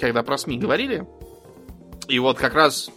когда 0.00 0.22
про 0.22 0.38
СМИ 0.38 0.58
говорили. 0.58 1.06
И 2.08 2.18
вот 2.18 2.38
как 2.38 2.54
раз 2.54 2.90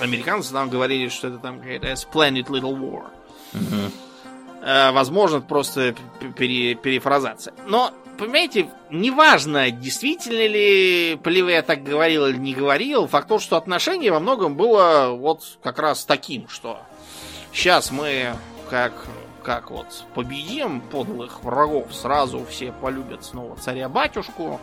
американцы 0.00 0.52
нам 0.54 0.70
говорили, 0.70 1.08
что 1.08 1.28
это 1.28 1.38
там 1.38 1.60
какая-то 1.60 1.92
splendid 1.92 2.46
little 2.46 2.76
war. 2.76 3.06
Угу. 3.54 3.92
Э, 4.62 4.90
возможно, 4.90 5.40
просто 5.40 5.94
пере, 6.36 6.74
перефразация. 6.74 7.54
Но, 7.66 7.92
понимаете, 8.18 8.68
неважно, 8.90 9.70
действительно 9.70 10.46
ли 10.46 11.16
Плеве 11.22 11.62
так 11.62 11.84
говорил 11.84 12.26
или 12.26 12.36
не 12.36 12.54
говорил, 12.54 13.06
факт 13.06 13.28
то, 13.28 13.38
что 13.38 13.56
отношение 13.56 14.10
во 14.10 14.20
многом 14.20 14.56
было 14.56 15.10
вот 15.10 15.58
как 15.62 15.78
раз 15.78 16.04
таким, 16.04 16.48
что 16.48 16.80
сейчас 17.58 17.90
мы 17.90 18.36
как 18.70 18.92
как 19.42 19.70
вот 19.70 20.04
победим 20.14 20.80
подлых 20.80 21.42
врагов, 21.42 21.92
сразу 21.92 22.44
все 22.44 22.70
полюбят 22.70 23.24
снова 23.24 23.56
царя-батюшку, 23.56 24.60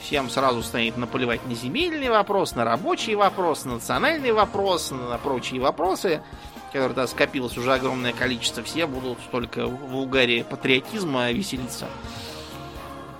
всем 0.00 0.30
сразу 0.30 0.62
станет 0.62 0.96
наплевать 0.96 1.44
на 1.46 1.54
земельный 1.54 2.08
вопрос, 2.08 2.54
на 2.54 2.64
рабочий 2.64 3.14
вопрос, 3.14 3.64
на 3.64 3.74
национальный 3.74 4.32
вопрос, 4.32 4.90
на 4.92 5.18
прочие 5.18 5.60
вопросы, 5.60 6.22
которые 6.68 6.90
тогда 6.90 7.06
скопилось 7.08 7.58
уже 7.58 7.74
огромное 7.74 8.12
количество, 8.12 8.62
все 8.62 8.86
будут 8.86 9.18
только 9.30 9.66
в 9.66 9.96
угаре 9.96 10.44
патриотизма 10.44 11.32
веселиться. 11.32 11.88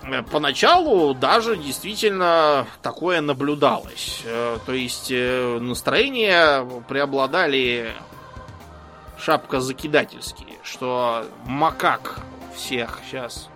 Э, 0.04 0.22
поначалу 0.22 1.12
даже 1.12 1.56
действительно 1.56 2.66
такое 2.82 3.20
наблюдалось. 3.20 4.22
Э, 4.24 4.58
то 4.64 4.72
есть 4.72 5.08
э, 5.10 5.58
настроения 5.60 6.64
преобладали 6.88 7.94
шапка 9.18 9.60
закидательские, 9.60 10.58
что 10.62 11.26
макак 11.46 12.20
всех 12.54 13.00
сейчас 13.08 13.48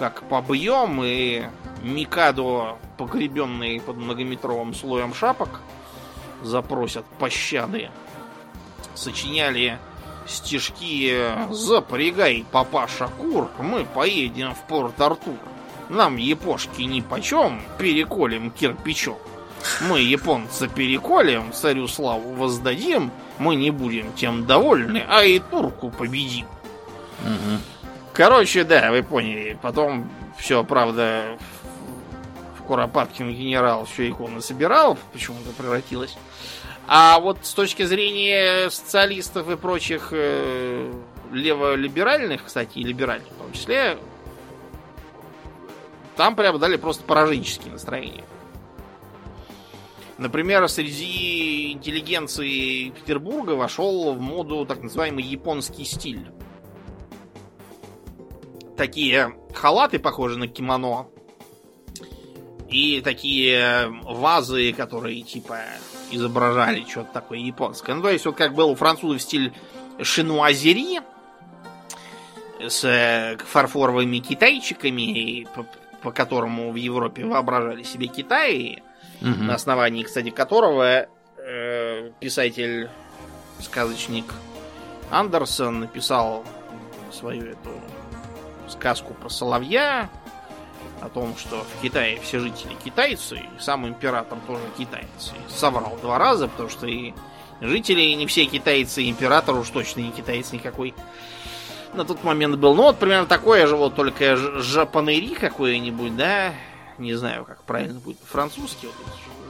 как 0.00 0.22
побьем, 0.22 1.02
и 1.04 1.44
Микадо, 1.82 2.78
погребенный 2.96 3.82
под 3.82 3.98
многометровым 3.98 4.72
слоем 4.74 5.12
шапок, 5.12 5.60
запросят 6.42 7.04
пощады. 7.18 7.90
Сочиняли 8.94 9.78
стишки 10.26 11.34
«Запрягай, 11.50 12.46
папаша 12.50 13.08
кур, 13.08 13.50
мы 13.58 13.84
поедем 13.84 14.54
в 14.54 14.62
Порт-Артур. 14.68 15.36
Нам 15.90 16.16
япошки 16.16 16.82
ни 16.82 17.02
почем, 17.02 17.60
переколем 17.78 18.50
кирпичом. 18.50 19.18
Мы 19.82 20.00
японца 20.00 20.66
переколем, 20.66 21.52
царю 21.52 21.86
славу 21.88 22.32
воздадим, 22.32 23.10
мы 23.40 23.56
не 23.56 23.72
будем 23.72 24.12
тем 24.12 24.46
довольны, 24.46 25.04
а 25.08 25.24
и 25.24 25.40
турку 25.40 25.90
победим». 25.90 26.46
Угу. 27.24 27.60
Короче, 28.12 28.64
да, 28.64 28.90
вы 28.90 29.02
поняли. 29.02 29.58
Потом 29.60 30.08
все, 30.38 30.62
правда, 30.62 31.38
в 32.58 32.62
Куропаткин 32.62 33.30
генерал 33.30 33.86
все 33.86 34.08
иконы 34.10 34.40
собирал, 34.40 34.98
почему-то 35.12 35.50
превратилось. 35.50 36.16
А 36.86 37.20
вот 37.20 37.38
с 37.42 37.54
точки 37.54 37.84
зрения 37.84 38.68
социалистов 38.70 39.48
и 39.48 39.56
прочих 39.56 40.08
э, 40.12 40.92
леволиберальных, 41.32 42.44
кстати, 42.44 42.78
и 42.78 42.84
либеральных 42.84 43.28
в 43.28 43.36
том 43.36 43.52
числе, 43.52 43.96
там 46.16 46.34
преобладали 46.34 46.76
просто 46.76 47.04
пораженческие 47.04 47.72
настроения. 47.72 48.24
Например, 50.20 50.68
среди 50.68 51.72
интеллигенции 51.72 52.90
Петербурга 52.90 53.52
вошел 53.52 54.12
в 54.12 54.20
моду 54.20 54.66
так 54.66 54.82
называемый 54.82 55.24
японский 55.24 55.84
стиль 55.86 56.30
такие 58.76 59.34
халаты, 59.54 59.98
похожие 59.98 60.38
на 60.38 60.46
кимоно. 60.46 61.08
И 62.68 63.00
такие 63.00 63.90
вазы, 64.02 64.74
которые 64.74 65.22
типа 65.22 65.58
изображали 66.10 66.84
что-то 66.86 67.14
такое 67.14 67.38
японское. 67.38 67.94
Ну, 67.94 68.02
то 68.02 68.10
есть, 68.10 68.26
вот 68.26 68.36
как 68.36 68.54
был 68.54 68.68
у 68.68 68.74
французов 68.74 69.22
стиль 69.22 69.54
шинуазери 70.02 71.00
с 72.60 72.84
э, 72.84 73.38
фарфоровыми 73.38 74.18
китайчиками, 74.18 75.48
по, 75.54 75.66
по 76.02 76.12
которому 76.12 76.72
в 76.72 76.76
Европе 76.76 77.24
воображали 77.24 77.84
себе 77.84 78.06
Китай, 78.06 78.82
угу. 79.20 79.42
на 79.42 79.54
основании, 79.54 80.02
кстати, 80.02 80.30
которого 80.30 81.06
э, 81.38 82.10
писатель, 82.20 82.88
сказочник 83.60 84.26
Андерсон 85.10 85.80
написал 85.80 86.44
свою 87.12 87.46
эту 87.46 87.70
сказку 88.68 89.14
про 89.14 89.28
соловья, 89.28 90.08
о 91.00 91.08
том, 91.08 91.34
что 91.36 91.64
в 91.64 91.82
Китае 91.82 92.20
все 92.20 92.40
жители 92.40 92.74
китайцы, 92.84 93.38
и 93.38 93.60
сам 93.60 93.88
император 93.88 94.38
тоже 94.46 94.62
китаец. 94.76 95.32
И 95.34 95.50
соврал 95.52 95.98
два 96.02 96.18
раза, 96.18 96.48
потому 96.48 96.68
что 96.68 96.86
и 96.86 97.14
жители 97.60 98.02
не 98.12 98.26
все 98.26 98.44
китайцы, 98.44 99.02
и 99.02 99.10
император 99.10 99.56
уж 99.56 99.70
точно 99.70 100.00
не 100.00 100.10
китаец 100.10 100.52
никакой 100.52 100.94
на 101.94 102.04
тот 102.04 102.22
момент 102.22 102.56
был. 102.56 102.74
Ну, 102.74 102.82
вот 102.82 102.98
примерно 102.98 103.26
такое 103.26 103.66
же, 103.66 103.76
вот 103.76 103.94
только 103.94 104.36
жапанери 104.36 105.34
какое-нибудь, 105.34 106.16
да, 106.16 106.52
не 107.00 107.14
знаю, 107.14 107.44
как 107.44 107.62
правильно 107.64 107.98
будет 107.98 108.18
по-французски. 108.18 108.86
Вот, 108.86 108.94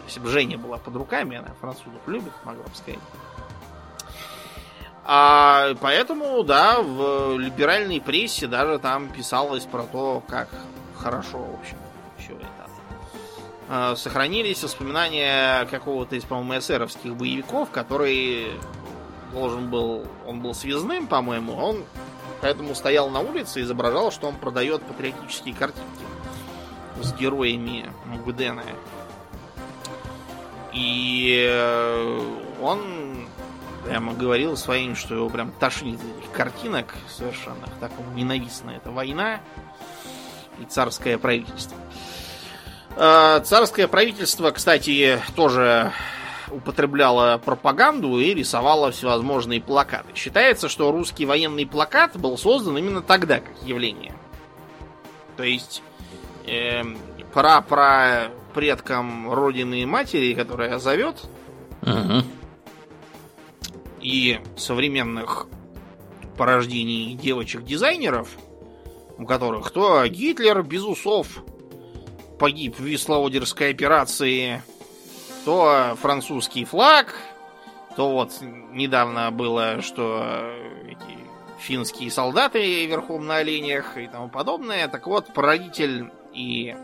если 0.06 0.20
бы 0.20 0.28
Женя 0.28 0.58
была 0.58 0.78
под 0.78 0.96
руками, 0.96 1.36
она 1.36 1.48
французов 1.60 2.00
любит, 2.06 2.32
могла 2.44 2.64
бы 2.64 2.74
сказать. 2.74 3.00
А 5.04 5.74
поэтому, 5.80 6.42
да, 6.44 6.80
в 6.80 7.36
либеральной 7.36 8.00
прессе 8.00 8.46
даже 8.46 8.78
там 8.78 9.08
писалось 9.08 9.64
про 9.64 9.82
то, 9.82 10.22
как 10.28 10.48
хорошо, 10.96 11.38
в 11.38 11.60
общем, 11.60 11.78
все 12.18 12.34
это. 12.34 12.46
А, 13.68 13.96
сохранились 13.96 14.62
воспоминания 14.62 15.64
какого-то 15.66 16.16
из, 16.16 16.24
по-моему, 16.24 16.58
эсеровских 16.58 17.16
боевиков, 17.16 17.70
который 17.70 18.52
должен 19.32 19.70
был, 19.70 20.04
он 20.26 20.40
был 20.40 20.54
связным, 20.54 21.06
по-моему, 21.06 21.54
он 21.54 21.84
поэтому 22.40 22.74
стоял 22.74 23.10
на 23.10 23.20
улице 23.20 23.60
и 23.60 23.62
изображал, 23.62 24.10
что 24.10 24.28
он 24.28 24.34
продает 24.36 24.82
патриотические 24.82 25.54
картинки 25.54 26.04
с 27.02 27.12
героями 27.14 27.90
Мугдена. 28.06 28.64
И 30.72 31.46
э, 31.48 32.20
он 32.60 33.26
прямо 33.84 34.14
говорил 34.14 34.56
своим, 34.56 34.94
что 34.94 35.14
его 35.14 35.28
прям 35.28 35.52
тошнит 35.52 35.98
этих 35.98 36.30
картинок 36.32 36.94
совершенно. 37.08 37.66
Так 37.80 37.90
ему 37.98 38.12
ненавистна 38.14 38.70
эта 38.70 38.90
война 38.90 39.40
и 40.60 40.64
царское 40.64 41.18
правительство. 41.18 41.76
А, 42.96 43.40
царское 43.40 43.88
правительство, 43.88 44.50
кстати, 44.50 45.20
тоже 45.34 45.92
употребляло 46.50 47.38
пропаганду 47.38 48.18
и 48.18 48.34
рисовало 48.34 48.90
всевозможные 48.90 49.60
плакаты. 49.60 50.08
Считается, 50.14 50.68
что 50.68 50.90
русский 50.90 51.24
военный 51.24 51.66
плакат 51.66 52.16
был 52.16 52.36
создан 52.36 52.76
именно 52.76 53.02
тогда, 53.02 53.40
как 53.40 53.62
явление. 53.62 54.14
То 55.36 55.44
есть 55.44 55.82
э, 56.46 56.82
про, 57.32 57.60
про 57.62 58.30
предкам 58.54 59.32
родины 59.32 59.82
и 59.82 59.86
матери, 59.86 60.34
которая 60.34 60.78
зовет, 60.78 61.16
угу 61.82 62.24
и 64.02 64.40
современных 64.56 65.46
порождений 66.36 67.14
девочек-дизайнеров, 67.14 68.28
у 69.18 69.26
которых 69.26 69.70
то 69.70 70.06
Гитлер 70.06 70.62
без 70.62 70.84
усов 70.84 71.44
погиб 72.38 72.78
в 72.78 72.82
Вислоодерской 72.82 73.70
операции, 73.70 74.62
то 75.44 75.96
французский 76.00 76.64
флаг, 76.64 77.14
то 77.96 78.10
вот 78.10 78.32
недавно 78.40 79.30
было, 79.30 79.82
что 79.82 80.24
эти 80.86 81.18
финские 81.58 82.10
солдаты 82.10 82.86
верхом 82.86 83.26
на 83.26 83.36
оленях 83.36 83.98
и 83.98 84.06
тому 84.06 84.30
подобное. 84.30 84.88
Так 84.88 85.06
вот, 85.06 85.32
породитель 85.34 86.10
и 86.32 86.76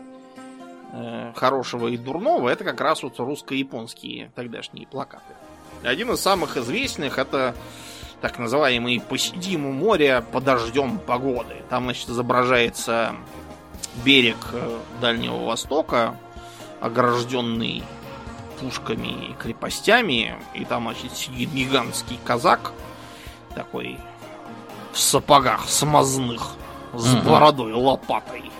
э, 0.93 1.33
хорошего 1.35 1.87
и 1.87 1.97
дурного 1.97 2.49
это 2.49 2.63
как 2.63 2.81
раз 2.81 3.03
вот 3.03 3.19
русско-японские 3.19 4.31
тогдашние 4.35 4.87
плакаты. 4.87 5.33
Один 5.83 6.11
из 6.11 6.19
самых 6.19 6.57
известных 6.57 7.17
это 7.17 7.55
так 8.21 8.39
называемый 8.39 8.99
«Посидим 8.99 9.65
у 9.65 9.71
моря, 9.71 10.25
подождем 10.31 10.97
погоды». 10.97 11.55
Там, 11.69 11.83
значит, 11.83 12.09
изображается 12.09 13.15
берег 14.03 14.37
э, 14.53 14.79
Дальнего 15.01 15.45
Востока, 15.45 16.15
огражденный 16.81 17.83
пушками 18.59 19.29
и 19.29 19.33
крепостями, 19.33 20.35
и 20.53 20.65
там, 20.65 20.83
значит, 20.83 21.15
сидит 21.15 21.51
гигантский 21.51 22.19
казак, 22.23 22.73
такой 23.53 23.97
в 24.93 24.99
сапогах 24.99 25.69
смазных, 25.69 26.55
с 26.93 27.15
бородой, 27.17 27.73
лопатой. 27.73 28.51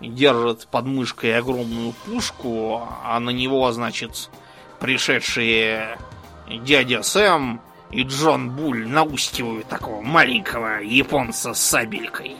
Держит 0.00 0.66
под 0.66 0.86
мышкой 0.86 1.38
огромную 1.38 1.92
пушку, 2.04 2.86
а 3.02 3.18
на 3.18 3.30
него, 3.30 3.70
значит, 3.72 4.30
пришедшие 4.78 5.98
дядя 6.48 7.02
Сэм 7.02 7.60
и 7.90 8.02
Джон 8.02 8.50
Буль 8.50 8.86
наускивают 8.86 9.68
такого 9.68 10.02
маленького 10.02 10.80
японца 10.80 11.54
с 11.54 11.60
сабелькой. 11.60 12.36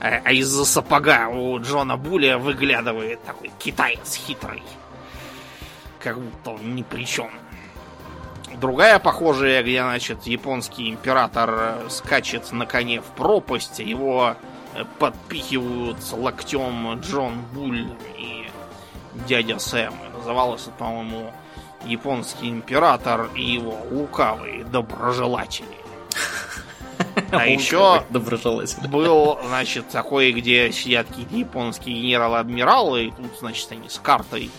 А, 0.00 0.20
а 0.24 0.32
из-за 0.32 0.64
сапога 0.64 1.28
у 1.28 1.58
Джона 1.60 1.96
Буля 1.96 2.38
выглядывает 2.38 3.22
такой 3.24 3.50
китаец 3.58 4.14
хитрый. 4.14 4.62
Как 6.00 6.20
будто 6.20 6.50
он 6.50 6.74
ни 6.74 6.82
при 6.82 7.04
чем. 7.04 7.30
Другая 8.56 8.98
похожая, 8.98 9.62
где, 9.62 9.82
значит, 9.82 10.24
японский 10.24 10.90
император 10.90 11.90
скачет 11.90 12.52
на 12.52 12.64
коне 12.64 13.00
в 13.00 13.06
пропасть, 13.06 13.80
его 13.80 14.36
подпихивают 14.98 15.98
локтем 16.12 17.00
Джон 17.00 17.40
Буль 17.52 17.86
и 18.16 18.48
дядя 19.26 19.58
Сэм. 19.58 19.94
Называлось 20.16 20.62
это, 20.62 20.72
по-моему, 20.72 21.32
японский 21.84 22.48
император 22.48 23.30
и 23.34 23.42
его 23.42 23.78
лукавые 23.90 24.64
доброжелатели. 24.64 25.66
А 27.30 27.46
еще 27.46 28.04
был, 28.10 29.38
значит, 29.46 29.88
такой, 29.88 30.32
где 30.32 30.72
сидят 30.72 31.06
какие-то 31.08 31.36
японские 31.36 32.00
генералы-адмиралы, 32.00 33.04
и 33.06 33.10
тут, 33.10 33.38
значит, 33.38 33.70
они 33.72 33.88
с 33.88 33.98
картой 33.98 34.50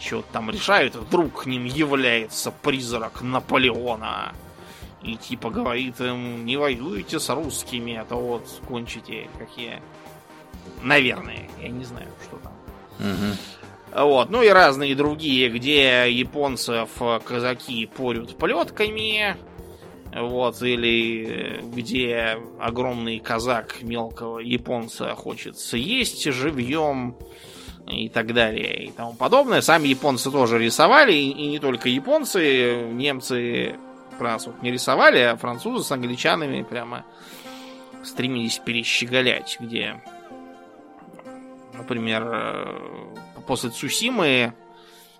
что-то 0.00 0.26
там 0.32 0.50
решают, 0.50 0.94
и 0.94 0.98
вдруг 0.98 1.42
к 1.42 1.46
ним 1.46 1.64
является 1.64 2.50
призрак 2.50 3.20
Наполеона. 3.22 4.32
И 5.02 5.16
типа 5.16 5.50
говорит 5.50 6.00
им, 6.00 6.44
не 6.44 6.56
воюйте 6.56 7.20
с 7.20 7.32
русскими, 7.32 7.96
а 7.96 8.04
то 8.04 8.16
вот 8.16 8.48
кончите 8.66 9.28
какие. 9.38 9.80
Наверное, 10.82 11.48
я 11.60 11.68
не 11.68 11.84
знаю, 11.84 12.08
что 12.24 12.36
там. 12.38 12.52
Угу. 12.98 14.06
Вот, 14.08 14.30
ну 14.30 14.42
и 14.42 14.48
разные 14.48 14.94
другие, 14.94 15.48
где 15.48 16.10
японцев 16.10 16.90
казаки 17.24 17.86
порют 17.86 18.36
плетками, 18.36 19.36
вот, 20.14 20.60
или 20.62 21.60
где 21.74 22.38
огромный 22.60 23.18
казак 23.18 23.82
мелкого 23.82 24.40
японца 24.40 25.14
хочет 25.14 25.58
съесть 25.58 26.24
живьем 26.24 27.16
и 27.86 28.08
так 28.08 28.34
далее 28.34 28.84
и 28.84 28.90
тому 28.90 29.14
подобное. 29.14 29.62
Сами 29.62 29.88
японцы 29.88 30.30
тоже 30.30 30.58
рисовали, 30.58 31.12
и, 31.14 31.30
и 31.30 31.46
не 31.46 31.58
только 31.58 31.88
японцы, 31.88 32.88
немцы 32.92 33.76
вот 34.46 34.62
не 34.62 34.70
рисовали, 34.70 35.18
а 35.18 35.36
французы 35.36 35.84
с 35.84 35.92
англичанами 35.92 36.62
прямо 36.62 37.04
стремились 38.04 38.58
перещеголять, 38.58 39.56
где, 39.60 40.00
например, 41.74 42.22
э, 42.26 42.78
после 43.46 43.70
Цусимы 43.70 44.54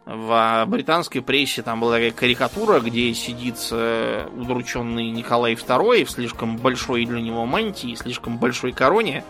в 0.04 0.64
британской 0.66 1.20
прессе 1.20 1.62
там 1.62 1.80
была 1.80 1.96
такая 1.96 2.12
карикатура, 2.12 2.80
где 2.80 3.12
сидит 3.12 3.56
э, 3.70 4.26
удрученный 4.34 5.10
Николай 5.10 5.52
II 5.52 6.04
в 6.04 6.10
слишком 6.10 6.56
большой 6.56 7.04
для 7.04 7.20
него 7.20 7.44
мантии, 7.44 7.94
слишком 7.94 8.38
большой 8.38 8.72
короне, 8.72 9.22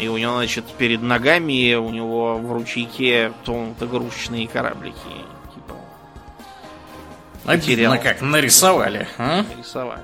и 0.00 0.06
у 0.06 0.16
него, 0.16 0.36
значит, 0.36 0.64
перед 0.78 1.02
ногами 1.02 1.74
у 1.74 1.90
него 1.90 2.36
в 2.36 2.52
ручейке 2.52 3.32
тонут 3.44 3.82
игрушечные 3.82 4.46
кораблики. 4.46 4.94
Обидно 7.50 7.98
как 7.98 8.20
нарисовали. 8.20 9.08
А? 9.18 9.42
Нарисовали. 9.42 10.02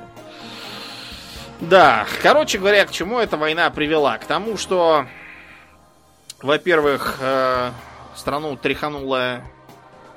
Да, 1.61 2.07
короче 2.23 2.59
говоря, 2.59 2.85
к 2.85 2.91
чему 2.91 3.19
эта 3.19 3.37
война 3.37 3.71
привела? 3.71 4.19
К 4.19 4.27
тому, 4.27 4.59
что, 4.59 5.07
во-первых, 6.43 7.17
э, 7.21 7.71
страну 8.15 8.57
тряханула 8.57 9.41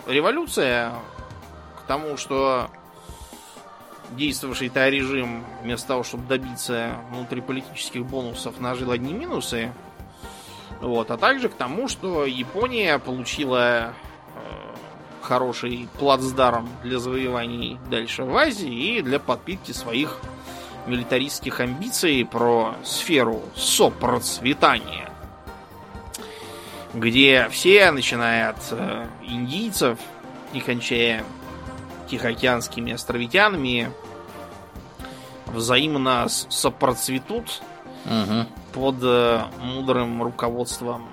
революция, 0.06 0.92
к 1.80 1.88
тому, 1.88 2.18
что 2.18 2.70
действовавший 4.12 4.70
то 4.70 4.90
режим, 4.90 5.46
вместо 5.62 5.90
того, 5.90 6.04
чтобы 6.04 6.28
добиться 6.28 6.96
внутриполитических 7.12 8.06
бонусов, 8.06 8.60
нажил 8.60 8.92
одни 8.92 9.14
минусы. 9.14 9.72
Вот, 10.82 11.12
а 11.12 11.18
также 11.18 11.50
к 11.50 11.54
тому, 11.54 11.88
что 11.88 12.26
Япония 12.26 13.00
получила 13.00 13.94
хороший 15.30 15.88
плацдарм 16.00 16.68
для 16.84 16.98
завоеваний 16.98 17.78
дальше 17.92 18.24
в 18.24 18.36
Азии 18.36 18.98
и 18.98 19.02
для 19.04 19.20
подпитки 19.20 19.72
своих 19.72 20.18
милитаристских 20.88 21.60
амбиций 21.60 22.26
про 22.26 22.74
сферу 22.84 23.44
сопроцветания, 23.56 25.08
где 26.96 27.48
все, 27.52 27.92
начиная 27.92 28.50
от 28.50 28.58
э, 28.72 29.06
индийцев 29.22 30.00
и 30.52 30.62
кончая 30.62 31.24
тихоокеанскими 32.10 32.94
островитянами 32.94 33.92
взаимно 35.46 36.26
сопроцветут 36.28 37.62
угу. 38.06 38.48
под 38.74 38.96
э, 39.04 39.44
мудрым 39.62 40.24
руководством 40.24 41.08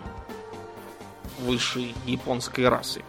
высшей 1.40 1.94
японской 2.06 2.66
расы. 2.66 3.02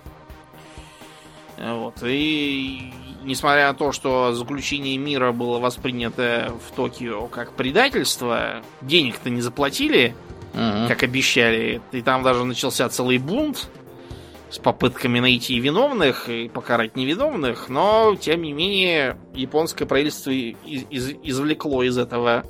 Вот. 1.58 1.96
И 2.04 2.92
несмотря 3.24 3.68
на 3.68 3.74
то, 3.74 3.92
что 3.92 4.34
заключение 4.34 4.98
мира 4.98 5.32
было 5.32 5.60
воспринято 5.60 6.54
в 6.68 6.76
Токио 6.76 7.28
как 7.28 7.54
предательство, 7.54 8.62
денег-то 8.82 9.30
не 9.30 9.42
заплатили, 9.42 10.16
угу. 10.54 10.88
как 10.88 11.04
обещали. 11.04 11.82
И 11.92 12.02
там 12.02 12.24
даже 12.24 12.44
начался 12.46 12.88
целый 12.90 13.18
бунт 13.18 13.70
с 14.50 14.60
попытками 14.60 15.20
найти 15.20 15.60
виновных 15.60 16.30
и 16.30 16.48
покарать 16.48 16.96
невиновных, 16.96 17.68
но, 17.68 18.16
тем 18.16 18.44
не 18.44 18.54
менее, 18.54 19.18
японское 19.34 19.86
правительство 19.86 20.32
из 20.32 20.86
из 20.90 21.10
извлекло 21.22 21.84
из 21.84 21.98
этого 21.98 22.46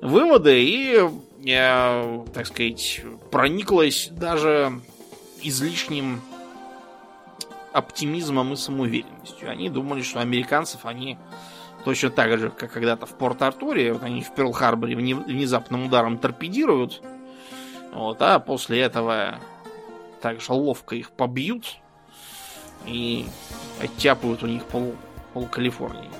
выводы 0.00 0.64
и, 0.64 0.98
э, 1.46 2.24
так 2.32 2.46
сказать, 2.46 3.02
прониклось 3.30 4.08
даже 4.10 4.80
излишним 5.42 6.22
оптимизмом 7.72 8.52
и 8.52 8.56
самоуверенностью. 8.56 9.50
Они 9.50 9.68
думали, 9.68 10.02
что 10.02 10.20
американцев 10.20 10.86
они 10.86 11.18
точно 11.84 12.10
так 12.10 12.38
же, 12.38 12.50
как 12.50 12.72
когда-то 12.72 13.06
в 13.06 13.16
Порт-Артуре, 13.16 13.92
вот 13.92 14.02
они 14.02 14.22
в 14.22 14.32
Перл-Харборе 14.32 14.96
внезапным 14.96 15.86
ударом 15.86 16.18
торпедируют, 16.18 17.02
вот, 17.92 18.20
а 18.20 18.38
после 18.38 18.80
этого 18.80 19.40
так 20.20 20.40
же 20.40 20.52
ловко 20.52 20.94
их 20.94 21.10
побьют 21.10 21.76
и 22.86 23.26
оттяпают 23.82 24.42
у 24.42 24.46
них 24.46 24.64
пол, 24.64 24.94
пол 25.32 25.46
Калифорнии 25.46 26.10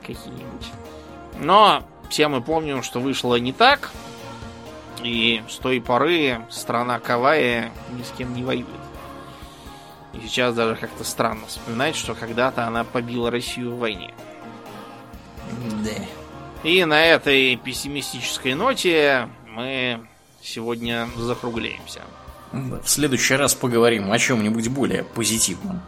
какие-нибудь. 0.00 0.70
Но 1.38 1.82
все 2.08 2.28
мы 2.28 2.42
помним, 2.42 2.82
что 2.82 3.00
вышло 3.00 3.36
не 3.36 3.52
так. 3.52 3.90
И 5.02 5.42
с 5.48 5.56
той 5.56 5.80
поры 5.80 6.44
страна 6.50 7.00
Кавая 7.00 7.72
ни 7.96 8.02
с 8.02 8.10
кем 8.16 8.34
не 8.34 8.44
воюет. 8.44 8.66
И 10.14 10.20
сейчас 10.26 10.54
даже 10.54 10.76
как-то 10.76 11.04
странно 11.04 11.46
вспоминать, 11.46 11.96
что 11.96 12.14
когда-то 12.14 12.66
она 12.66 12.84
побила 12.84 13.30
Россию 13.30 13.74
в 13.74 13.78
войне. 13.78 14.12
Да. 15.84 16.68
И 16.68 16.84
на 16.84 17.04
этой 17.04 17.56
пессимистической 17.56 18.54
ноте 18.54 19.28
мы 19.48 20.06
сегодня 20.40 21.08
закругляемся. 21.16 22.02
В 22.52 22.86
следующий 22.86 23.34
раз 23.34 23.54
поговорим 23.54 24.12
о 24.12 24.18
чем-нибудь 24.18 24.68
более 24.68 25.04
позитивном. 25.04 25.80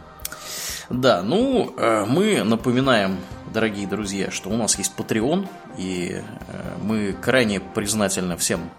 Да, 0.89 1.23
ну, 1.23 1.73
э, 1.77 2.05
мы 2.07 2.43
напоминаем, 2.43 3.17
дорогие 3.53 3.87
друзья, 3.87 4.29
что 4.31 4.49
у 4.49 4.57
нас 4.57 4.77
есть 4.77 4.93
Patreon, 4.97 5.47
и 5.77 6.21
э, 6.21 6.77
мы 6.81 7.13
крайне 7.13 7.59
признательны 7.59 8.37
всем 8.37 8.69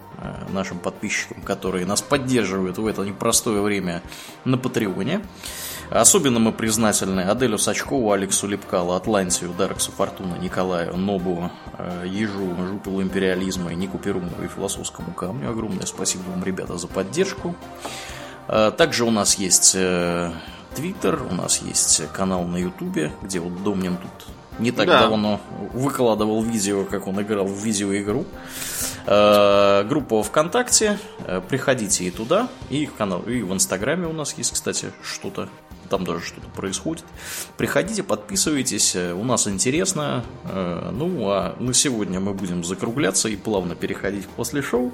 нашим 0.48 0.78
подписчикам, 0.78 1.42
которые 1.42 1.86
нас 1.86 2.02
поддерживают 2.02 2.78
в 2.78 2.86
это 2.86 3.02
непростое 3.02 3.60
время 3.60 4.02
на 4.44 4.58
Патреоне. 4.58 5.20
Особенно 5.88 6.40
мы 6.40 6.52
признательны 6.52 7.20
Аделю 7.20 7.58
Сачкову, 7.58 8.10
Алексу 8.10 8.48
Лепкалу, 8.48 8.94
Атлантию, 8.94 9.52
Дарексу 9.56 9.92
Фортуна, 9.92 10.34
Николаю, 10.36 10.96
Нобу, 10.96 11.50
Ежу, 12.04 12.56
Жупилу 12.56 13.02
Империализма, 13.02 13.72
Нику 13.72 13.98
Перумову 13.98 14.42
и 14.42 14.48
Философскому 14.48 15.12
Камню. 15.12 15.48
Огромное 15.48 15.86
спасибо 15.86 16.22
вам, 16.30 16.42
ребята, 16.42 16.76
за 16.76 16.88
поддержку. 16.88 17.54
Также 18.48 19.04
у 19.04 19.12
нас 19.12 19.36
есть 19.36 19.76
Твиттер, 20.74 21.22
у 21.30 21.34
нас 21.34 21.62
есть 21.62 22.02
канал 22.12 22.44
на 22.44 22.56
Ютубе, 22.56 23.12
где 23.22 23.38
вот 23.38 23.62
Домнин 23.62 23.96
тут 23.96 24.26
не 24.58 24.70
так 24.72 24.86
Да. 24.86 25.00
давно 25.02 25.40
выкладывал 25.72 26.42
видео, 26.42 26.84
как 26.84 27.06
он 27.06 27.20
играл 27.20 27.46
в 27.46 27.64
видеоигру. 27.64 28.24
Э, 29.06 29.84
Группа 29.88 30.22
ВКонтакте. 30.22 30.98
Э, 31.26 31.40
Приходите 31.46 32.04
и 32.04 32.10
туда, 32.10 32.48
и 32.70 32.86
в, 32.86 32.94
канал, 32.94 33.22
и 33.22 33.42
в 33.42 33.52
Инстаграме 33.52 34.06
у 34.06 34.12
нас 34.12 34.34
есть, 34.38 34.52
кстати, 34.52 34.92
что-то. 35.02 35.48
Там 35.86 36.04
даже 36.04 36.20
что-то 36.24 36.48
происходит. 36.48 37.04
Приходите, 37.56 38.02
подписывайтесь. 38.02 38.94
э, 38.96 39.12
У 39.12 39.24
нас 39.24 39.46
интересно. 39.48 40.24
Э, 40.44 40.90
Ну, 40.92 41.28
а 41.30 41.56
на 41.58 41.72
сегодня 41.74 42.20
мы 42.20 42.34
будем 42.34 42.64
закругляться 42.64 43.28
и 43.28 43.36
плавно 43.36 43.74
переходить 43.74 44.26
после 44.36 44.62
шоу. 44.62 44.92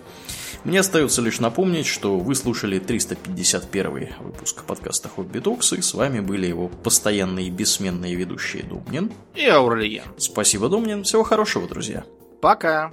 Мне 0.65 0.79
остается 0.81 1.23
лишь 1.23 1.41
напомнить, 1.41 1.87
что 1.87 2.19
вы 2.19 2.35
слушали 2.37 2.79
351 2.79 4.15
выпуск 4.21 4.63
подкаста 4.65 5.09
Хобби 5.09 5.41
Токс, 5.41 5.73
и 5.73 5.83
с 5.83 5.93
вами 5.95 6.21
были 6.21 6.47
его 6.47 6.69
постоянные 6.69 7.49
и 7.49 7.51
бессменные 7.51 8.15
ведущие 8.15 8.63
Домнин. 8.63 9.11
И 9.35 9.45
Аурельян. 9.47 10.07
Спасибо, 10.19 10.69
Домнин. 10.69 11.03
Всего 11.03 11.25
хорошего, 11.25 11.67
друзья. 11.67 12.05
Пока. 12.41 12.93